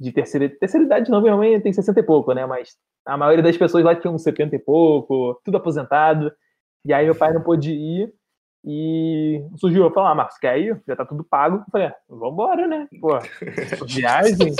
de 0.00 0.10
terceira, 0.10 0.48
terceira 0.48 0.86
idade, 0.86 1.10
não, 1.10 1.20
minha 1.20 1.36
mãe 1.36 1.60
tem 1.60 1.72
60 1.72 2.00
e 2.00 2.02
pouco, 2.02 2.32
né? 2.32 2.46
Mas 2.46 2.76
a 3.04 3.16
maioria 3.18 3.42
das 3.42 3.58
pessoas 3.58 3.84
lá 3.84 3.94
tinham 3.94 4.16
70 4.16 4.56
e 4.56 4.58
pouco, 4.58 5.38
tudo 5.44 5.58
aposentado. 5.58 6.32
E 6.82 6.94
aí 6.94 7.04
meu 7.04 7.14
pai 7.14 7.34
não 7.34 7.42
pôde 7.42 7.72
ir. 7.72 8.14
E 8.64 9.42
surgiu, 9.56 9.84
eu 9.84 9.90
falei, 9.90 10.12
ah, 10.12 10.14
Marcos, 10.14 10.38
quer 10.38 10.58
ir? 10.58 10.82
Já 10.86 10.94
tá 10.94 11.04
tudo 11.04 11.24
pago. 11.24 11.56
Eu 11.56 11.64
falei, 11.72 11.86
ah, 11.88 11.96
vambora, 12.08 12.66
né? 12.66 12.86
Pô, 13.00 13.18
viagem. 13.88 14.54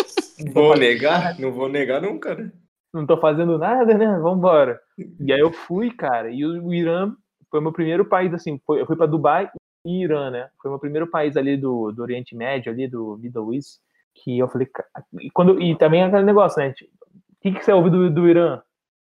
vou 0.53 0.77
negar? 0.77 1.39
Não 1.39 1.53
vou 1.53 1.69
negar 1.69 2.01
nunca, 2.01 2.35
né? 2.35 2.51
Não 2.93 3.07
tô 3.07 3.19
fazendo 3.19 3.59
nada, 3.59 3.97
né? 3.97 4.19
Vambora. 4.19 4.81
E 5.21 5.33
aí 5.33 5.41
eu 5.41 5.53
fui, 5.53 5.91
cara, 5.91 6.31
e 6.31 6.45
o 6.45 6.73
Irã 6.73 7.15
foi 7.51 7.61
meu 7.61 7.73
primeiro 7.73 8.05
país, 8.05 8.33
assim, 8.33 8.61
foi, 8.67 8.81
eu 8.81 8.87
fui 8.87 8.97
para 8.97 9.07
Dubai 9.07 9.51
e 9.85 10.03
Irã, 10.03 10.31
né? 10.31 10.49
Foi 10.61 10.71
meu 10.71 10.79
primeiro 10.79 11.07
país 11.07 11.37
ali 11.37 11.57
do, 11.57 11.93
do 11.93 12.03
Oriente 12.03 12.35
Médio, 12.35 12.73
ali 12.73 12.89
do 12.89 13.19
Middle 13.19 13.55
East, 13.55 13.79
que 14.15 14.39
eu 14.39 14.49
falei, 14.49 14.69
e, 15.21 15.31
quando, 15.31 15.61
e 15.61 15.77
também 15.77 16.03
aquele 16.03 16.25
negócio, 16.25 16.61
né? 16.61 16.73
Tipo, 16.73 16.91
o 16.93 17.41
que, 17.43 17.53
que 17.53 17.65
você 17.65 17.73
ouviu 17.73 17.91
do, 17.91 18.11
do 18.11 18.29
Irã? 18.29 18.61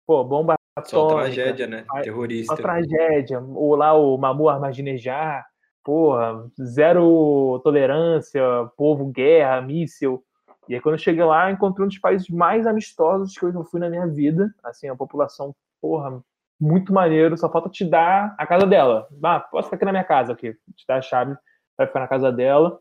Pô, 0.06 0.22
bomba 0.24 0.55
só 0.84 1.08
tragédia, 1.08 1.66
né? 1.66 1.84
Terrorista. 2.02 2.52
Uma 2.52 2.62
tragédia. 2.62 3.40
Ou 3.40 3.74
lá 3.74 3.94
o 3.94 4.16
Mamou 4.18 4.48
Ahmadinejad. 4.48 5.44
porra, 5.82 6.50
zero 6.60 7.60
tolerância, 7.62 8.42
povo, 8.76 9.06
guerra, 9.06 9.60
míssil. 9.60 10.22
E 10.68 10.74
aí, 10.74 10.80
quando 10.80 10.96
eu 10.96 10.98
cheguei 10.98 11.24
lá, 11.24 11.50
encontrei 11.50 11.84
um 11.84 11.88
dos 11.88 11.98
países 11.98 12.28
mais 12.28 12.66
amistosos 12.66 13.38
que 13.38 13.44
eu 13.44 13.52
já 13.52 13.62
fui 13.64 13.80
na 13.80 13.88
minha 13.88 14.06
vida. 14.06 14.52
Assim, 14.64 14.88
a 14.88 14.96
população, 14.96 15.54
porra, 15.80 16.20
muito 16.60 16.92
maneiro. 16.92 17.36
Só 17.36 17.50
falta 17.50 17.68
te 17.68 17.84
dar 17.84 18.34
a 18.36 18.46
casa 18.46 18.66
dela. 18.66 19.06
Ah, 19.22 19.40
posso 19.40 19.68
ficar 19.68 19.76
aqui 19.76 19.84
na 19.84 19.92
minha 19.92 20.04
casa, 20.04 20.32
aqui. 20.32 20.52
Te 20.74 20.84
dar 20.88 20.96
a 20.96 21.02
chave 21.02 21.36
para 21.76 21.86
ficar 21.86 22.00
na 22.00 22.08
casa 22.08 22.32
dela. 22.32 22.80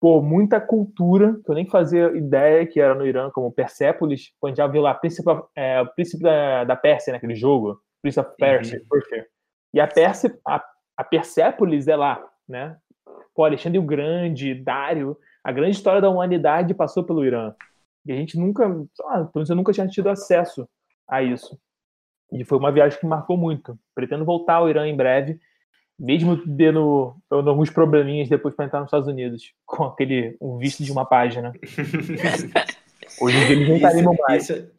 Pô, 0.00 0.22
muita 0.22 0.60
cultura, 0.60 1.38
que 1.44 1.50
eu 1.50 1.54
nem 1.54 1.68
fazia 1.68 2.06
ideia 2.16 2.66
que 2.66 2.80
era 2.80 2.94
no 2.94 3.06
Irã, 3.06 3.30
como 3.30 3.52
Persépolis. 3.52 4.32
Quando 4.40 4.56
já 4.56 4.66
viu 4.66 4.80
lá, 4.80 4.94
Príncipe, 4.94 5.30
é, 5.54 5.82
o 5.82 5.86
Príncipe 5.88 6.22
da, 6.22 6.64
da 6.64 6.76
Pérsia, 6.76 7.12
naquele 7.12 7.34
jogo. 7.34 7.78
Prince 8.00 8.18
of 8.18 8.30
Persia. 8.38 8.80
Uhum. 8.90 9.24
E 9.74 9.80
a, 9.80 9.86
Pérsia, 9.86 10.34
a, 10.46 10.64
a 10.96 11.04
Persépolis 11.04 11.86
é 11.86 11.96
lá, 11.96 12.24
né? 12.48 12.76
Pô, 13.34 13.44
Alexandre 13.44 13.78
o 13.78 13.82
Grande, 13.82 14.54
Dário 14.54 15.18
a 15.42 15.52
grande 15.52 15.76
história 15.76 16.00
da 16.00 16.10
humanidade 16.10 16.74
passou 16.74 17.04
pelo 17.04 17.24
Irã. 17.24 17.54
E 18.06 18.12
a 18.12 18.16
gente 18.16 18.38
nunca, 18.38 18.66
ah, 18.66 19.18
pelo 19.18 19.30
menos 19.36 19.50
eu 19.50 19.56
nunca 19.56 19.72
tinha 19.72 19.88
tido 19.88 20.08
acesso 20.08 20.68
a 21.08 21.22
isso. 21.22 21.58
E 22.32 22.44
foi 22.44 22.58
uma 22.58 22.72
viagem 22.72 22.98
que 22.98 23.06
marcou 23.06 23.36
muito. 23.36 23.78
Pretendo 23.94 24.24
voltar 24.24 24.56
ao 24.56 24.68
Irã 24.68 24.86
em 24.86 24.96
breve, 24.96 25.40
mesmo 26.00 26.38
tendo 26.56 27.14
alguns 27.30 27.68
probleminhas 27.68 28.28
depois 28.28 28.54
para 28.54 28.64
entrar 28.64 28.80
nos 28.80 28.88
Estados 28.88 29.06
Unidos, 29.06 29.52
com 29.66 29.84
aquele 29.84 30.36
um 30.40 30.56
visto 30.56 30.82
de 30.82 30.90
uma 30.90 31.04
página. 31.04 31.52
Hoje 33.20 33.36
em 33.36 33.46
dia 33.46 33.52
eles 33.56 33.68
nem 33.68 33.76
estariam 33.76 34.16
mais. 34.26 34.48
Isso, 34.48 34.70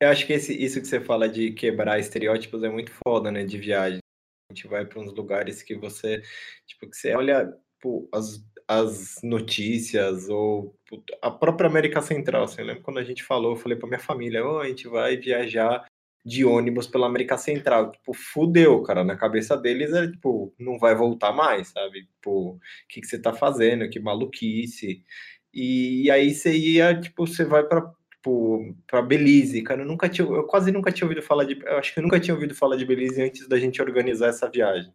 eu 0.00 0.08
acho 0.08 0.26
que 0.26 0.32
esse, 0.32 0.52
isso 0.52 0.80
que 0.80 0.86
você 0.86 1.00
fala 1.00 1.28
de 1.28 1.52
quebrar 1.52 2.00
estereótipos 2.00 2.64
é 2.64 2.68
muito 2.68 2.90
foda, 3.06 3.30
né, 3.30 3.44
de 3.44 3.56
viagem. 3.56 4.00
A 4.50 4.54
gente 4.54 4.66
vai 4.66 4.84
para 4.84 4.98
uns 4.98 5.14
lugares 5.14 5.62
que 5.62 5.76
você, 5.76 6.20
tipo, 6.66 6.90
que 6.90 6.96
você 6.96 7.14
olha 7.14 7.46
tipo, 7.82 8.08
as, 8.12 8.44
as 8.66 9.16
notícias 9.22 10.28
ou 10.28 10.74
a 11.20 11.30
própria 11.30 11.68
América 11.68 12.02
Central. 12.02 12.44
Assim, 12.44 12.62
eu 12.62 12.66
lembro 12.66 12.82
quando 12.82 12.98
a 12.98 13.04
gente 13.04 13.22
falou, 13.22 13.52
eu 13.52 13.56
falei 13.56 13.78
para 13.78 13.88
minha 13.88 14.00
família, 14.00 14.44
oh, 14.44 14.58
a 14.58 14.66
gente 14.66 14.88
vai 14.88 15.16
viajar 15.16 15.86
de 16.24 16.44
ônibus 16.44 16.86
pela 16.86 17.06
América 17.06 17.36
Central. 17.36 17.92
Tipo, 17.92 18.12
fudeu, 18.14 18.82
cara. 18.82 19.04
Na 19.04 19.16
cabeça 19.16 19.56
deles 19.56 19.92
é 19.92 20.08
tipo, 20.08 20.54
não 20.58 20.78
vai 20.78 20.94
voltar 20.94 21.32
mais, 21.32 21.68
sabe? 21.68 22.04
Tipo, 22.04 22.50
o 22.54 22.60
que, 22.88 23.00
que 23.00 23.06
você 23.06 23.18
tá 23.18 23.32
fazendo? 23.32 23.88
Que 23.88 24.00
maluquice. 24.00 25.04
E, 25.52 26.04
e 26.04 26.10
aí 26.10 26.34
você 26.34 26.56
ia, 26.56 26.98
tipo, 26.98 27.26
você 27.26 27.44
vai 27.44 27.62
para 27.64 27.92
tipo, 28.22 28.74
para 28.86 29.02
Belize, 29.02 29.62
cara, 29.62 29.82
eu 29.82 29.86
nunca 29.86 30.08
tinha, 30.08 30.26
eu 30.26 30.44
quase 30.44 30.70
nunca 30.70 30.92
tinha 30.92 31.04
ouvido 31.06 31.20
falar 31.22 31.44
de, 31.44 31.60
eu 31.60 31.76
acho 31.76 31.92
que 31.92 31.98
eu 31.98 32.02
nunca 32.04 32.20
tinha 32.20 32.34
ouvido 32.34 32.54
falar 32.54 32.76
de 32.76 32.86
Belize 32.86 33.20
antes 33.20 33.48
da 33.48 33.58
gente 33.58 33.82
organizar 33.82 34.28
essa 34.28 34.48
viagem. 34.48 34.92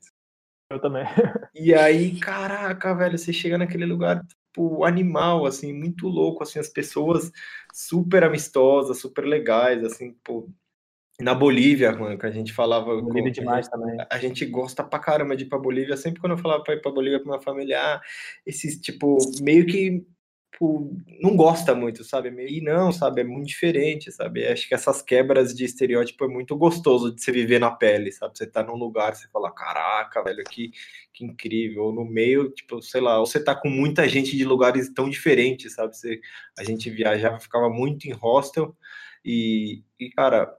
Eu 0.71 0.80
também. 0.80 1.03
E 1.59 1.73
aí, 1.73 2.19
caraca, 2.19 2.93
velho, 2.93 3.17
você 3.17 3.34
chega 3.34 3.57
naquele 3.57 3.86
lugar, 3.86 4.23
tipo, 4.23 4.86
animal, 4.86 5.45
assim, 5.47 5.73
muito 5.73 6.07
louco, 6.07 6.43
assim, 6.43 6.59
as 6.59 6.69
pessoas 6.69 7.32
super 7.73 8.23
amistosas, 8.23 8.99
super 8.99 9.25
legais, 9.25 9.84
assim, 9.84 10.13
pô. 10.23 10.47
Na 11.20 11.34
Bolívia, 11.34 11.91
mano, 11.93 12.18
que 12.18 12.26
a 12.28 12.32
gente 12.32 12.53
falava. 12.53 13.01
Bolívia 13.01 13.32
demais 13.32 13.68
a 13.68 13.78
gente, 13.78 13.88
também. 13.88 14.07
A 14.09 14.18
gente 14.20 14.45
gosta 14.45 14.84
pra 14.84 14.99
caramba 14.99 15.36
de 15.36 15.43
ir 15.45 15.47
pra 15.47 15.57
Bolívia. 15.57 15.97
Sempre 15.97 16.22
quando 16.22 16.34
eu 16.34 16.38
falava 16.38 16.63
pra 16.63 16.76
ir 16.76 16.82
pra 16.82 16.91
Bolívia 16.91 17.20
pra 17.20 17.32
minha 17.32 17.41
família, 17.41 17.80
ah, 17.80 18.01
esses, 18.45 18.80
tipo, 18.80 19.18
meio 19.41 19.65
que 19.65 20.05
tipo, 20.57 20.95
não 21.22 21.36
gosta 21.36 21.76
muito, 21.76 22.03
sabe? 22.03 22.30
E 22.49 22.61
não, 22.61 22.91
sabe? 22.91 23.22
É 23.22 23.24
muito 23.24 23.47
diferente, 23.47 24.11
sabe? 24.11 24.45
Acho 24.47 24.68
que 24.68 24.74
essas 24.74 25.01
quebras 25.01 25.53
de 25.55 25.63
estereótipo 25.65 26.26
é 26.26 26.28
muito 26.28 26.55
gostoso 26.55 27.13
de 27.13 27.22
você 27.22 27.32
viver 27.32 27.59
na 27.59 27.72
pele, 27.72 28.11
sabe? 28.11 28.38
Você 28.38 28.47
tá 28.47 28.63
num 28.63 28.76
lugar, 28.76 29.15
você 29.15 29.28
fala, 29.30 29.51
caraca, 29.51 30.24
velho, 30.24 30.43
que, 30.43 30.72
que 31.13 31.24
incrível. 31.24 31.86
Ou 31.86 31.93
no 31.93 32.05
meio, 32.05 32.49
tipo, 32.49 32.82
sei 32.82 33.01
lá, 33.01 33.20
ou 33.20 33.26
você 33.26 33.43
tá 33.43 33.55
com 33.55 33.70
muita 33.70 34.07
gente 34.07 34.36
de 34.36 34.43
lugares 34.43 34.91
tão 34.93 35.09
diferentes, 35.09 35.74
sabe? 35.74 35.95
Você, 35.95 36.20
a 36.57 36.63
gente 36.63 36.89
viajava, 36.89 37.39
ficava 37.39 37.70
muito 37.70 38.05
em 38.05 38.13
hostel 38.13 38.76
e, 39.24 39.84
e 39.99 40.09
cara, 40.09 40.51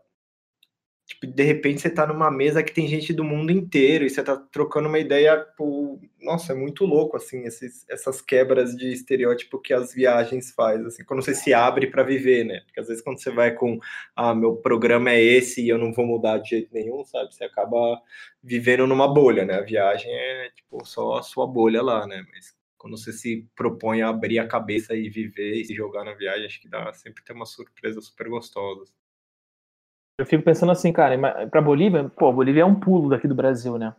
Tipo, 1.08 1.26
de 1.26 1.42
repente 1.42 1.80
você 1.80 1.88
tá 1.88 2.06
numa 2.06 2.30
mesa 2.30 2.62
que 2.62 2.70
tem 2.70 2.86
gente 2.86 3.14
do 3.14 3.24
mundo 3.24 3.50
inteiro 3.50 4.04
e 4.04 4.10
você 4.10 4.22
tá 4.22 4.36
trocando 4.36 4.88
uma 4.90 4.98
ideia, 4.98 5.42
tipo, 5.42 5.98
nossa, 6.20 6.52
é 6.52 6.54
muito 6.54 6.84
louco, 6.84 7.16
assim, 7.16 7.44
esses, 7.46 7.86
essas 7.88 8.20
quebras 8.20 8.76
de 8.76 8.92
estereótipo 8.92 9.58
que 9.58 9.72
as 9.72 9.94
viagens 9.94 10.52
faz, 10.52 10.84
assim, 10.84 11.02
quando 11.04 11.24
você 11.24 11.34
se 11.34 11.54
abre 11.54 11.86
para 11.86 12.02
viver, 12.02 12.44
né? 12.44 12.60
Porque 12.66 12.80
às 12.80 12.88
vezes 12.88 13.02
quando 13.02 13.18
você 13.22 13.30
vai 13.30 13.54
com, 13.54 13.78
ah, 14.14 14.34
meu 14.34 14.56
programa 14.56 15.10
é 15.10 15.18
esse 15.22 15.64
e 15.64 15.70
eu 15.70 15.78
não 15.78 15.94
vou 15.94 16.06
mudar 16.06 16.38
de 16.38 16.50
jeito 16.50 16.74
nenhum, 16.74 17.02
sabe? 17.06 17.34
Você 17.34 17.44
acaba 17.44 18.02
vivendo 18.42 18.86
numa 18.86 19.08
bolha, 19.08 19.46
né? 19.46 19.54
A 19.54 19.62
viagem 19.62 20.12
é, 20.12 20.50
tipo, 20.50 20.84
só 20.84 21.16
a 21.16 21.22
sua 21.22 21.46
bolha 21.46 21.80
lá, 21.82 22.06
né? 22.06 22.22
Mas 22.30 22.54
quando 22.76 22.98
você 22.98 23.14
se 23.14 23.48
propõe 23.56 24.02
a 24.02 24.10
abrir 24.10 24.40
a 24.40 24.46
cabeça 24.46 24.94
e 24.94 25.08
viver 25.08 25.54
e 25.54 25.64
se 25.64 25.74
jogar 25.74 26.04
na 26.04 26.12
viagem, 26.12 26.44
acho 26.44 26.60
que 26.60 26.68
dá 26.68 26.92
sempre 26.92 27.24
tem 27.24 27.34
uma 27.34 27.46
surpresa 27.46 27.98
super 28.02 28.28
gostosa. 28.28 28.92
Eu 30.18 30.26
fico 30.26 30.42
pensando 30.42 30.72
assim, 30.72 30.92
cara, 30.92 31.16
pra 31.48 31.62
Bolívia, 31.62 32.10
pô, 32.16 32.32
Bolívia 32.32 32.62
é 32.62 32.64
um 32.64 32.74
pulo 32.74 33.08
daqui 33.08 33.28
do 33.28 33.36
Brasil, 33.36 33.78
né? 33.78 33.94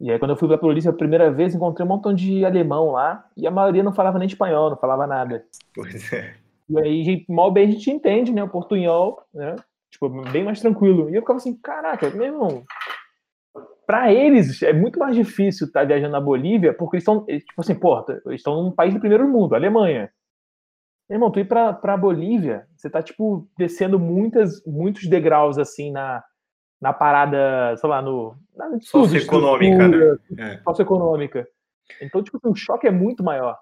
E 0.00 0.10
aí, 0.10 0.18
quando 0.18 0.32
eu 0.32 0.36
fui 0.36 0.48
pra 0.48 0.56
Bolívia 0.56 0.90
a 0.90 0.94
primeira 0.94 1.30
vez, 1.30 1.54
encontrei 1.54 1.86
um 1.86 1.88
montão 1.88 2.12
de 2.12 2.44
alemão 2.44 2.90
lá, 2.90 3.24
e 3.36 3.46
a 3.46 3.50
maioria 3.50 3.82
não 3.82 3.94
falava 3.94 4.18
nem 4.18 4.26
espanhol, 4.26 4.70
não 4.70 4.76
falava 4.76 5.06
nada. 5.06 5.44
Pois 5.72 6.12
é. 6.12 6.34
E 6.68 6.78
aí, 6.80 7.24
mal 7.28 7.52
bem 7.52 7.68
a 7.68 7.70
gente 7.70 7.90
entende, 7.90 8.32
né, 8.32 8.42
o 8.42 8.48
portunhol, 8.48 9.22
né? 9.32 9.54
Tipo, 9.90 10.10
bem 10.30 10.44
mais 10.44 10.60
tranquilo. 10.60 11.08
E 11.08 11.14
eu 11.14 11.22
ficava 11.22 11.38
assim, 11.38 11.56
caraca, 11.56 12.10
meu 12.10 12.26
irmão, 12.26 12.64
pra 13.86 14.12
eles 14.12 14.60
é 14.62 14.72
muito 14.72 14.98
mais 14.98 15.14
difícil 15.14 15.68
estar 15.68 15.80
tá 15.80 15.86
viajando 15.86 16.12
na 16.12 16.20
Bolívia, 16.20 16.74
porque 16.74 16.96
eles 16.96 17.02
estão, 17.02 17.24
tipo 17.24 17.60
assim, 17.60 17.74
porra, 17.76 18.04
eles 18.26 18.40
estão 18.40 18.62
num 18.62 18.72
país 18.72 18.92
do 18.92 19.00
primeiro 19.00 19.28
mundo, 19.28 19.54
Alemanha. 19.54 20.10
Irmão, 21.08 21.30
tu 21.30 21.38
ir 21.38 21.46
pra, 21.46 21.72
pra 21.72 21.96
Bolívia, 21.96 22.66
você 22.76 22.90
tá, 22.90 23.02
tipo, 23.02 23.48
descendo 23.56 23.98
muitas, 23.98 24.64
muitos 24.66 25.06
degraus, 25.06 25.56
assim, 25.56 25.92
na, 25.92 26.22
na 26.80 26.92
parada, 26.92 27.76
sei 27.76 27.88
lá, 27.88 28.02
no... 28.02 28.34
Na 28.56 28.78
socioeconômica, 28.80 29.88
né? 29.88 30.16
É. 30.38 30.60
Socioeconômica. 30.64 31.46
Então, 32.02 32.22
tipo, 32.22 32.38
assim, 32.38 32.50
o 32.50 32.56
choque 32.56 32.88
é 32.88 32.90
muito 32.90 33.22
maior. 33.22 33.56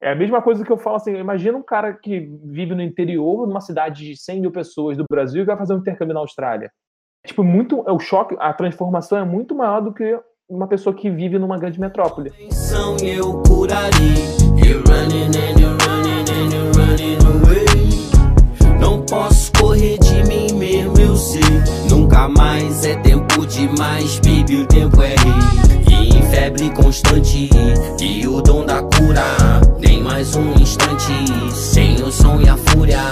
É 0.00 0.12
a 0.12 0.16
mesma 0.16 0.40
coisa 0.40 0.64
que 0.64 0.70
eu 0.70 0.78
falo 0.78 0.96
assim, 0.96 1.16
imagina 1.16 1.58
um 1.58 1.62
cara 1.62 1.92
que 1.92 2.20
vive 2.44 2.74
no 2.74 2.82
interior, 2.82 3.46
numa 3.46 3.60
cidade 3.60 4.04
de 4.04 4.16
100 4.16 4.40
mil 4.40 4.52
pessoas 4.52 4.96
do 4.96 5.04
Brasil 5.10 5.42
e 5.42 5.46
vai 5.46 5.56
fazer 5.56 5.74
um 5.74 5.78
intercâmbio 5.78 6.14
na 6.14 6.20
Austrália. 6.20 6.70
Tipo, 7.26 7.42
muito, 7.42 7.82
é 7.86 7.92
o 7.92 7.98
choque, 7.98 8.36
a 8.38 8.52
transformação 8.52 9.18
é 9.18 9.24
muito 9.24 9.54
maior 9.56 9.80
do 9.80 9.92
que 9.92 10.20
uma 10.48 10.68
pessoa 10.68 10.94
que 10.94 11.10
vive 11.10 11.38
numa 11.38 11.58
grande 11.58 11.80
metrópole. 11.80 12.32
Eu 14.64 14.82
não 15.60 15.77
correr 19.60 19.98
de 19.98 20.24
mim 20.28 20.52
mesmo, 20.54 20.98
eu 20.98 21.16
sei. 21.16 21.42
Nunca 21.88 22.28
mais 22.28 22.84
é 22.84 22.96
tempo 22.96 23.46
demais, 23.46 24.20
baby, 24.20 24.56
o 24.56 24.66
tempo 24.66 25.02
é 25.02 25.14
rei. 25.14 25.88
E 25.90 26.16
em 26.16 26.22
febre 26.30 26.70
constante, 26.70 27.50
e 28.00 28.26
o 28.26 28.40
dom 28.40 28.64
da 28.64 28.82
cura. 28.82 29.60
Nem 29.80 30.02
mais 30.02 30.34
um 30.34 30.52
instante, 30.54 31.12
sem 31.52 32.02
o 32.02 32.10
som 32.10 32.40
e 32.40 32.48
a 32.48 32.56
fúria. 32.56 33.02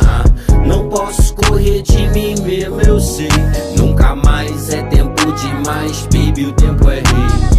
Não 0.66 0.88
posso 0.88 1.34
correr 1.34 1.82
de 1.82 2.08
mim 2.10 2.34
mesmo, 2.42 2.80
eu 2.82 3.00
sei. 3.00 3.28
Nunca 3.76 4.14
mais 4.14 4.70
é 4.70 4.82
tempo 4.84 5.32
demais, 5.32 6.08
baby, 6.12 6.46
o 6.46 6.52
tempo 6.52 6.90
é 6.90 6.96
rei. 6.96 7.55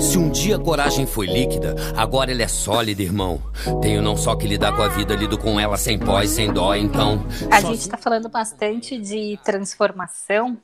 Se 0.00 0.16
um 0.16 0.30
dia 0.30 0.56
a 0.56 0.58
coragem 0.58 1.06
foi 1.06 1.26
líquida, 1.26 1.74
agora 1.96 2.30
ela 2.30 2.42
é 2.42 2.48
sólida, 2.48 3.02
irmão. 3.02 3.40
Tenho 3.82 4.00
não 4.00 4.16
só 4.16 4.36
que 4.36 4.46
lidar 4.46 4.74
com 4.76 4.82
a 4.82 4.88
vida, 4.88 5.14
lido 5.16 5.36
com 5.36 5.58
ela 5.58 5.76
sem 5.76 5.98
pós, 5.98 6.30
sem 6.30 6.52
dó, 6.52 6.74
então. 6.74 7.18
A 7.50 7.60
gente 7.60 7.80
está 7.80 7.96
falando 7.96 8.28
bastante 8.28 8.96
de 8.96 9.36
transformação. 9.44 10.56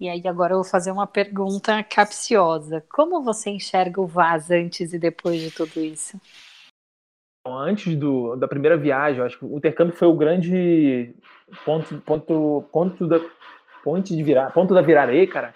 E 0.00 0.08
aí 0.08 0.26
agora 0.26 0.54
eu 0.54 0.56
vou 0.56 0.64
fazer 0.64 0.90
uma 0.90 1.06
pergunta 1.06 1.82
capciosa. 1.84 2.82
Como 2.90 3.22
você 3.22 3.50
enxerga 3.50 4.00
o 4.00 4.06
Vaz 4.06 4.50
antes 4.50 4.92
e 4.94 4.98
depois 4.98 5.40
de 5.40 5.50
tudo 5.50 5.80
isso? 5.80 6.18
Antes 7.46 7.94
do, 7.94 8.34
da 8.34 8.48
primeira 8.48 8.78
viagem, 8.78 9.20
eu 9.20 9.26
acho 9.26 9.38
que 9.38 9.44
o 9.44 9.58
intercâmbio 9.58 9.94
foi 9.94 10.08
o 10.08 10.16
grande 10.16 11.14
ponto, 11.66 12.00
ponto, 12.00 12.64
ponto 12.72 13.06
da 13.06 13.20
ponte 13.84 14.16
de 14.16 14.22
virar, 14.22 14.50
ponto 14.52 14.72
da 14.72 14.80
virarei, 14.80 15.26
cara. 15.26 15.54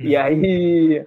E 0.00 0.16
uhum. 0.16 0.22
aí 0.22 1.06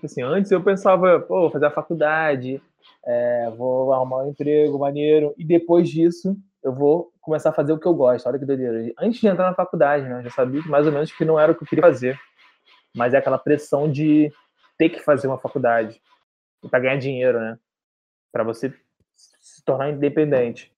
Tipo 0.00 0.06
assim, 0.06 0.22
antes 0.22 0.50
eu 0.50 0.62
pensava, 0.62 1.20
pô, 1.20 1.42
vou 1.42 1.50
fazer 1.50 1.66
a 1.66 1.70
faculdade, 1.70 2.60
é, 3.04 3.50
vou 3.50 3.92
arrumar 3.92 4.24
um 4.24 4.30
emprego 4.30 4.78
maneiro, 4.78 5.34
e 5.36 5.44
depois 5.44 5.90
disso 5.90 6.34
eu 6.64 6.72
vou 6.72 7.12
começar 7.20 7.50
a 7.50 7.52
fazer 7.52 7.74
o 7.74 7.78
que 7.78 7.86
eu 7.86 7.92
gosto. 7.92 8.26
Olha 8.26 8.38
que 8.38 8.46
doideira. 8.46 8.90
Antes 8.98 9.20
de 9.20 9.28
entrar 9.28 9.50
na 9.50 9.54
faculdade, 9.54 10.08
né, 10.08 10.20
eu 10.20 10.22
já 10.22 10.30
sabia 10.30 10.62
mais 10.62 10.86
ou 10.86 10.92
menos 10.92 11.12
que 11.12 11.22
não 11.22 11.38
era 11.38 11.52
o 11.52 11.54
que 11.54 11.64
eu 11.64 11.68
queria 11.68 11.84
fazer. 11.84 12.18
Mas 12.96 13.12
é 13.12 13.18
aquela 13.18 13.38
pressão 13.38 13.90
de 13.90 14.32
ter 14.78 14.88
que 14.88 15.00
fazer 15.00 15.26
uma 15.26 15.38
faculdade 15.38 16.00
para 16.70 16.80
ganhar 16.80 16.96
dinheiro, 16.96 17.38
né? 17.38 17.58
Para 18.32 18.42
você 18.42 18.72
se 19.14 19.62
tornar 19.64 19.90
independente. 19.90 20.72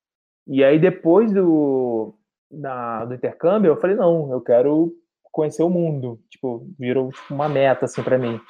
E 0.49 0.65
aí 0.65 0.81
depois 0.81 1.33
do, 1.33 2.13
da, 2.51 3.05
do 3.05 3.15
intercâmbio, 3.15 3.71
eu 3.71 3.77
falei, 3.77 3.95
não, 3.95 4.33
eu 4.33 4.41
quero 4.41 4.93
conhecer 5.31 5.63
o 5.63 5.71
mundo. 5.71 6.21
Tipo, 6.29 6.67
virou 6.77 7.11
tipo, 7.13 7.35
uma 7.35 7.49
meta 7.49 7.85
assim 7.87 8.03
para 8.03 8.19
mim. 8.19 8.41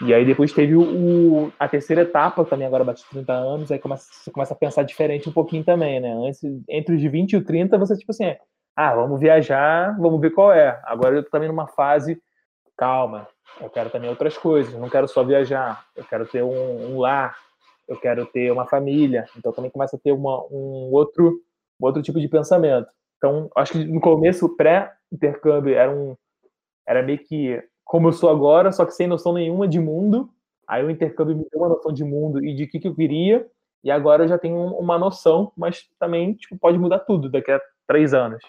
E 0.00 0.14
aí 0.14 0.24
depois 0.24 0.52
teve 0.52 0.76
o, 0.76 0.82
o, 0.82 1.52
a 1.58 1.68
terceira 1.68 2.02
etapa, 2.02 2.44
também 2.44 2.66
agora 2.66 2.84
bate 2.84 3.04
30 3.10 3.32
anos, 3.32 3.72
aí 3.72 3.78
começa, 3.78 4.08
você 4.12 4.30
começa 4.30 4.54
a 4.54 4.56
pensar 4.56 4.84
diferente 4.84 5.28
um 5.28 5.32
pouquinho 5.32 5.64
também, 5.64 5.98
né? 5.98 6.12
Antes, 6.12 6.40
entre 6.68 6.94
os 6.94 7.02
20 7.02 7.32
e 7.32 7.36
o 7.36 7.44
30, 7.44 7.76
você 7.78 7.96
tipo 7.96 8.12
assim, 8.12 8.36
ah, 8.76 8.94
vamos 8.94 9.18
viajar, 9.18 9.98
vamos 9.98 10.20
ver 10.20 10.30
qual 10.30 10.52
é. 10.52 10.80
Agora 10.84 11.16
eu 11.16 11.24
tô 11.24 11.30
também 11.30 11.48
numa 11.48 11.66
fase, 11.66 12.22
calma, 12.76 13.26
eu 13.60 13.68
quero 13.68 13.90
também 13.90 14.08
outras 14.08 14.38
coisas, 14.38 14.72
não 14.74 14.88
quero 14.88 15.08
só 15.08 15.24
viajar, 15.24 15.84
eu 15.96 16.04
quero 16.04 16.24
ter 16.26 16.44
um, 16.44 16.94
um 16.94 17.00
lar, 17.00 17.36
eu 17.88 17.98
quero 17.98 18.24
ter 18.26 18.52
uma 18.52 18.66
família, 18.66 19.26
então 19.36 19.52
também 19.52 19.70
começa 19.70 19.96
a 19.96 19.98
ter 19.98 20.12
uma, 20.12 20.44
um 20.46 20.90
outro, 20.92 21.40
outro 21.80 22.02
tipo 22.02 22.20
de 22.20 22.28
pensamento. 22.28 22.86
Então, 23.16 23.50
acho 23.56 23.72
que 23.72 23.84
no 23.84 24.00
começo, 24.00 24.56
pré-intercâmbio, 24.56 25.74
era 25.74 25.90
um 25.90 26.16
era 26.86 27.02
meio 27.02 27.18
que 27.18 27.62
como 27.88 28.08
eu 28.08 28.12
sou 28.12 28.28
agora, 28.28 28.70
só 28.70 28.84
que 28.84 28.92
sem 28.92 29.06
noção 29.06 29.32
nenhuma 29.32 29.66
de 29.66 29.80
mundo. 29.80 30.30
Aí 30.66 30.84
o 30.84 30.90
intercâmbio 30.90 31.34
me 31.34 31.46
deu 31.50 31.58
uma 31.58 31.70
noção 31.70 31.90
de 31.90 32.04
mundo 32.04 32.44
e 32.44 32.54
de 32.54 32.66
que, 32.66 32.78
que 32.78 32.86
eu 32.86 32.94
queria. 32.94 33.48
E 33.82 33.90
agora 33.90 34.24
eu 34.24 34.28
já 34.28 34.36
tenho 34.38 34.58
uma 34.76 34.98
noção, 34.98 35.50
mas 35.56 35.88
também 35.98 36.34
tipo, 36.34 36.58
pode 36.58 36.78
mudar 36.78 36.98
tudo 37.00 37.30
daqui 37.30 37.50
a 37.50 37.60
três 37.86 38.12
anos. 38.12 38.44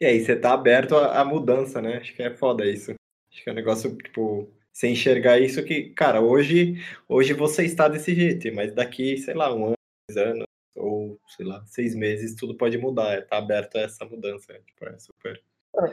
E 0.00 0.06
aí, 0.06 0.20
você 0.20 0.34
tá 0.36 0.52
aberto 0.52 0.96
à, 0.96 1.20
à 1.20 1.24
mudança, 1.24 1.80
né? 1.80 1.98
Acho 1.98 2.14
que 2.14 2.22
é 2.22 2.34
foda 2.34 2.66
isso. 2.66 2.94
Acho 3.32 3.44
que 3.44 3.48
é 3.48 3.52
um 3.52 3.56
negócio, 3.56 3.96
tipo, 3.96 4.52
sem 4.72 4.92
enxergar 4.92 5.38
isso 5.38 5.64
que, 5.64 5.90
cara, 5.90 6.20
hoje, 6.20 6.82
hoje 7.08 7.34
você 7.34 7.64
está 7.64 7.88
desse 7.88 8.14
jeito, 8.14 8.52
mas 8.54 8.72
daqui, 8.72 9.16
sei 9.18 9.34
lá, 9.34 9.52
um 9.54 9.66
ano, 9.66 9.74
dois 10.08 10.26
anos, 10.26 10.44
ou, 10.76 11.18
sei 11.36 11.46
lá, 11.46 11.64
seis 11.66 11.94
meses, 11.94 12.34
tudo 12.34 12.56
pode 12.56 12.78
mudar. 12.78 13.24
Tá 13.26 13.38
aberto 13.38 13.76
a 13.76 13.82
essa 13.82 14.04
mudança. 14.04 14.54
Tipo, 14.66 14.86
é 14.86 14.98
super 14.98 15.42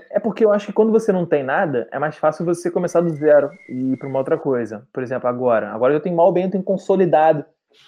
é 0.10 0.20
porque 0.20 0.44
eu 0.44 0.52
acho 0.52 0.68
que 0.68 0.74
quando 0.74 0.92
você 0.92 1.12
não 1.12 1.26
tem 1.26 1.44
nada, 1.44 1.88
é 1.92 2.00
mais 2.00 2.18
fácil 2.18 2.46
você 2.46 2.72
começar 2.72 3.02
do 3.02 3.10
zero 3.10 3.50
e 3.70 3.94
ir 3.94 3.98
para 3.98 4.08
uma 4.08 4.20
outra 4.20 4.38
coisa. 4.38 4.88
Por 4.92 5.04
exemplo, 5.04 5.28
agora. 5.28 5.72
Agora 5.72 5.94
eu 5.94 6.00
tenho 6.00 6.16
mal 6.16 6.32
bem, 6.32 6.46
eu 6.46 6.52
tenho 6.52 6.64
consolidado 6.64 7.46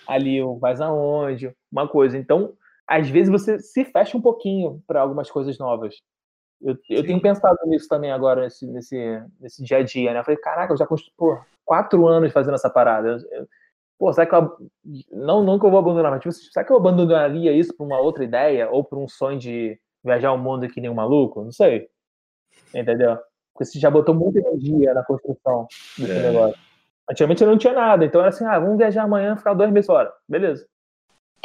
ali 0.07 0.41
o 0.41 0.57
Vais 0.57 0.81
Aonde, 0.81 1.53
uma 1.71 1.87
coisa. 1.87 2.17
Então, 2.17 2.53
às 2.87 3.09
vezes 3.09 3.29
você 3.29 3.59
se 3.59 3.85
fecha 3.85 4.17
um 4.17 4.21
pouquinho 4.21 4.81
para 4.87 5.01
algumas 5.01 5.29
coisas 5.29 5.57
novas. 5.57 5.95
Eu, 6.61 6.75
eu 6.89 7.05
tenho 7.05 7.21
pensado 7.21 7.57
nisso 7.65 7.87
também 7.87 8.11
agora, 8.11 8.41
nesse, 8.41 8.65
nesse, 8.67 9.23
nesse 9.39 9.63
dia 9.63 9.77
a 9.77 9.83
dia, 9.83 10.13
né? 10.13 10.19
Eu 10.19 10.23
falei, 10.23 10.39
caraca, 10.39 10.73
eu 10.73 10.77
já 10.77 10.87
construí 10.87 11.13
quatro 11.63 12.07
anos 12.07 12.31
fazendo 12.31 12.55
essa 12.55 12.69
parada. 12.69 13.09
Eu, 13.09 13.17
eu, 13.39 13.47
pô, 13.99 14.11
será 14.11 14.25
que 14.25 14.35
eu. 14.35 14.57
Não, 15.11 15.43
não 15.43 15.59
que 15.59 15.65
eu 15.65 15.69
vou 15.69 15.79
abandonar, 15.79 16.11
mas 16.11 16.21
tipo, 16.21 16.33
será 16.33 16.65
que 16.65 16.71
eu 16.71 16.77
abandonaria 16.77 17.51
isso 17.51 17.75
para 17.75 17.85
uma 17.85 17.99
outra 17.99 18.23
ideia 18.23 18.69
ou 18.71 18.83
para 18.83 18.97
um 18.97 19.07
sonho 19.07 19.37
de 19.37 19.79
viajar 20.07 20.31
o 20.31 20.37
mundo 20.37 20.67
que 20.67 20.81
nem 20.81 20.89
um 20.89 20.95
maluco? 20.95 21.43
Não 21.43 21.51
sei. 21.51 21.87
Entendeu? 22.73 23.17
Porque 23.53 23.65
você 23.65 23.79
já 23.79 23.89
botou 23.89 24.15
muita 24.15 24.39
energia 24.39 24.93
na 24.93 25.03
construção 25.03 25.67
desse 25.97 26.11
é. 26.11 26.31
negócio. 26.31 26.59
Antigamente 27.09 27.45
não 27.45 27.57
tinha 27.57 27.73
nada, 27.73 28.03
então 28.03 28.19
era 28.19 28.29
assim, 28.29 28.45
ah, 28.45 28.59
vamos 28.59 28.77
viajar 28.77 29.03
amanhã, 29.03 29.35
ficar 29.37 29.53
dois 29.53 29.71
meses 29.71 29.87
fora. 29.87 30.11
Beleza. 30.27 30.67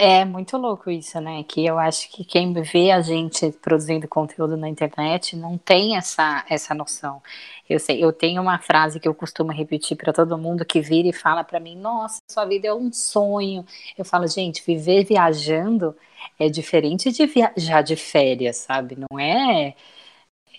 É 0.05 0.24
muito 0.24 0.57
louco 0.57 0.90
isso, 0.90 1.20
né? 1.20 1.44
Que 1.44 1.64
eu 1.64 1.78
acho 1.78 2.11
que 2.11 2.24
quem 2.24 2.53
vê 2.55 2.90
a 2.90 3.00
gente 3.00 3.53
produzindo 3.53 4.09
conteúdo 4.09 4.57
na 4.57 4.68
internet 4.68 5.36
não 5.36 5.57
tem 5.57 5.96
essa, 5.96 6.44
essa 6.50 6.74
noção. 6.74 7.22
Eu 7.70 7.78
sei, 7.78 8.03
eu 8.03 8.12
tenho 8.12 8.42
uma 8.42 8.59
frase 8.59 8.98
que 8.98 9.07
eu 9.07 9.14
costumo 9.14 9.53
repetir 9.53 9.96
para 9.96 10.12
todo 10.12 10.36
mundo 10.36 10.64
que 10.64 10.80
vira 10.80 11.07
e 11.07 11.12
fala 11.12 11.44
para 11.44 11.61
mim: 11.61 11.76
"Nossa, 11.76 12.18
sua 12.28 12.44
vida 12.44 12.66
é 12.66 12.74
um 12.74 12.92
sonho". 12.92 13.64
Eu 13.96 14.05
falo: 14.05 14.26
"Gente, 14.26 14.61
viver 14.66 15.05
viajando 15.05 15.94
é 16.36 16.48
diferente 16.48 17.12
de 17.12 17.24
viajar 17.26 17.82
de 17.82 17.94
férias, 17.94 18.57
sabe? 18.57 18.96
Não 18.96 19.20
é, 19.20 19.72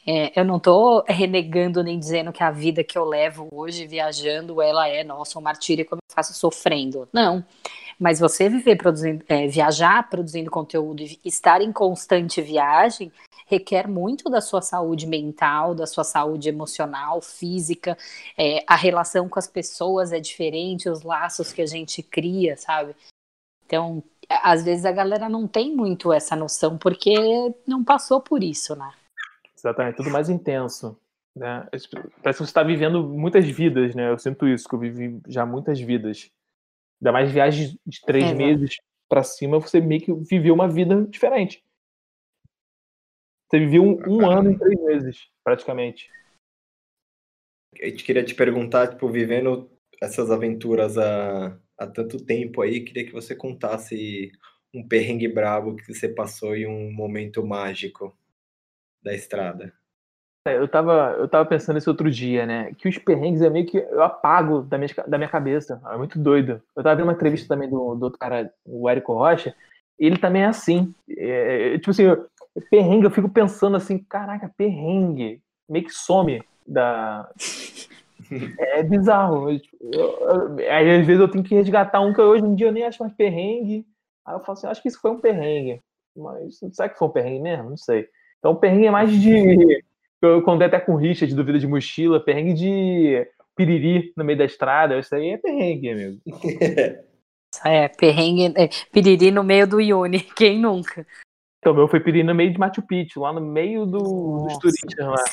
é, 0.06 0.38
eu 0.40 0.44
não 0.44 0.58
estou 0.58 1.04
renegando 1.08 1.82
nem 1.84 1.98
dizendo 1.98 2.32
que 2.34 2.44
a 2.44 2.52
vida 2.52 2.84
que 2.84 2.98
eu 2.98 3.06
levo 3.06 3.48
hoje 3.52 3.88
viajando, 3.88 4.62
ela 4.62 4.88
é, 4.88 5.04
nossa, 5.04 5.40
um 5.40 5.42
martírio 5.42 5.86
como 5.86 6.00
eu 6.02 6.16
faço 6.16 6.34
sofrendo. 6.34 7.08
Não. 7.14 7.44
Mas 8.00 8.20
você 8.20 8.50
viver 8.50 8.76
produzindo, 8.78 9.24
é, 9.28 9.48
viajar 9.48 10.10
produzindo 10.10 10.50
conteúdo 10.50 11.02
e 11.04 11.20
estar 11.26 11.62
em 11.62 11.72
constante 11.72 12.42
viagem 12.42 13.12
requer 13.46 13.88
muito 13.88 14.30
da 14.30 14.42
sua 14.42 14.62
saúde 14.62 15.06
mental, 15.06 15.76
da 15.76 15.86
sua 15.86 16.04
saúde 16.04 16.50
emocional, 16.50 17.22
física. 17.22 17.98
É, 18.38 18.64
a 18.68 18.76
relação 18.76 19.30
com 19.30 19.38
as 19.38 19.48
pessoas 19.48 20.12
é 20.12 20.20
diferente, 20.20 20.90
os 20.90 21.04
laços 21.04 21.54
que 21.54 21.62
a 21.62 21.66
gente 21.66 22.02
cria, 22.02 22.58
sabe? 22.58 22.96
Então, 23.66 24.04
às 24.30 24.64
vezes 24.64 24.86
a 24.86 24.92
galera 24.92 25.30
não 25.30 25.48
tem 25.48 25.76
muito 25.76 26.12
essa 26.12 26.36
noção 26.36 26.78
porque 26.78 27.16
não 27.68 27.84
passou 27.84 28.22
por 28.22 28.44
isso, 28.44 28.76
né? 28.76 28.92
Exatamente, 29.58 29.98
tudo 29.98 30.10
mais 30.10 30.30
intenso. 30.30 30.98
Né? 31.36 31.68
Parece 31.72 31.88
que 31.88 32.06
você 32.22 32.44
está 32.44 32.64
vivendo 32.64 33.04
muitas 33.04 33.46
vidas, 33.46 33.96
né? 33.96 34.12
Eu 34.12 34.20
sinto 34.20 34.48
isso, 34.48 34.68
que 34.68 34.76
eu 34.76 34.80
vivi 34.80 35.22
já 35.28 35.46
muitas 35.46 35.80
vidas. 35.80 36.32
Ainda 37.04 37.12
mais 37.12 37.30
viagens 37.30 37.78
de 37.86 38.00
três 38.06 38.24
é, 38.24 38.34
meses 38.34 38.78
para 39.10 39.24
cima, 39.24 39.60
você 39.60 39.82
meio 39.82 40.00
que 40.00 40.14
viveu 40.14 40.54
uma 40.54 40.70
vida 40.70 41.06
diferente. 41.06 41.62
Você 43.46 43.60
viveu 43.60 43.84
um, 43.84 44.00
um 44.08 44.32
ano 44.32 44.52
em 44.52 44.58
três 44.58 44.82
meses, 44.82 45.28
praticamente. 45.44 46.10
Eu 47.76 47.94
queria 47.98 48.24
te 48.24 48.34
perguntar, 48.34 48.88
tipo, 48.88 49.10
vivendo 49.10 49.70
essas 50.02 50.32
aventuras 50.32 50.98
há, 50.98 51.60
há 51.78 51.88
tanto 51.88 52.24
tempo 52.24 52.62
aí, 52.62 52.86
queria 52.86 53.06
que 53.06 53.12
você 53.12 53.36
contasse 53.36 54.32
um 54.74 54.88
perrengue 54.88 55.28
brabo 55.28 55.76
que 55.76 55.94
você 55.94 56.08
passou 56.08 56.56
e 56.56 56.66
um 56.66 56.90
momento 56.90 57.46
mágico 57.46 58.18
da 59.04 59.14
estrada. 59.14 59.74
É, 60.46 60.58
eu 60.58 60.68
tava, 60.68 61.16
eu 61.18 61.28
tava 61.28 61.46
pensando 61.46 61.78
isso 61.78 61.90
outro 61.90 62.12
dia, 62.12 62.46
né? 62.46 62.74
Que 62.78 62.90
os 62.90 62.98
perrengues 62.98 63.42
é 63.42 63.50
meio 63.50 63.66
que 63.66 63.78
eu 63.78 64.04
apago 64.04 64.62
da 64.62 64.78
minha, 64.78 64.90
da 65.08 65.18
minha 65.18 65.30
cabeça. 65.30 65.82
É 65.90 65.98
muito 65.98 66.20
doido. 66.20 66.62
Eu 66.76 66.84
tava 66.84 66.96
vendo 66.96 67.06
uma 67.06 67.14
entrevista 67.14 67.48
também 67.48 67.70
do, 67.70 67.96
do 67.96 68.04
outro 68.04 68.20
cara, 68.20 68.52
o 68.66 68.90
Érico 68.90 69.14
Rocha, 69.14 69.56
e 69.98 70.06
ele 70.06 70.18
também 70.18 70.44
é 70.44 70.48
assim. 70.48 70.94
É, 71.10 71.76
é 71.76 71.78
tipo 71.78 71.92
assim, 71.92 72.04
eu, 72.04 72.28
perrengue, 72.70 73.06
eu 73.06 73.12
fico 73.12 73.30
pensando 73.30 73.78
assim, 73.78 73.98
caraca, 73.98 74.52
perrengue. 74.58 75.42
Meio 75.70 75.86
que 75.86 75.92
some 75.92 76.44
da. 76.68 77.30
É 78.58 78.82
bizarro. 78.82 79.52
Eu, 79.52 79.60
eu, 79.92 80.58
aí 80.72 81.00
às 81.00 81.06
vezes 81.06 81.22
eu 81.22 81.28
tenho 81.28 81.44
que 81.44 81.54
resgatar 81.54 82.00
um 82.00 82.14
que 82.14 82.22
hoje 82.22 82.44
em 82.44 82.56
dia 82.56 82.68
eu 82.68 82.72
nem 82.72 82.86
acho 82.86 83.04
mais 83.04 83.14
perrengue. 83.14 83.86
Aí 84.26 84.34
eu 84.34 84.40
falo 84.40 84.58
assim, 84.58 84.66
acho 84.66 84.82
que 84.82 84.88
isso 84.88 85.00
foi 85.00 85.12
um 85.12 85.20
perrengue. 85.20 85.82
Mas 86.16 86.58
será 86.72 86.88
que 86.88 86.98
foi 86.98 87.10
um 87.10 87.12
perrengue 87.12 87.42
mesmo? 87.42 87.70
Não 87.70 87.78
sei. 87.78 88.08
Então 88.40 88.54
o 88.54 88.56
perrengue 88.56 88.88
é 88.88 88.92
mais 88.92 89.12
de. 89.12 89.84
Eu 90.26 90.42
contei 90.42 90.68
até 90.68 90.80
com 90.80 90.94
o 90.94 90.98
Richard 90.98 91.36
do 91.36 91.44
Vida 91.44 91.60
de 91.60 91.68
Mochila, 91.68 92.24
perrengue 92.24 92.54
de 92.54 93.28
piriri 93.56 94.14
no 94.16 94.24
meio 94.24 94.38
da 94.38 94.46
estrada. 94.46 94.98
Isso 94.98 95.14
aí 95.14 95.32
é 95.32 95.38
perrengue, 95.38 95.90
amigo. 95.90 96.22
É, 97.64 97.88
perrengue. 97.88 98.52
É, 98.58 98.68
piriri 98.92 99.30
no 99.30 99.44
meio 99.44 99.68
do 99.68 99.80
Ione, 99.80 100.22
quem 100.36 100.60
nunca? 100.60 101.06
Então, 101.60 101.72
meu 101.72 101.88
foi 101.88 102.00
piriri 102.00 102.24
no 102.24 102.34
meio 102.34 102.52
de 102.52 102.58
Machu 102.58 102.82
Picchu, 102.82 103.22
lá 103.22 103.32
no 103.32 103.42
meio 103.42 103.86
do, 103.86 104.48
dos 104.48 104.58
turistas 104.58 105.06
lá. 105.06 105.24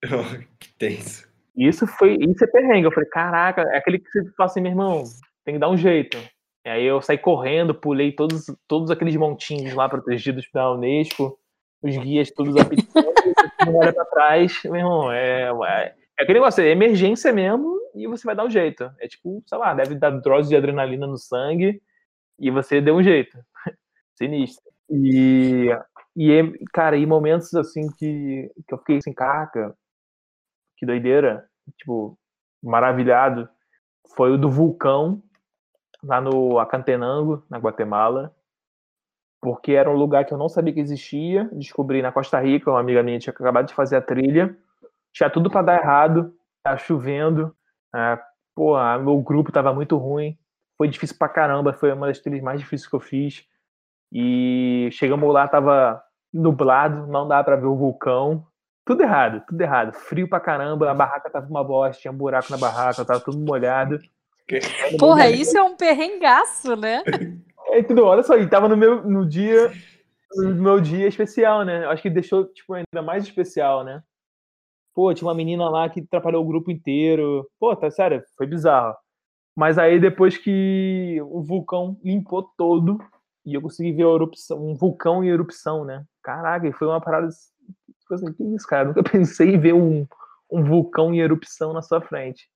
que 0.60 0.72
tenso. 0.78 1.28
Isso 1.56 1.84
foi. 1.84 2.16
Isso 2.20 2.44
é 2.44 2.46
perrengue. 2.46 2.86
Eu 2.86 2.92
falei, 2.92 3.08
caraca, 3.08 3.62
é 3.62 3.78
aquele 3.78 3.98
que 3.98 4.08
você 4.08 4.30
fala 4.36 4.48
assim, 4.48 4.60
meu 4.60 4.70
irmão, 4.70 5.02
tem 5.44 5.54
que 5.54 5.60
dar 5.60 5.68
um 5.68 5.76
jeito. 5.76 6.16
E 6.64 6.68
aí 6.68 6.84
eu 6.84 7.02
saí 7.02 7.18
correndo, 7.18 7.74
pulei 7.74 8.12
todos, 8.12 8.46
todos 8.68 8.88
aqueles 8.90 9.16
montinhos 9.16 9.74
lá 9.74 9.88
protegidos 9.88 10.46
pela 10.46 10.72
Unesco 10.72 11.36
os 11.86 11.96
guias 11.96 12.30
todos 12.30 12.56
apitando, 12.56 13.14
olha 13.74 13.92
trás, 14.10 14.60
meu 14.64 14.76
irmão, 14.76 15.12
é, 15.12 15.50
é, 15.50 15.94
é 16.18 16.22
aquele 16.22 16.38
negócio, 16.38 16.62
é 16.62 16.68
emergência 16.68 17.32
mesmo 17.32 17.78
e 17.94 18.06
você 18.06 18.24
vai 18.24 18.34
dar 18.34 18.44
um 18.44 18.50
jeito. 18.50 18.90
É 19.00 19.08
tipo, 19.08 19.42
sei 19.46 19.58
lá, 19.58 19.74
deve 19.74 19.94
dar 19.94 20.10
dose 20.10 20.48
de 20.48 20.56
adrenalina 20.56 21.06
no 21.06 21.16
sangue 21.16 21.80
e 22.38 22.50
você 22.50 22.80
deu 22.80 22.96
um 22.96 23.02
jeito. 23.02 23.38
Sinistro. 24.16 24.70
E, 24.90 25.70
e, 26.16 26.64
cara, 26.72 26.96
e 26.96 27.06
momentos 27.06 27.54
assim 27.54 27.88
que, 27.98 28.50
que 28.66 28.74
eu 28.74 28.78
fiquei 28.78 28.98
assim, 28.98 29.12
caraca, 29.12 29.76
que 30.76 30.86
doideira, 30.86 31.48
tipo, 31.78 32.18
maravilhado, 32.62 33.48
foi 34.14 34.30
o 34.30 34.38
do 34.38 34.50
vulcão 34.50 35.22
lá 36.02 36.20
no 36.20 36.58
Acantenango, 36.58 37.44
na 37.50 37.58
Guatemala 37.58 38.35
porque 39.40 39.72
era 39.72 39.90
um 39.90 39.96
lugar 39.96 40.24
que 40.24 40.32
eu 40.32 40.38
não 40.38 40.48
sabia 40.48 40.72
que 40.72 40.80
existia. 40.80 41.48
Descobri 41.52 42.02
na 42.02 42.12
Costa 42.12 42.40
Rica, 42.40 42.70
uma 42.70 42.80
amiga 42.80 43.02
minha 43.02 43.18
tinha 43.18 43.32
acabado 43.32 43.66
de 43.66 43.74
fazer 43.74 43.96
a 43.96 44.02
trilha. 44.02 44.56
Tinha 45.12 45.30
tudo 45.30 45.50
para 45.50 45.62
dar 45.62 45.80
errado, 45.80 46.34
tá 46.62 46.76
chovendo. 46.76 47.54
É, 47.94 48.18
pô, 48.54 48.76
meu 48.98 49.20
grupo 49.22 49.52
tava 49.52 49.72
muito 49.72 49.96
ruim. 49.96 50.36
Foi 50.76 50.88
difícil 50.88 51.16
pra 51.18 51.28
caramba, 51.28 51.72
foi 51.72 51.92
uma 51.92 52.06
das 52.08 52.18
trilhas 52.18 52.42
mais 52.42 52.60
difíceis 52.60 52.88
que 52.88 52.94
eu 52.94 53.00
fiz. 53.00 53.44
E 54.12 54.88
chegamos 54.92 55.32
lá, 55.32 55.48
tava 55.48 56.02
nublado, 56.32 57.06
não 57.06 57.26
dá 57.26 57.42
para 57.42 57.56
ver 57.56 57.66
o 57.66 57.76
vulcão. 57.76 58.46
Tudo 58.84 59.02
errado, 59.02 59.42
tudo 59.48 59.60
errado. 59.60 59.92
Frio 59.92 60.28
pra 60.28 60.38
caramba, 60.38 60.90
a 60.90 60.94
barraca 60.94 61.30
tava 61.30 61.48
uma 61.48 61.64
bosta, 61.64 62.02
tinha 62.02 62.12
um 62.12 62.16
buraco 62.16 62.50
na 62.50 62.58
barraca, 62.58 63.04
tava 63.04 63.20
tudo 63.20 63.38
molhado. 63.38 63.98
Porra, 64.98 65.28
isso 65.28 65.56
é 65.56 65.62
um 65.62 65.76
perrengaço, 65.76 66.76
né? 66.76 67.02
Tudo, 67.84 68.04
olha 68.04 68.22
só, 68.22 68.36
e 68.36 68.48
tava 68.48 68.68
no 68.68 68.76
meu 68.76 69.02
no 69.02 69.26
dia 69.26 69.72
no 70.34 70.54
meu 70.54 70.80
dia 70.80 71.06
especial, 71.06 71.64
né? 71.64 71.86
Acho 71.86 72.02
que 72.02 72.10
deixou 72.10 72.44
tipo 72.46 72.74
ainda 72.74 73.02
mais 73.02 73.24
especial, 73.24 73.84
né? 73.84 74.02
Pô, 74.94 75.12
tinha 75.12 75.28
uma 75.28 75.34
menina 75.34 75.68
lá 75.68 75.88
que 75.88 76.00
atrapalhou 76.00 76.42
o 76.42 76.46
grupo 76.46 76.70
inteiro. 76.70 77.48
Pô, 77.58 77.74
tá 77.76 77.90
sério, 77.90 78.22
foi 78.36 78.46
bizarro. 78.46 78.96
Mas 79.54 79.78
aí 79.78 79.98
depois 79.98 80.36
que 80.36 81.18
o 81.22 81.42
vulcão 81.42 81.98
limpou 82.04 82.42
todo 82.56 82.98
e 83.44 83.54
eu 83.54 83.62
consegui 83.62 83.92
ver 83.92 84.02
erupção, 84.02 84.58
um 84.58 84.74
vulcão 84.74 85.24
em 85.24 85.28
erupção, 85.28 85.84
né? 85.84 86.04
Caraca, 86.22 86.70
foi 86.72 86.88
uma 86.88 87.00
parada 87.00 87.28
tipo 87.28 88.14
assim, 88.14 88.32
que 88.32 88.44
isso, 88.54 88.66
cara? 88.66 88.84
Eu 88.84 88.88
nunca 88.88 89.02
pensei 89.10 89.54
em 89.54 89.58
ver 89.60 89.74
um, 89.74 90.06
um 90.50 90.62
vulcão 90.64 91.12
em 91.12 91.20
erupção 91.20 91.72
na 91.72 91.82
sua 91.82 92.00
frente. 92.00 92.48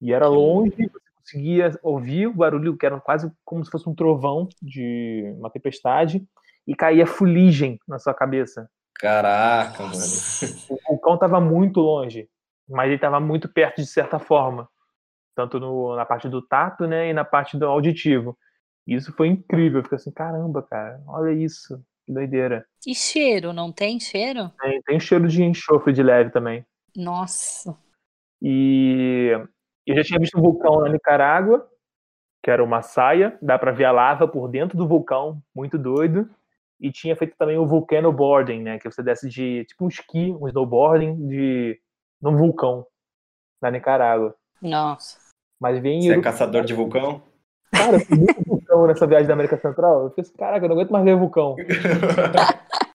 E 0.00 0.12
era 0.12 0.28
longe, 0.28 0.90
conseguia 1.26 1.76
ouvir 1.82 2.28
o 2.28 2.34
barulho, 2.34 2.76
que 2.76 2.86
era 2.86 3.00
quase 3.00 3.30
como 3.44 3.64
se 3.64 3.70
fosse 3.70 3.88
um 3.88 3.94
trovão 3.94 4.48
de 4.62 5.34
uma 5.38 5.50
tempestade, 5.50 6.24
e 6.66 6.74
caía 6.74 7.06
fuligem 7.06 7.78
na 7.86 7.98
sua 7.98 8.14
cabeça. 8.14 8.70
Caraca, 8.94 9.82
mano. 9.82 9.96
O 10.70 10.78
vulcão 10.88 11.14
estava 11.14 11.40
muito 11.40 11.80
longe, 11.80 12.28
mas 12.68 12.86
ele 12.86 12.94
estava 12.94 13.20
muito 13.20 13.48
perto 13.48 13.76
de 13.82 13.86
certa 13.86 14.18
forma, 14.18 14.68
tanto 15.34 15.58
no, 15.58 15.96
na 15.96 16.06
parte 16.06 16.28
do 16.28 16.40
tato, 16.40 16.86
né, 16.86 17.10
e 17.10 17.12
na 17.12 17.24
parte 17.24 17.58
do 17.58 17.66
auditivo. 17.66 18.38
Isso 18.86 19.12
foi 19.12 19.28
incrível, 19.28 19.80
eu 19.80 19.82
fiquei 19.82 19.96
assim, 19.96 20.12
caramba, 20.12 20.62
cara, 20.62 21.02
olha 21.08 21.32
isso, 21.32 21.82
que 22.04 22.12
doideira. 22.12 22.64
E 22.86 22.94
cheiro, 22.94 23.52
não 23.52 23.72
tem 23.72 23.98
cheiro? 23.98 24.50
Tem, 24.60 24.80
tem 24.82 25.00
cheiro 25.00 25.26
de 25.26 25.42
enxofre 25.42 25.92
de 25.92 26.02
leve 26.02 26.30
também. 26.30 26.64
Nossa. 26.96 27.76
E 28.40 29.32
eu 29.86 29.96
já 29.96 30.02
tinha 30.02 30.20
visto 30.20 30.38
um 30.38 30.42
vulcão 30.42 30.80
na 30.80 30.88
Nicarágua, 30.88 31.68
que 32.42 32.50
era 32.50 32.62
uma 32.62 32.82
saia, 32.82 33.38
dá 33.40 33.58
para 33.58 33.72
ver 33.72 33.84
a 33.84 33.92
lava 33.92 34.28
por 34.28 34.48
dentro 34.48 34.76
do 34.76 34.86
vulcão, 34.86 35.40
muito 35.54 35.78
doido 35.78 36.28
e 36.80 36.90
tinha 36.92 37.16
feito 37.16 37.34
também 37.36 37.58
o 37.58 37.66
volcano 37.66 38.12
boarding, 38.12 38.62
né, 38.62 38.78
que 38.78 38.90
você 38.90 39.02
desce 39.02 39.28
de 39.28 39.64
tipo 39.64 39.84
um 39.84 39.88
esqui, 39.88 40.32
um 40.40 40.46
snowboarding 40.46 41.26
de 41.26 41.80
num 42.20 42.36
vulcão 42.36 42.86
na 43.60 43.70
Nicarágua. 43.70 44.34
Nossa. 44.60 45.18
Mas 45.60 45.80
vem 45.80 46.02
Você 46.02 46.14
é 46.14 46.20
caçador 46.20 46.64
de 46.64 46.74
vulcão? 46.74 47.22
Cara, 47.72 47.96
eu 47.96 48.16
muito 48.16 48.42
vulcão 48.46 48.86
nessa 48.86 49.06
viagem 49.06 49.26
da 49.26 49.34
América 49.34 49.58
Central. 49.58 50.04
Eu 50.04 50.08
fiquei 50.10 50.22
assim, 50.22 50.36
caraca, 50.36 50.64
eu 50.64 50.68
não 50.68 50.76
aguento 50.76 50.90
mais 50.90 51.04
ver 51.04 51.16
vulcão. 51.16 51.56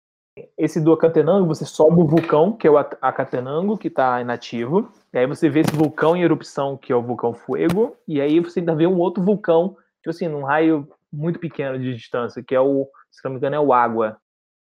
esse 0.63 0.79
do 0.79 0.93
Acatenango, 0.93 1.47
você 1.47 1.65
sobe 1.65 2.01
o 2.01 2.07
vulcão, 2.07 2.51
que 2.51 2.67
é 2.67 2.71
o 2.71 2.77
Acatenango, 2.77 3.77
que 3.77 3.87
está 3.87 4.21
inativo. 4.21 4.91
E 5.13 5.17
aí 5.17 5.25
você 5.25 5.49
vê 5.49 5.61
esse 5.61 5.75
vulcão 5.75 6.15
em 6.15 6.21
erupção, 6.21 6.77
que 6.77 6.91
é 6.93 6.95
o 6.95 7.01
vulcão 7.01 7.33
Fuego. 7.33 7.95
E 8.07 8.21
aí 8.21 8.39
você 8.39 8.59
ainda 8.59 8.75
vê 8.75 8.87
um 8.87 8.97
outro 8.97 9.23
vulcão, 9.23 9.75
tipo 9.97 10.09
assim, 10.09 10.27
num 10.27 10.43
raio 10.43 10.87
muito 11.11 11.39
pequeno 11.39 11.77
de 11.77 11.93
distância, 11.93 12.43
que 12.43 12.55
é 12.55 12.61
o 12.61 12.87
se 13.11 13.23
não 13.25 13.31
me 13.31 13.37
engano, 13.37 13.55
é 13.55 13.59
o 13.59 13.73
Água. 13.73 14.17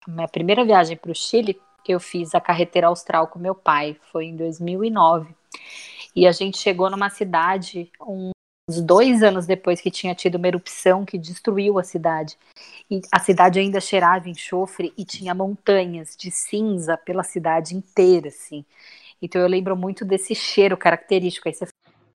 Minha 0.07 0.27
primeira 0.27 0.65
viagem 0.65 0.97
para 0.97 1.11
o 1.11 1.15
Chile, 1.15 1.59
eu 1.87 1.99
fiz 1.99 2.35
a 2.35 2.41
carretera 2.41 2.87
austral 2.87 3.27
com 3.27 3.39
meu 3.39 3.55
pai, 3.55 3.97
foi 4.11 4.25
em 4.25 4.35
2009. 4.35 5.33
E 6.15 6.27
a 6.27 6.31
gente 6.31 6.57
chegou 6.57 6.89
numa 6.89 7.09
cidade 7.09 7.89
uns 8.71 8.81
dois 8.81 9.21
anos 9.21 9.45
depois 9.45 9.81
que 9.81 9.91
tinha 9.91 10.15
tido 10.15 10.35
uma 10.35 10.47
erupção 10.47 11.03
que 11.03 11.17
destruiu 11.17 11.77
a 11.77 11.83
cidade. 11.83 12.37
E 12.89 13.01
a 13.11 13.19
cidade 13.19 13.59
ainda 13.59 13.81
cheirava 13.81 14.29
enxofre 14.29 14.93
e 14.97 15.03
tinha 15.03 15.35
montanhas 15.35 16.15
de 16.15 16.31
cinza 16.31 16.97
pela 16.97 17.23
cidade 17.23 17.75
inteira, 17.75 18.29
assim. 18.29 18.65
Então 19.21 19.41
eu 19.41 19.47
lembro 19.47 19.75
muito 19.75 20.05
desse 20.05 20.33
cheiro 20.33 20.77
característico. 20.77 21.47
Aí 21.47 21.53
você 21.53 21.67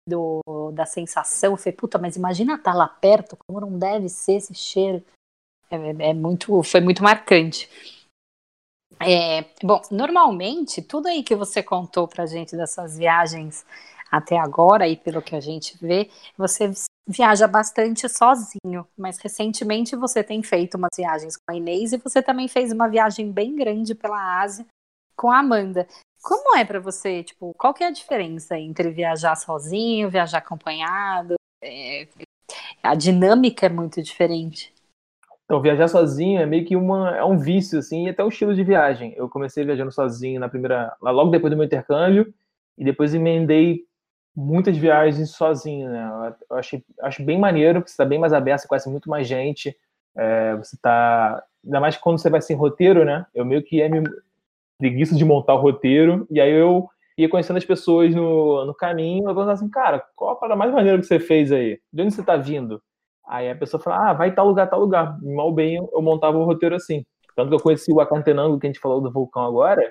do, 0.07 0.73
da 0.73 0.85
sensação, 0.85 1.53
eu 1.53 1.57
falei, 1.57 1.73
puta, 1.73 1.99
mas 1.99 2.17
imagina 2.17 2.55
estar 2.55 2.73
tá 2.73 2.77
lá 2.77 2.89
perto, 2.89 3.37
como 3.37 3.61
não 3.61 3.79
deve 3.79 4.09
ser 4.09 4.35
esse 4.35 4.55
cheiro. 4.55 5.03
É, 5.71 6.11
é 6.11 6.15
muito, 6.15 6.63
foi 6.63 6.81
muito 6.81 7.03
marcante. 7.03 7.69
É, 9.01 9.45
bom, 9.63 9.81
normalmente, 9.91 10.83
tudo 10.83 11.09
aí 11.09 11.23
que 11.23 11.35
você 11.35 11.63
contou 11.63 12.07
pra 12.07 12.27
gente 12.27 12.57
dessas 12.57 12.97
viagens 12.99 13.65
até 14.13 14.39
agora, 14.39 14.87
e 14.87 14.95
pelo 14.95 15.23
que 15.23 15.35
a 15.35 15.41
gente 15.41 15.75
vê, 15.81 16.11
você 16.37 16.71
viaja 17.09 17.49
bastante 17.49 18.07
sozinho, 18.11 18.87
mas 18.97 19.17
recentemente 19.19 19.97
você 19.97 20.23
tem 20.23 20.43
feito 20.43 20.77
umas 20.77 20.91
viagens 20.95 21.37
com 21.37 21.51
a 21.51 21.57
Inês 21.57 21.95
e 21.95 21.97
você 21.97 22.23
também 22.23 22.47
fez 22.47 22.71
uma 22.71 22.89
viagem 22.89 23.33
bem 23.33 23.57
grande 23.57 23.95
pela 23.95 24.43
Ásia 24.43 24.67
com 25.17 25.31
a 25.31 25.39
Amanda. 25.39 25.89
Como 26.23 26.57
é 26.57 26.65
para 26.65 26.79
você, 26.79 27.25
tipo, 27.25 27.53
qual 27.55 27.73
que 27.73 27.83
é 27.83 27.87
a 27.87 27.91
diferença 27.91 28.59
entre 28.59 28.91
viajar 28.91 29.35
sozinho, 29.35 30.11
viajar 30.11 30.39
acompanhado? 30.39 31.35
É, 31.63 32.07
a 32.83 32.95
dinâmica 32.95 33.67
é 33.67 33.71
muito 33.71 34.03
diferente. 34.03 34.73
Então, 35.45 35.61
viajar 35.61 35.89
sozinho 35.89 36.41
é 36.41 36.47
meio 36.47 36.65
que 36.65 36.77
uma, 36.77 37.17
é 37.17 37.25
um 37.25 37.39
vício, 37.39 37.79
assim, 37.79 38.07
e 38.07 38.11
até 38.11 38.23
um 38.23 38.29
estilo 38.29 38.55
de 38.55 38.63
viagem. 38.63 39.13
Eu 39.17 39.29
comecei 39.29 39.65
viajando 39.65 39.91
sozinho 39.91 40.39
na 40.39 40.49
primeira, 40.49 40.97
logo 41.01 41.31
depois 41.31 41.51
do 41.51 41.57
meu 41.57 41.67
intercâmbio, 41.67 42.33
e 42.79 42.85
depois 42.85 43.13
emendei 43.15 43.85
muitas 44.35 44.77
viagens 44.77 45.31
sozinho, 45.31 45.91
né? 45.91 46.35
Eu 46.51 46.57
achei, 46.57 46.85
acho 47.03 47.23
bem 47.23 47.39
maneiro, 47.39 47.81
porque 47.81 47.91
você 47.91 47.95
está 47.95 48.05
bem 48.05 48.19
mais 48.19 48.33
aberto, 48.33 48.61
você 48.61 48.69
conhece 48.69 48.89
muito 48.89 49.09
mais 49.09 49.27
gente, 49.27 49.77
é, 50.17 50.57
você 50.57 50.77
tá, 50.81 51.43
ainda 51.65 51.81
mais 51.81 51.97
quando 51.97 52.19
você 52.19 52.31
vai 52.31 52.41
sem 52.41 52.57
roteiro, 52.57 53.05
né? 53.05 53.27
Eu 53.35 53.45
meio 53.45 53.63
que 53.63 53.77
ia 53.77 53.89
me 53.89 54.03
preguiça 54.79 55.15
de 55.15 55.25
montar 55.25 55.55
o 55.55 55.61
roteiro, 55.61 56.27
e 56.31 56.41
aí 56.41 56.53
eu 56.53 56.89
ia 57.17 57.29
conhecendo 57.29 57.59
as 57.59 57.65
pessoas 57.65 58.15
no, 58.15 58.65
no 58.65 58.75
caminho, 58.75 59.29
eu 59.29 59.35
falava 59.35 59.53
assim, 59.53 59.69
cara, 59.69 60.05
qual 60.17 60.33
a 60.33 60.37
parada 60.37 60.57
mais 60.57 60.73
maneira 60.73 60.99
que 60.99 61.07
você 61.07 61.21
fez 61.21 61.53
aí? 61.53 61.79
De 61.93 62.03
onde 62.03 62.15
você 62.15 62.21
está 62.21 62.37
vindo? 62.37 62.83
Aí 63.27 63.51
a 63.51 63.57
pessoa 63.57 63.83
fala, 63.83 64.11
ah, 64.11 64.13
vai 64.13 64.35
tal 64.35 64.47
lugar, 64.47 64.69
tal 64.69 64.81
lugar. 64.81 65.19
Mal 65.23 65.53
bem 65.53 65.77
eu 65.77 66.03
montava 66.03 66.37
o 66.37 66.45
roteiro 66.45 66.75
assim. 66.75 67.05
Tanto 67.37 67.49
que 67.49 67.55
eu 67.55 67.61
conheci 67.61 67.93
o 67.93 68.01
Acantenango, 68.01 68.59
que 68.59 68.67
a 68.67 68.71
gente 68.71 68.81
falou 68.81 69.01
do 69.01 69.13
vulcão 69.13 69.45
agora, 69.45 69.83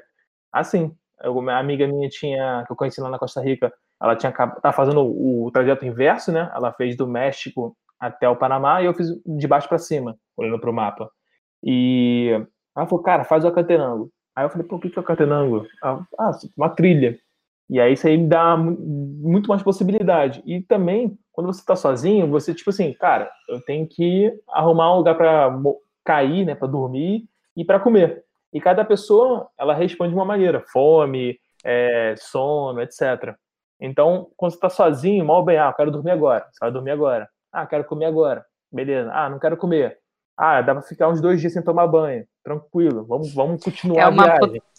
assim. 0.51 0.95
Eu, 1.23 1.37
uma 1.37 1.57
amiga 1.57 1.87
minha 1.87 2.09
tinha, 2.09 2.63
que 2.65 2.71
eu 2.71 2.75
conheci 2.75 2.99
lá 2.99 3.09
na 3.09 3.19
Costa 3.19 3.41
Rica, 3.41 3.71
ela 4.01 4.15
tinha 4.15 4.31
tá 4.31 4.71
fazendo 4.71 5.01
o, 5.01 5.45
o 5.45 5.51
trajeto 5.51 5.85
inverso, 5.85 6.31
né? 6.31 6.51
Ela 6.55 6.73
fez 6.73 6.97
do 6.97 7.07
México 7.07 7.75
até 7.99 8.27
o 8.27 8.35
Panamá 8.35 8.81
e 8.81 8.85
eu 8.85 8.93
fiz 8.93 9.09
de 9.25 9.47
baixo 9.47 9.69
para 9.69 9.77
cima, 9.77 10.17
olhando 10.35 10.59
pro 10.59 10.73
mapa. 10.73 11.09
E 11.63 12.31
ela 12.75 12.87
falou, 12.87 13.03
cara, 13.03 13.23
faz 13.23 13.45
o 13.45 13.47
Acantenango. 13.47 14.11
Aí 14.35 14.45
eu 14.45 14.49
falei, 14.49 14.65
pô, 14.65 14.77
o 14.77 14.79
que 14.79 14.87
é 14.87 14.97
o 14.97 15.01
Acantenango? 15.01 15.67
Ah, 15.83 16.31
uma 16.57 16.69
trilha. 16.69 17.19
E 17.69 17.79
aí 17.79 17.93
isso 17.93 18.07
aí 18.07 18.17
me 18.17 18.27
dá 18.27 18.57
muito 18.57 19.47
mais 19.47 19.61
possibilidade. 19.61 20.41
E 20.45 20.61
também, 20.61 21.17
quando 21.31 21.47
você 21.47 21.59
está 21.59 21.75
sozinho, 21.75 22.27
você, 22.27 22.53
tipo 22.53 22.69
assim, 22.69 22.91
cara, 22.93 23.31
eu 23.47 23.61
tenho 23.61 23.87
que 23.87 24.33
arrumar 24.49 24.93
um 24.93 24.97
lugar 24.97 25.15
para 25.15 25.55
cair, 26.03 26.45
né, 26.45 26.55
para 26.55 26.67
dormir 26.67 27.25
e 27.55 27.63
para 27.63 27.79
comer. 27.79 28.25
E 28.51 28.59
cada 28.59 28.83
pessoa, 28.83 29.47
ela 29.57 29.73
responde 29.73 30.09
de 30.09 30.15
uma 30.15 30.25
maneira: 30.25 30.61
fome, 30.71 31.39
é, 31.63 32.15
sono, 32.17 32.81
etc. 32.81 33.35
Então, 33.81 34.29
quando 34.37 34.51
você 34.51 34.57
está 34.57 34.69
sozinho, 34.69 35.25
mal 35.25 35.43
bem, 35.43 35.57
ah, 35.57 35.69
eu 35.69 35.73
quero 35.73 35.91
dormir 35.91 36.11
agora. 36.11 36.45
Você 36.51 36.59
vai 36.61 36.71
dormir 36.71 36.91
agora. 36.91 37.27
Ah, 37.51 37.65
quero 37.65 37.83
comer 37.83 38.05
agora. 38.05 38.45
Beleza. 38.71 39.11
Ah, 39.11 39.27
não 39.27 39.39
quero 39.39 39.57
comer. 39.57 39.97
Ah, 40.37 40.61
dá 40.61 40.75
para 40.75 40.83
ficar 40.83 41.09
uns 41.09 41.19
dois 41.19 41.41
dias 41.41 41.51
sem 41.51 41.63
tomar 41.63 41.87
banho. 41.87 42.25
Tranquilo. 42.43 43.03
Vamos, 43.05 43.33
vamos 43.33 43.63
continuar 43.63 44.03
é 44.03 44.07
uma, 44.07 44.23
a 44.23 44.37
viagem. 44.37 44.61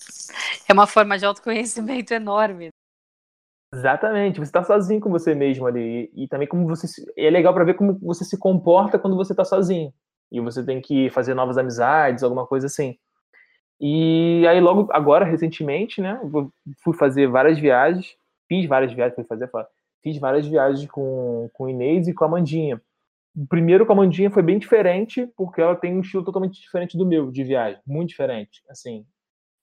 É 0.69 0.73
uma 0.73 0.87
forma 0.87 1.19
de 1.19 1.27
autoconhecimento 1.27 2.15
enorme. 2.15 2.71
Exatamente, 3.75 4.39
você 4.39 4.45
está 4.45 4.63
sozinho 4.63 5.01
com 5.01 5.11
você 5.11 5.35
mesmo 5.35 5.67
ali. 5.67 6.09
E, 6.15 6.25
e 6.25 6.29
também 6.29 6.47
como 6.47 6.67
você. 6.67 6.87
Se, 6.87 7.05
é 7.17 7.29
legal 7.29 7.53
para 7.53 7.65
ver 7.65 7.75
como 7.75 7.99
você 7.99 8.25
se 8.25 8.39
comporta 8.39 8.99
quando 8.99 9.17
você 9.17 9.33
está 9.33 9.45
sozinho. 9.45 9.93
E 10.31 10.41
você 10.41 10.65
tem 10.65 10.81
que 10.81 11.11
fazer 11.11 11.35
novas 11.35 11.59
amizades, 11.59 12.23
alguma 12.23 12.47
coisa 12.47 12.67
assim. 12.67 12.97
E 13.81 14.47
aí, 14.47 14.61
logo 14.61 14.89
agora, 14.93 15.25
recentemente, 15.25 16.01
né, 16.01 16.19
fui 16.83 16.95
fazer 16.95 17.27
várias 17.27 17.59
viagens. 17.59 18.17
Fiz 18.53 18.67
várias 18.67 18.93
viagens, 18.93 19.15
fui 19.15 19.25
fazer, 19.25 19.51
fiz 20.03 20.19
várias 20.19 20.47
viagens 20.47 20.87
com, 20.91 21.49
com 21.55 21.71
Inês 21.71 22.07
e 22.07 22.13
com 22.13 22.27
a 22.27 22.29
Mandinha. 22.29 22.79
O 23.35 23.47
primeiro 23.47 23.87
com 23.87 23.95
a 23.95 23.97
Mandinha 23.97 24.31
foi 24.31 24.43
bem 24.43 24.59
diferente, 24.59 25.27
porque 25.35 25.63
ela 25.63 25.75
tem 25.75 25.97
um 25.97 26.03
estilo 26.03 26.23
totalmente 26.23 26.61
diferente 26.61 26.99
do 26.99 27.07
meu 27.07 27.31
de 27.31 27.43
viagem, 27.45 27.81
muito 27.87 28.11
diferente. 28.11 28.63
Assim, 28.69 29.07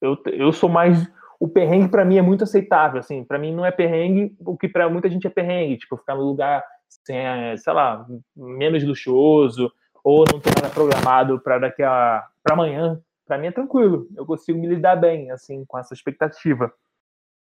eu, 0.02 0.18
eu 0.26 0.52
sou 0.52 0.68
mais 0.68 1.08
o 1.38 1.46
perrengue 1.46 1.88
para 1.88 2.04
mim 2.04 2.18
é 2.18 2.22
muito 2.22 2.42
aceitável, 2.42 2.98
assim, 2.98 3.22
para 3.22 3.38
mim 3.38 3.54
não 3.54 3.64
é 3.64 3.70
perrengue 3.70 4.36
o 4.40 4.58
que 4.58 4.68
para 4.68 4.90
muita 4.90 5.08
gente 5.08 5.26
é 5.26 5.30
perrengue, 5.30 5.78
tipo, 5.78 5.96
ficar 5.96 6.16
no 6.16 6.22
lugar, 6.22 6.64
sem, 6.88 7.16
sei 7.58 7.72
lá, 7.72 8.04
menos 8.36 8.82
luxuoso, 8.82 9.72
ou 10.02 10.24
não 10.32 10.40
ter 10.40 10.52
nada 10.60 10.74
programado 10.74 11.40
para 11.40 11.60
daqui 11.60 11.82
a 11.84 12.26
para 12.42 12.54
amanhã, 12.54 13.00
para 13.24 13.38
mim 13.38 13.46
é 13.46 13.52
tranquilo, 13.52 14.08
eu 14.16 14.26
consigo 14.26 14.58
me 14.58 14.66
lidar 14.66 14.96
bem, 14.96 15.30
assim, 15.30 15.64
com 15.64 15.78
essa 15.78 15.94
expectativa. 15.94 16.72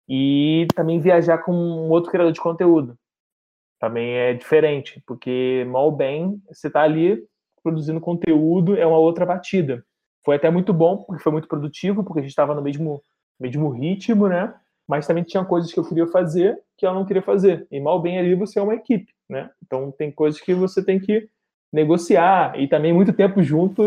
E 0.07 0.67
também 0.75 0.99
viajar 0.99 1.39
com 1.39 1.53
um 1.53 1.89
outro 1.89 2.11
criador 2.11 2.31
de 2.31 2.41
conteúdo, 2.41 2.97
também 3.79 4.13
é 4.13 4.33
diferente, 4.33 5.01
porque 5.05 5.65
mal 5.69 5.91
bem, 5.91 6.41
você 6.49 6.69
tá 6.69 6.81
ali 6.81 7.21
produzindo 7.61 7.99
conteúdo, 7.99 8.77
é 8.77 8.85
uma 8.85 8.97
outra 8.97 9.25
batida. 9.25 9.83
Foi 10.23 10.35
até 10.35 10.49
muito 10.49 10.73
bom, 10.73 10.97
porque 10.97 11.23
foi 11.23 11.31
muito 11.31 11.47
produtivo, 11.47 12.03
porque 12.03 12.19
a 12.19 12.21
gente 12.21 12.31
estava 12.31 12.55
no 12.55 12.61
mesmo 12.61 13.01
mesmo 13.39 13.69
ritmo, 13.69 14.27
né? 14.27 14.53
Mas 14.87 15.07
também 15.07 15.23
tinha 15.23 15.43
coisas 15.43 15.71
que 15.71 15.79
eu 15.79 15.87
queria 15.87 16.07
fazer 16.07 16.57
que 16.77 16.85
ela 16.85 16.95
não 16.95 17.05
queria 17.05 17.21
fazer. 17.21 17.67
E 17.71 17.79
mal 17.79 18.01
bem 18.01 18.17
ali 18.19 18.35
você 18.35 18.59
é 18.59 18.61
uma 18.61 18.75
equipe, 18.75 19.11
né? 19.29 19.49
Então 19.65 19.91
tem 19.91 20.11
coisas 20.11 20.39
que 20.39 20.53
você 20.53 20.83
tem 20.83 20.99
que 20.99 21.27
negociar 21.71 22.59
e 22.59 22.67
também 22.67 22.93
muito 22.93 23.13
tempo 23.13 23.41
junto. 23.41 23.83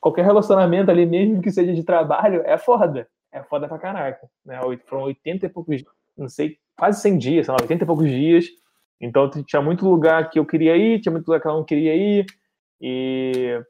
Qualquer 0.00 0.24
relacionamento 0.24 0.90
ali, 0.90 1.06
mesmo 1.06 1.40
que 1.40 1.50
seja 1.50 1.72
de 1.72 1.82
trabalho, 1.82 2.42
é 2.44 2.58
foda. 2.58 3.08
É 3.34 3.42
foda 3.42 3.66
pra 3.66 3.78
caraca, 3.78 4.30
né? 4.46 4.60
Foram 4.86 5.04
80 5.04 5.46
e 5.46 5.48
poucos, 5.48 5.84
não 6.16 6.28
sei, 6.28 6.56
quase 6.78 7.02
100 7.02 7.18
dias, 7.18 7.46
sei 7.46 7.52
lá, 7.52 7.58
80 7.60 7.82
e 7.82 7.86
poucos 7.86 8.08
dias. 8.08 8.46
Então 9.00 9.28
tinha 9.28 9.60
muito 9.60 9.86
lugar 9.86 10.30
que 10.30 10.38
eu 10.38 10.46
queria 10.46 10.76
ir, 10.76 11.00
tinha 11.00 11.10
muito 11.10 11.26
lugar 11.26 11.40
que 11.40 11.48
eu 11.48 11.52
não 11.52 11.64
queria 11.64 11.94
ir, 11.96 12.26
e 12.80 13.60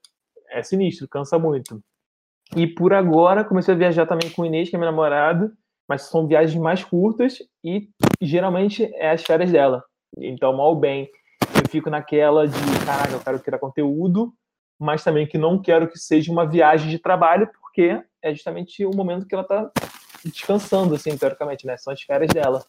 é 0.51 0.63
sinistro, 0.63 1.09
cansa 1.09 1.39
muito. 1.39 1.83
E 2.55 2.67
por 2.67 2.93
agora 2.93 3.43
comecei 3.43 3.75
a 3.75 3.77
viajar 3.77 4.07
também 4.07 4.31
com 4.31 4.43
o 4.43 4.47
Inês, 4.47 4.69
que 4.69 4.77
é 4.77 4.79
minha 4.79 4.91
namorada, 4.91 5.51
mas 5.89 6.03
são 6.03 6.27
viagens 6.27 6.61
mais 6.61 6.85
curtas 6.85 7.39
e 7.65 7.89
geralmente 8.21 8.85
é 8.95 9.11
as 9.11 9.23
férias 9.23 9.51
dela. 9.51 9.83
Então, 10.19 10.53
mal 10.53 10.77
bem, 10.77 11.09
eu 11.57 11.69
fico 11.69 11.89
naquela 11.89 12.47
de, 12.47 12.87
caraca, 12.87 13.13
eu 13.13 13.21
quero 13.21 13.41
criar 13.41 13.59
conteúdo, 13.59 14.33
mas 14.79 15.03
também 15.03 15.27
que 15.27 15.39
não 15.39 15.61
quero 15.61 15.89
que 15.89 15.99
seja 15.99 16.31
uma 16.31 16.47
viagem 16.47 16.91
de 16.91 16.99
trabalho, 16.99 17.51
porque 17.61 18.03
é 18.25 18.35
justamente 18.35 18.85
o 18.87 18.91
momento 18.91 19.27
que 19.27 19.35
ela 19.35 19.45
tá 19.45 19.71
descansando, 20.25 20.95
assim, 20.95 21.17
teoricamente, 21.17 21.67
né? 21.67 21.77
São 21.77 21.93
as 21.93 22.01
férias 22.01 22.31
dela. 22.33 22.65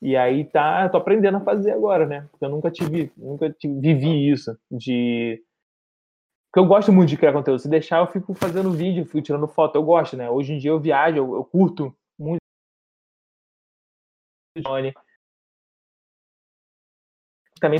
E 0.00 0.16
aí 0.16 0.44
tá, 0.44 0.88
tô 0.88 0.96
aprendendo 0.96 1.36
a 1.36 1.40
fazer 1.42 1.72
agora, 1.72 2.06
né? 2.06 2.26
Porque 2.30 2.44
eu 2.44 2.48
nunca 2.48 2.70
tive, 2.70 3.12
nunca 3.16 3.50
tive, 3.50 3.78
vivi 3.80 4.30
isso 4.30 4.58
de 4.70 5.42
porque 6.50 6.60
eu 6.60 6.66
gosto 6.66 6.90
muito 6.90 7.10
de 7.10 7.16
criar 7.18 7.34
conteúdo. 7.34 7.60
Se 7.60 7.68
deixar, 7.68 7.98
eu 7.98 8.06
fico 8.06 8.32
fazendo 8.32 8.72
vídeo, 8.72 9.04
fico 9.04 9.20
tirando 9.20 9.46
foto. 9.46 9.76
Eu 9.76 9.82
gosto, 9.82 10.16
né? 10.16 10.30
Hoje 10.30 10.54
em 10.54 10.58
dia 10.58 10.70
eu 10.70 10.80
viajo, 10.80 11.18
eu, 11.18 11.34
eu 11.34 11.44
curto 11.44 11.94
muito. 12.18 12.40
Também 17.60 17.78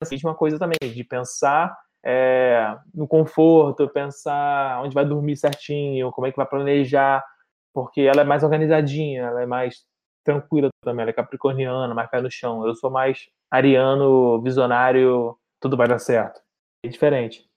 penso 0.00 0.26
uma 0.26 0.36
coisa 0.36 0.58
também, 0.58 0.78
de 0.80 1.02
pensar 1.02 1.76
é, 2.04 2.76
no 2.94 3.06
conforto, 3.06 3.88
pensar 3.88 4.82
onde 4.82 4.94
vai 4.94 5.04
dormir 5.04 5.36
certinho, 5.36 6.10
como 6.10 6.26
é 6.26 6.30
que 6.30 6.36
vai 6.36 6.46
planejar, 6.46 7.24
porque 7.72 8.02
ela 8.02 8.22
é 8.22 8.24
mais 8.24 8.42
organizadinha, 8.42 9.22
ela 9.22 9.42
é 9.42 9.46
mais 9.46 9.84
tranquila 10.24 10.68
também, 10.82 11.02
ela 11.02 11.10
é 11.10 11.14
capricorniana, 11.14 11.94
mais 11.94 12.10
pé 12.10 12.20
no 12.20 12.30
chão. 12.30 12.66
Eu 12.66 12.74
sou 12.74 12.90
mais 12.90 13.28
ariano, 13.50 14.40
visionário, 14.42 15.36
tudo 15.60 15.76
vai 15.76 15.88
dar 15.88 15.98
certo. 15.98 16.40
É 16.84 16.88
diferente. 16.88 17.48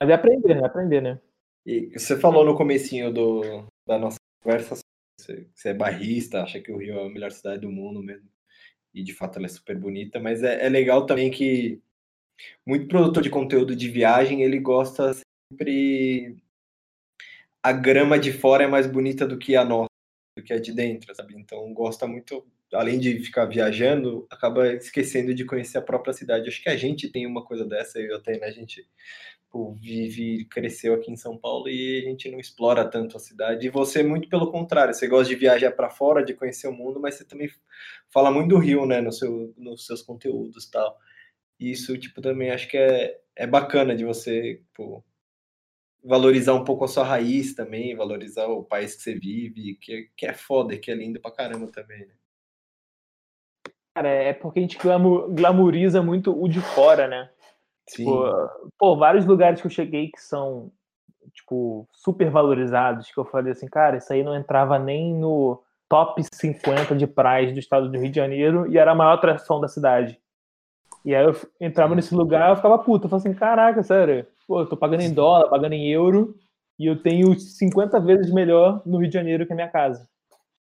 Mas 0.00 0.10
é 0.10 0.14
aprender, 0.14 0.54
né? 0.54 0.62
É 0.62 0.66
aprender, 0.66 1.00
né? 1.02 1.20
E 1.66 1.98
você 1.98 2.18
falou 2.18 2.44
no 2.44 2.56
comecinho 2.56 3.12
do, 3.12 3.66
da 3.86 3.98
nossa 3.98 4.16
conversa, 4.42 4.76
você, 5.20 5.46
você 5.54 5.68
é 5.70 5.74
barrista, 5.74 6.42
acha 6.42 6.60
que 6.60 6.72
o 6.72 6.78
Rio 6.78 6.98
é 6.98 7.06
a 7.06 7.10
melhor 7.10 7.30
cidade 7.30 7.62
do 7.62 7.70
mundo 7.70 8.02
mesmo. 8.02 8.28
E 8.94 9.02
de 9.02 9.14
fato 9.14 9.38
ela 9.38 9.46
é 9.46 9.48
super 9.48 9.78
bonita, 9.78 10.18
mas 10.18 10.42
é, 10.42 10.66
é 10.66 10.68
legal 10.68 11.06
também 11.06 11.30
que 11.30 11.80
muito 12.66 12.88
produtor 12.88 13.22
de 13.22 13.30
conteúdo 13.30 13.74
de 13.74 13.88
viagem, 13.88 14.42
ele 14.42 14.58
gosta 14.58 15.12
sempre 15.50 16.36
a 17.62 17.72
grama 17.72 18.18
de 18.18 18.32
fora 18.32 18.64
é 18.64 18.66
mais 18.66 18.86
bonita 18.86 19.26
do 19.26 19.38
que 19.38 19.54
a 19.56 19.64
nossa, 19.64 19.88
do 20.36 20.42
que 20.42 20.52
a 20.52 20.58
de 20.58 20.72
dentro, 20.72 21.14
sabe? 21.14 21.34
Então 21.36 21.72
gosta 21.74 22.06
muito, 22.06 22.46
além 22.72 22.98
de 22.98 23.18
ficar 23.20 23.44
viajando, 23.44 24.26
acaba 24.30 24.72
esquecendo 24.72 25.34
de 25.34 25.44
conhecer 25.44 25.78
a 25.78 25.82
própria 25.82 26.14
cidade. 26.14 26.48
Acho 26.48 26.62
que 26.62 26.70
a 26.70 26.76
gente 26.76 27.08
tem 27.10 27.26
uma 27.26 27.44
coisa 27.44 27.64
dessa, 27.64 27.98
eu 27.98 28.22
tenho, 28.22 28.40
né? 28.40 28.46
A 28.46 28.52
gente 28.52 28.86
tipo, 29.50 29.74
vive, 29.74 30.44
cresceu 30.46 30.94
aqui 30.94 31.10
em 31.10 31.16
São 31.16 31.36
Paulo 31.36 31.68
e 31.68 31.98
a 31.98 32.08
gente 32.08 32.30
não 32.30 32.38
explora 32.38 32.88
tanto 32.88 33.16
a 33.16 33.20
cidade. 33.20 33.66
E 33.66 33.70
você, 33.70 34.02
muito 34.02 34.28
pelo 34.28 34.50
contrário, 34.50 34.94
você 34.94 35.08
gosta 35.08 35.28
de 35.28 35.34
viajar 35.34 35.72
para 35.72 35.90
fora, 35.90 36.24
de 36.24 36.34
conhecer 36.34 36.68
o 36.68 36.72
mundo, 36.72 37.00
mas 37.00 37.16
você 37.16 37.24
também 37.24 37.50
fala 38.08 38.30
muito 38.30 38.50
do 38.50 38.58
Rio, 38.58 38.86
né, 38.86 39.00
no 39.00 39.12
seu, 39.12 39.52
nos 39.58 39.84
seus 39.86 40.02
conteúdos 40.02 40.64
e 40.64 40.70
tal. 40.70 40.96
E 41.60 41.70
isso, 41.70 41.96
tipo, 41.98 42.22
também 42.22 42.50
acho 42.50 42.66
que 42.66 42.78
é, 42.78 43.20
é 43.36 43.46
bacana 43.46 43.94
de 43.94 44.02
você, 44.02 44.56
tipo, 44.56 45.04
valorizar 46.02 46.54
um 46.54 46.64
pouco 46.64 46.84
a 46.84 46.88
sua 46.88 47.04
raiz 47.04 47.54
também, 47.54 47.94
valorizar 47.94 48.46
o 48.46 48.64
país 48.64 48.96
que 48.96 49.02
você 49.02 49.14
vive, 49.14 49.76
que, 49.76 50.10
que 50.16 50.26
é 50.26 50.32
foda, 50.32 50.78
que 50.78 50.90
é 50.90 50.94
lindo 50.94 51.20
pra 51.20 51.30
caramba 51.30 51.70
também, 51.70 52.06
né? 52.06 52.14
Cara, 53.94 54.08
é 54.08 54.32
porque 54.32 54.60
a 54.60 54.62
gente 54.62 54.78
glamoriza 54.78 56.00
muito 56.00 56.32
o 56.32 56.48
de 56.48 56.60
fora, 56.60 57.06
né? 57.06 57.30
Tipo, 57.86 58.24
pô, 58.78 58.96
vários 58.96 59.26
lugares 59.26 59.60
que 59.60 59.66
eu 59.66 59.70
cheguei 59.70 60.10
que 60.10 60.20
são, 60.20 60.72
tipo, 61.34 61.86
super 61.92 62.30
valorizados, 62.30 63.10
que 63.10 63.18
eu 63.18 63.24
falei 63.24 63.52
assim, 63.52 63.66
cara, 63.66 63.98
isso 63.98 64.10
aí 64.12 64.22
não 64.22 64.34
entrava 64.34 64.78
nem 64.78 65.12
no 65.12 65.62
top 65.88 66.22
50 66.32 66.94
de 66.94 67.06
praias 67.06 67.52
do 67.52 67.58
estado 67.58 67.90
do 67.90 67.98
Rio 67.98 68.10
de 68.10 68.16
Janeiro 68.16 68.70
e 68.72 68.78
era 68.78 68.92
a 68.92 68.94
maior 68.94 69.14
atração 69.14 69.60
da 69.60 69.68
cidade. 69.68 70.18
E 71.04 71.14
aí 71.14 71.24
eu 71.24 71.34
entrava 71.60 71.94
nesse 71.94 72.14
lugar 72.14 72.50
eu 72.50 72.56
ficava 72.56 72.78
puto. 72.78 73.06
Eu 73.06 73.10
falava 73.10 73.28
assim, 73.28 73.38
caraca, 73.38 73.82
sério, 73.82 74.26
pô, 74.46 74.60
eu 74.60 74.66
tô 74.66 74.76
pagando 74.76 75.02
em 75.02 75.12
dólar, 75.12 75.48
pagando 75.48 75.72
em 75.72 75.90
euro, 75.90 76.34
e 76.78 76.86
eu 76.86 77.02
tenho 77.02 77.38
50 77.38 78.00
vezes 78.00 78.32
melhor 78.32 78.82
no 78.86 78.98
Rio 78.98 79.08
de 79.08 79.14
Janeiro 79.14 79.46
que 79.46 79.52
a 79.52 79.56
minha 79.56 79.68
casa. 79.68 80.08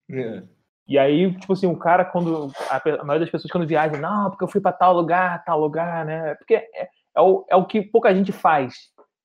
É. 0.10 0.44
E 0.88 0.98
aí, 0.98 1.34
tipo 1.38 1.54
assim, 1.54 1.68
o 1.68 1.78
cara, 1.78 2.04
quando. 2.04 2.52
A, 2.70 2.78
a 2.78 3.04
maioria 3.04 3.22
das 3.22 3.30
pessoas 3.30 3.52
quando 3.52 3.68
viajam, 3.68 4.02
não, 4.02 4.30
porque 4.30 4.44
eu 4.44 4.48
fui 4.48 4.60
para 4.60 4.74
tal 4.74 4.94
lugar, 4.94 5.44
tal 5.46 5.60
lugar, 5.60 6.06
né? 6.06 6.36
Porque 6.36 6.56
é, 6.56 6.90
é 7.16 7.22
o, 7.22 7.46
é 7.50 7.56
o 7.56 7.66
que 7.66 7.82
pouca 7.82 8.14
gente 8.14 8.32
faz, 8.32 8.74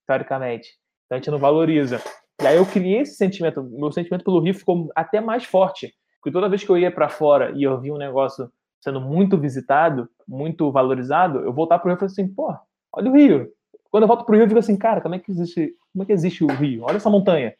teoricamente. 0.06 0.68
Então 1.06 1.16
a 1.16 1.18
gente 1.18 1.30
não 1.30 1.38
valoriza. 1.38 2.00
E 2.40 2.46
aí 2.46 2.56
eu 2.56 2.66
criei 2.66 3.00
esse 3.00 3.16
sentimento, 3.16 3.62
meu 3.62 3.90
sentimento 3.90 4.24
pelo 4.24 4.40
Rio 4.40 4.54
ficou 4.54 4.90
até 4.94 5.20
mais 5.20 5.44
forte. 5.44 5.92
Porque 6.20 6.32
toda 6.32 6.48
vez 6.48 6.62
que 6.62 6.70
eu 6.70 6.78
ia 6.78 6.90
para 6.90 7.08
fora 7.08 7.52
e 7.56 7.62
eu 7.62 7.80
via 7.80 7.94
um 7.94 7.98
negócio 7.98 8.50
sendo 8.80 9.00
muito 9.00 9.38
visitado, 9.38 10.08
muito 10.26 10.70
valorizado, 10.70 11.40
eu 11.40 11.52
voltava 11.52 11.80
pro 11.80 11.90
Rio 11.90 11.96
e 11.96 11.98
falei 11.98 12.12
assim, 12.12 12.28
pô, 12.28 12.54
olha 12.92 13.10
o 13.10 13.14
Rio. 13.14 13.52
Quando 13.90 14.02
eu 14.02 14.08
volto 14.08 14.24
pro 14.24 14.34
Rio, 14.34 14.44
eu 14.44 14.48
digo 14.48 14.58
assim, 14.58 14.76
cara, 14.76 15.00
como 15.00 15.14
é 15.14 15.18
que 15.18 15.30
existe, 15.30 15.74
como 15.92 16.02
é 16.02 16.06
que 16.06 16.12
existe 16.12 16.44
o 16.44 16.48
Rio? 16.48 16.84
Olha 16.84 16.96
essa 16.96 17.10
montanha. 17.10 17.54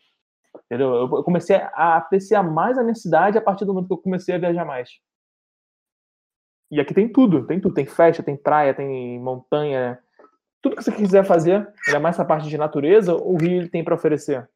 Entendeu? 0.65 0.95
Eu 0.95 1.09
comecei 1.23 1.57
a 1.57 1.97
apreciar 1.97 2.43
mais 2.43 2.79
a 2.79 2.83
minha 2.83 2.95
cidade 2.95 3.39
a 3.39 3.41
partir 3.41 3.65
do 3.65 3.73
momento 3.73 3.89
que 3.89 3.95
eu 3.95 3.99
comecei 3.99 4.35
a 4.35 4.39
viajar 4.39 4.65
mais. 4.65 4.91
E 6.71 6.81
aqui 6.81 6.93
tem 6.93 7.09
tudo, 7.09 7.47
tem 7.47 7.61
tudo, 7.61 7.75
tem 7.75 7.87
festa, 7.87 8.23
tem 8.23 8.37
praia, 8.37 8.75
tem 8.75 9.21
montanha, 9.21 9.99
tudo 10.61 10.77
que 10.77 10.83
você 10.83 10.91
quiser 10.91 11.25
fazer, 11.25 11.69
ainda 11.87 12.01
mais 12.01 12.17
essa 12.17 12.25
parte 12.25 12.49
de 12.49 12.59
natureza, 12.59 13.15
o 13.15 13.37
Rio 13.37 13.69
tem 13.69 13.85
para 13.85 13.95
oferecer. 13.95 14.49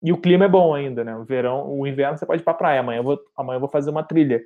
E 0.00 0.12
o 0.12 0.20
clima 0.20 0.44
é 0.44 0.48
bom 0.48 0.72
ainda, 0.72 1.02
né? 1.02 1.16
O 1.16 1.24
verão, 1.24 1.68
o 1.68 1.84
inverno 1.86 2.16
você 2.16 2.24
pode 2.24 2.42
ir 2.42 2.44
pra 2.44 2.54
praia. 2.54 2.80
Amanhã 2.80 3.00
eu 3.00 3.02
vou, 3.02 3.18
amanhã 3.36 3.56
eu 3.56 3.60
vou 3.60 3.68
fazer 3.68 3.90
uma 3.90 4.04
trilha. 4.04 4.40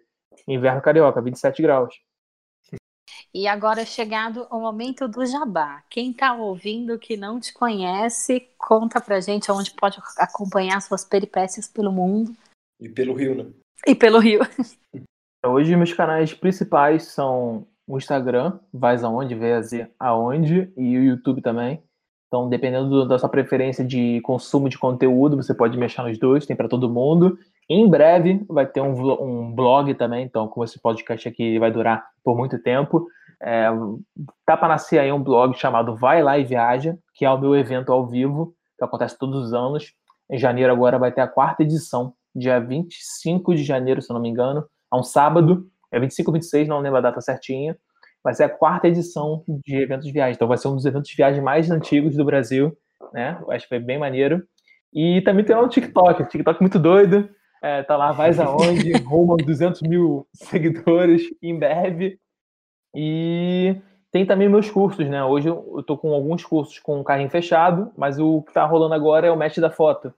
Inverno 0.47 0.83
carioca, 0.83 1.21
27 1.21 1.63
graus. 1.63 1.95
E 3.35 3.49
agora 3.49 3.81
é 3.81 3.87
chegado 3.87 4.47
o 4.51 4.61
momento 4.61 5.09
do 5.09 5.25
jabá. 5.25 5.83
Quem 5.89 6.11
está 6.11 6.35
ouvindo 6.35 6.99
que 6.99 7.17
não 7.17 7.41
te 7.41 7.53
conhece, 7.55 8.47
conta 8.59 9.01
pra 9.01 9.21
gente 9.21 9.51
onde 9.51 9.71
pode 9.71 9.99
acompanhar 10.19 10.81
suas 10.83 11.03
peripécias 11.05 11.67
pelo 11.67 11.91
mundo. 11.91 12.37
E 12.79 12.89
pelo 12.89 13.15
Rio, 13.15 13.35
né? 13.35 13.51
E 13.87 13.95
pelo 13.95 14.19
Rio. 14.19 14.41
Hoje 15.45 15.75
meus 15.75 15.93
canais 15.93 16.35
principais 16.35 17.05
são 17.05 17.67
o 17.87 17.97
Instagram, 17.97 18.61
vais 18.73 19.03
aonde, 19.03 19.35
vês 19.35 19.71
aonde, 19.99 20.73
e 20.77 20.97
o 20.99 21.03
YouTube 21.03 21.43
também. 21.43 21.83
Então, 22.29 22.49
dependendo 22.49 23.07
da 23.07 23.19
sua 23.19 23.29
preferência 23.29 23.85
de 23.85 24.21
consumo 24.23 24.69
de 24.69 24.79
conteúdo, 24.79 25.37
você 25.37 25.53
pode 25.53 25.77
mexer 25.77 26.03
nos 26.03 26.19
dois, 26.19 26.47
tem 26.47 26.57
para 26.57 26.69
todo 26.69 26.89
mundo. 26.89 27.39
Em 27.75 27.89
breve 27.89 28.45
vai 28.51 28.67
ter 28.67 28.83
um, 28.83 28.93
um, 29.23 29.51
blog 29.51 29.95
também, 29.95 30.27
então, 30.27 30.47
como 30.47 30.63
esse 30.63 30.79
podcast 30.79 31.27
aqui 31.27 31.59
vai 31.59 31.71
durar 31.71 32.05
por 32.23 32.37
muito 32.37 32.63
tempo, 32.63 33.09
é, 33.43 33.67
tá 34.45 34.59
para 34.59 34.69
nascer 34.69 34.99
aí 34.99 35.11
um 35.11 35.23
blog 35.23 35.57
chamado 35.57 35.97
Vai 35.97 36.23
Lá 36.23 36.37
e 36.39 36.45
Viaja, 36.45 36.99
que 37.15 37.25
é 37.25 37.31
o 37.31 37.41
meu 37.41 37.57
evento 37.57 37.91
ao 37.91 38.07
vivo, 38.07 38.55
que 38.79 38.85
acontece 38.85 39.19
todos 39.19 39.47
os 39.47 39.55
anos. 39.55 39.95
Em 40.31 40.37
janeiro 40.37 40.71
agora 40.71 40.99
vai 40.99 41.11
ter 41.13 41.23
a 41.23 41.27
quarta 41.27 41.63
edição, 41.63 42.13
dia 42.37 42.61
25 42.61 43.55
de 43.55 43.65
janeiro, 43.65 44.03
se 44.03 44.13
eu 44.13 44.15
não 44.15 44.21
me 44.21 44.29
engano, 44.29 44.67
é 44.93 44.97
um 44.97 45.03
sábado, 45.03 45.67
é 45.91 45.99
25 45.99 46.31
ou 46.31 46.35
26, 46.35 46.69
não 46.69 46.81
lembro 46.81 46.99
a 46.99 47.01
data 47.03 47.23
certinha. 47.23 47.75
Vai 48.23 48.35
ser 48.35 48.45
a 48.45 48.51
quarta 48.51 48.87
edição 48.87 49.45
de 49.65 49.77
eventos 49.77 50.07
de 50.07 50.13
viagem. 50.13 50.35
Então 50.35 50.47
vai 50.47 50.59
ser 50.59 50.69
um 50.69 50.77
dos 50.77 50.85
eventos 50.85 51.09
de 51.09 51.17
viagem 51.17 51.43
mais 51.43 51.71
antigos 51.71 52.17
do 52.17 52.25
Brasil, 52.25 52.77
né? 53.15 53.39
Eu 53.41 53.51
acho 53.51 53.65
que 53.65 53.71
foi 53.71 53.79
bem 53.79 53.99
maneiro. 53.99 54.43
E 54.93 55.23
também 55.23 55.43
tem 55.43 55.57
lá 55.57 55.63
o 55.63 55.69
TikTok. 55.69 56.29
TikTok 56.29 56.59
é 56.59 56.61
muito 56.61 56.79
doido. 56.79 57.31
É, 57.63 57.83
tá 57.83 57.97
lá, 57.97 58.13
vais 58.13 58.39
aonde, 58.41 58.93
rumo 59.05 59.35
a 59.35 59.37
200 59.37 59.83
mil 59.83 60.27
seguidores 60.35 61.23
em 61.41 61.59
breve. 61.59 62.19
E 62.95 63.81
tem 64.11 64.27
também 64.27 64.49
meus 64.49 64.71
cursos, 64.71 65.09
né? 65.09 65.25
Hoje 65.25 65.49
eu 65.49 65.83
tô 65.87 65.97
com 65.97 66.13
alguns 66.13 66.45
cursos 66.45 66.79
com 66.79 67.03
carrinho 67.05 67.31
fechado, 67.31 67.93
mas 67.97 68.19
o 68.19 68.43
que 68.43 68.53
tá 68.53 68.65
rolando 68.67 68.95
agora 68.95 69.27
é 69.27 69.31
o 69.31 69.37
match 69.37 69.59
da 69.59 69.71
foto. 69.71 70.13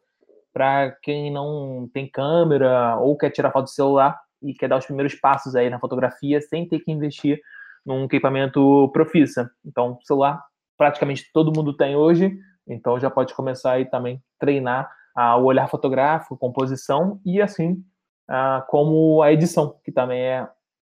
Para 0.52 0.90
quem 1.02 1.30
não 1.30 1.88
tem 1.92 2.08
câmera 2.08 2.96
ou 2.96 3.16
quer 3.16 3.30
tirar 3.30 3.52
foto 3.52 3.64
do 3.64 3.70
celular, 3.70 4.18
e 4.44 4.52
quer 4.52 4.68
dar 4.68 4.78
os 4.78 4.86
primeiros 4.86 5.14
passos 5.14 5.56
aí 5.56 5.70
na 5.70 5.80
fotografia 5.80 6.40
sem 6.40 6.68
ter 6.68 6.80
que 6.80 6.92
investir 6.92 7.40
num 7.84 8.04
equipamento 8.04 8.90
profissa. 8.92 9.50
Então, 9.64 9.98
celular 10.02 10.42
praticamente 10.76 11.30
todo 11.32 11.52
mundo 11.54 11.76
tem 11.76 11.96
hoje, 11.96 12.36
então 12.66 12.98
já 12.98 13.08
pode 13.08 13.32
começar 13.34 13.72
aí 13.72 13.86
também 13.86 14.22
treinar 14.38 14.90
ah, 15.14 15.36
o 15.36 15.44
olhar 15.44 15.68
fotográfico, 15.68 16.36
composição 16.36 17.20
e 17.24 17.40
assim 17.40 17.84
ah, 18.28 18.64
como 18.68 19.22
a 19.22 19.32
edição, 19.32 19.78
que 19.84 19.92
também 19.92 20.20
é, 20.20 20.48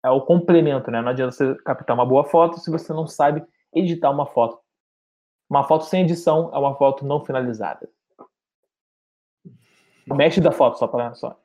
é 0.03 0.09
o 0.09 0.21
complemento, 0.21 0.89
né? 0.89 1.01
Não 1.01 1.09
adianta 1.09 1.31
você 1.31 1.55
captar 1.63 1.95
uma 1.95 2.05
boa 2.05 2.23
foto 2.23 2.59
se 2.59 2.71
você 2.71 2.93
não 2.93 3.05
sabe 3.05 3.45
editar 3.73 4.09
uma 4.09 4.25
foto. 4.25 4.59
Uma 5.49 5.63
foto 5.63 5.85
sem 5.85 6.03
edição 6.03 6.49
é 6.53 6.57
uma 6.57 6.75
foto 6.75 7.05
não 7.05 7.23
finalizada. 7.23 7.89
Mestre 10.05 10.41
da 10.41 10.51
foto, 10.51 10.77
só 10.77 10.87
para 10.87 11.13
só. 11.15 11.37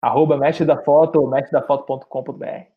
Arroba 0.00 0.36
mestre 0.36 0.64
da 0.64 0.82
foto 0.82 1.20
ou 1.20 1.28
mestredafoto.com.br. 1.28 2.76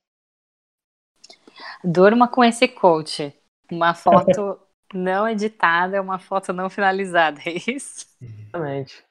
Durma 1.83 2.27
com 2.27 2.43
esse 2.43 2.67
coach. 2.67 3.33
Uma 3.71 3.93
foto 3.93 4.59
não 4.93 5.27
editada 5.27 5.97
é 5.97 6.01
uma 6.01 6.19
foto 6.19 6.51
não 6.51 6.69
finalizada, 6.69 7.39
é 7.45 7.53
isso? 7.71 8.05
Exatamente. 8.21 9.08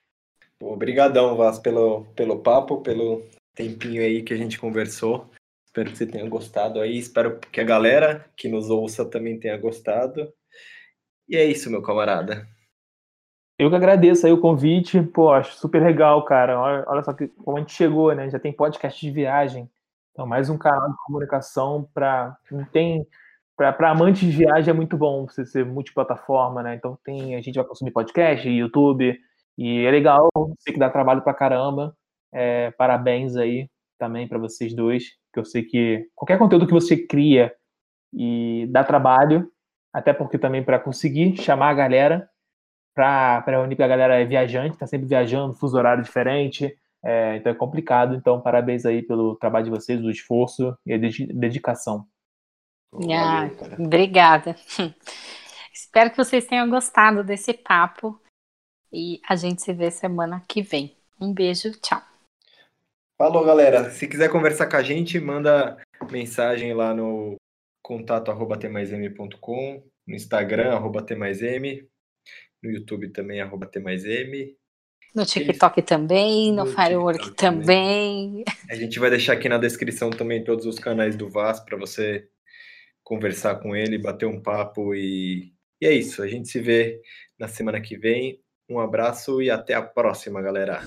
Obrigadão, 0.61 1.36
Vaz, 1.36 1.59
pelo, 1.59 2.04
pelo 2.16 2.40
papo, 2.40 2.82
pelo 2.82 3.22
tempinho 3.54 4.02
aí 4.02 4.22
que 4.22 4.34
a 4.34 4.36
gente 4.36 4.59
conversou. 4.59 5.30
Espero 5.64 5.90
que 5.90 5.96
você 5.96 6.06
tenha 6.06 6.28
gostado 6.28 6.80
aí. 6.80 6.98
Espero 6.98 7.38
que 7.38 7.61
a 7.61 7.64
galera 7.64 8.28
que 8.36 8.48
nos 8.48 8.68
ouça 8.68 9.04
também 9.04 9.38
tenha 9.38 9.56
gostado. 9.56 10.32
E 11.28 11.36
é 11.36 11.44
isso, 11.44 11.70
meu 11.70 11.80
camarada. 11.80 12.46
Eu 13.59 13.70
que 13.70 13.76
agradeço 13.76 14.26
aí 14.26 14.32
o 14.32 14.40
convite. 14.40 15.00
Pô, 15.02 15.30
acho 15.30 15.54
super 15.54 15.82
legal, 15.82 16.24
cara. 16.24 16.61
Olha, 16.61 16.84
olha 16.88 17.02
só 17.02 17.12
que, 17.12 17.28
como 17.28 17.56
a 17.56 17.61
gente 17.61 17.72
chegou, 17.72 18.12
né? 18.14 18.28
Já 18.28 18.38
tem 18.38 18.52
podcast 18.52 19.00
de 19.00 19.12
viagem. 19.12 19.70
Então, 20.12 20.26
mais 20.26 20.50
um 20.50 20.59
canal 20.59 20.90
de 20.90 20.96
comunicação 21.06 21.88
para 21.94 22.36
tem 22.72 23.06
para 23.56 23.90
amantes 23.90 24.20
de 24.20 24.36
viagem 24.36 24.70
é 24.70 24.72
muito 24.72 24.96
bom 24.96 25.26
você 25.26 25.44
ser 25.44 25.64
multiplataforma, 25.64 26.62
né? 26.62 26.76
Então 26.76 26.96
tem 27.04 27.34
a 27.34 27.40
gente 27.40 27.56
vai 27.56 27.64
consumir 27.64 27.90
podcast, 27.90 28.48
YouTube 28.48 29.18
e 29.59 29.84
é 29.84 29.90
legal, 29.90 30.28
sei 30.61 30.72
que 30.72 30.78
dá 30.78 30.88
trabalho 30.88 31.20
para 31.22 31.34
caramba. 31.34 31.92
É, 32.32 32.70
parabéns 32.72 33.34
aí 33.34 33.68
também 33.98 34.28
para 34.28 34.38
vocês 34.38 34.72
dois, 34.72 35.09
que 35.32 35.40
eu 35.40 35.44
sei 35.44 35.64
que 35.64 36.09
qualquer 36.14 36.38
conteúdo 36.38 36.64
que 36.66 36.72
você 36.72 36.96
cria 36.96 37.52
e 38.14 38.68
dá 38.70 38.84
trabalho, 38.84 39.50
até 39.92 40.12
porque 40.12 40.38
também 40.38 40.62
para 40.62 40.78
conseguir 40.78 41.36
chamar 41.36 41.70
a 41.70 41.74
galera 41.74 42.30
para 42.94 43.40
reunir 43.46 43.74
porque 43.74 43.82
a 43.82 43.88
galera 43.88 44.20
é 44.20 44.24
viajante, 44.24 44.74
está 44.74 44.86
sempre 44.86 45.06
viajando, 45.06 45.54
fuso 45.54 45.76
horário 45.76 46.02
diferente, 46.02 46.76
é, 47.04 47.36
então 47.36 47.50
é 47.50 47.54
complicado. 47.54 48.14
Então 48.14 48.40
parabéns 48.40 48.86
aí 48.86 49.02
pelo 49.02 49.34
trabalho 49.36 49.64
de 49.64 49.70
vocês, 49.70 50.00
o 50.00 50.11
esforço 50.11 50.76
e 50.86 50.92
a 50.92 50.98
dedicação. 50.98 52.06
Ah, 53.11 53.48
obrigada. 53.78 54.54
Espero 55.74 56.11
que 56.11 56.16
vocês 56.16 56.46
tenham 56.46 56.68
gostado 56.68 57.24
desse 57.24 57.52
papo 57.54 58.20
e 58.93 59.20
a 59.28 59.36
gente 59.36 59.62
se 59.62 59.72
vê 59.72 59.91
semana 59.91 60.43
que 60.49 60.62
vem. 60.62 60.97
Um 61.20 61.32
beijo, 61.32 61.72
tchau. 61.80 62.03
Falou, 63.20 63.45
galera. 63.45 63.91
Se 63.91 64.07
quiser 64.07 64.30
conversar 64.30 64.66
com 64.68 64.76
a 64.76 64.82
gente, 64.82 65.18
manda 65.18 65.76
mensagem 66.11 66.72
lá 66.72 66.95
no 66.95 67.36
contato 67.82 68.30
arroba 68.30 68.57
tmaism.com, 68.57 69.82
no 70.07 70.14
Instagram 70.14 70.74
arroba 70.74 71.03
tmaism, 71.03 71.86
no 72.62 72.70
YouTube 72.70 73.09
também 73.11 73.41
arroba 73.41 73.66
tmaism. 73.66 74.55
No 75.14 75.24
TikTok 75.24 75.82
também, 75.82 76.53
no, 76.53 76.64
no 76.64 76.70
Firework 76.70 77.34
também. 77.34 78.45
também. 78.45 78.45
A 78.70 78.74
gente 78.74 78.99
vai 78.99 79.11
deixar 79.11 79.32
aqui 79.32 79.49
na 79.49 79.59
descrição 79.59 80.11
também 80.11 80.45
todos 80.45 80.66
os 80.66 80.78
canais 80.78 81.16
do 81.16 81.28
VAS 81.28 81.61
para 81.61 81.78
você 81.78 82.28
conversar 83.03 83.57
com 83.57 83.74
ele, 83.74 83.99
bater 83.99 84.26
um 84.26 84.41
papo 84.41 84.95
e, 84.95 85.53
e 85.80 85.86
é 85.86 85.93
isso. 85.93 86.22
A 86.22 86.28
gente 86.28 86.49
se 86.49 86.61
vê 86.61 87.01
na 87.39 87.49
semana 87.49 87.80
que 87.80 87.97
vem. 87.97 88.39
Um 88.70 88.78
abraço 88.80 89.40
e 89.40 89.50
até 89.50 89.72
a 89.72 89.80
próxima, 89.80 90.42
galera. 90.42 90.82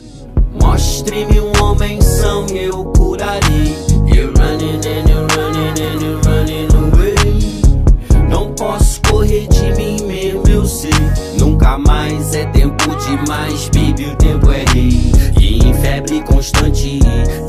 Mostre-me 0.61 1.39
um 1.39 1.51
homem 1.63 1.99
são, 1.99 2.45
eu 2.49 2.86
curarei. 2.93 3.73
You're 4.05 4.32
running 4.38 4.82
and 4.86 5.09
you're 5.09 5.27
running 5.36 5.82
and 5.82 5.99
you're 5.99 6.21
running 6.23 6.67
away. 6.75 8.29
Não 8.29 8.53
posso 8.53 9.01
correr 9.09 9.47
de 9.47 9.73
mim 9.73 9.97
mesmo, 10.05 10.47
eu 10.47 10.63
sei. 10.63 10.91
Nunca 11.39 11.75
mais 11.79 12.36
é 12.36 12.45
tempo 12.51 12.86
demais, 12.97 13.67
baby, 13.69 14.05
o 14.11 14.15
tempo 14.15 14.51
é 14.51 14.63
rei. 14.65 15.11
Em 15.54 15.74
febre 15.74 16.22
constante, 16.24 16.99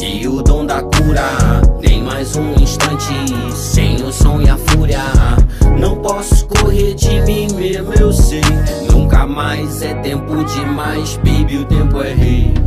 e 0.02 0.26
o 0.26 0.42
dom 0.42 0.66
da 0.66 0.82
cura. 0.82 1.62
Nem 1.80 2.02
mais 2.02 2.34
um 2.34 2.52
instante, 2.60 3.14
sem 3.54 4.02
o 4.02 4.12
som 4.12 4.40
e 4.40 4.48
a 4.48 4.56
fúria. 4.56 5.04
Não 5.78 5.96
posso 5.98 6.48
correr 6.48 6.94
de 6.94 7.20
mim 7.22 7.46
mesmo, 7.54 7.94
eu 7.94 8.12
sei. 8.12 8.40
Nunca 8.90 9.24
mais 9.24 9.82
é 9.82 9.94
tempo 9.94 10.42
demais, 10.42 11.16
baby, 11.18 11.58
o 11.58 11.64
tempo 11.64 12.02
é 12.02 12.12
rei. 12.12 12.61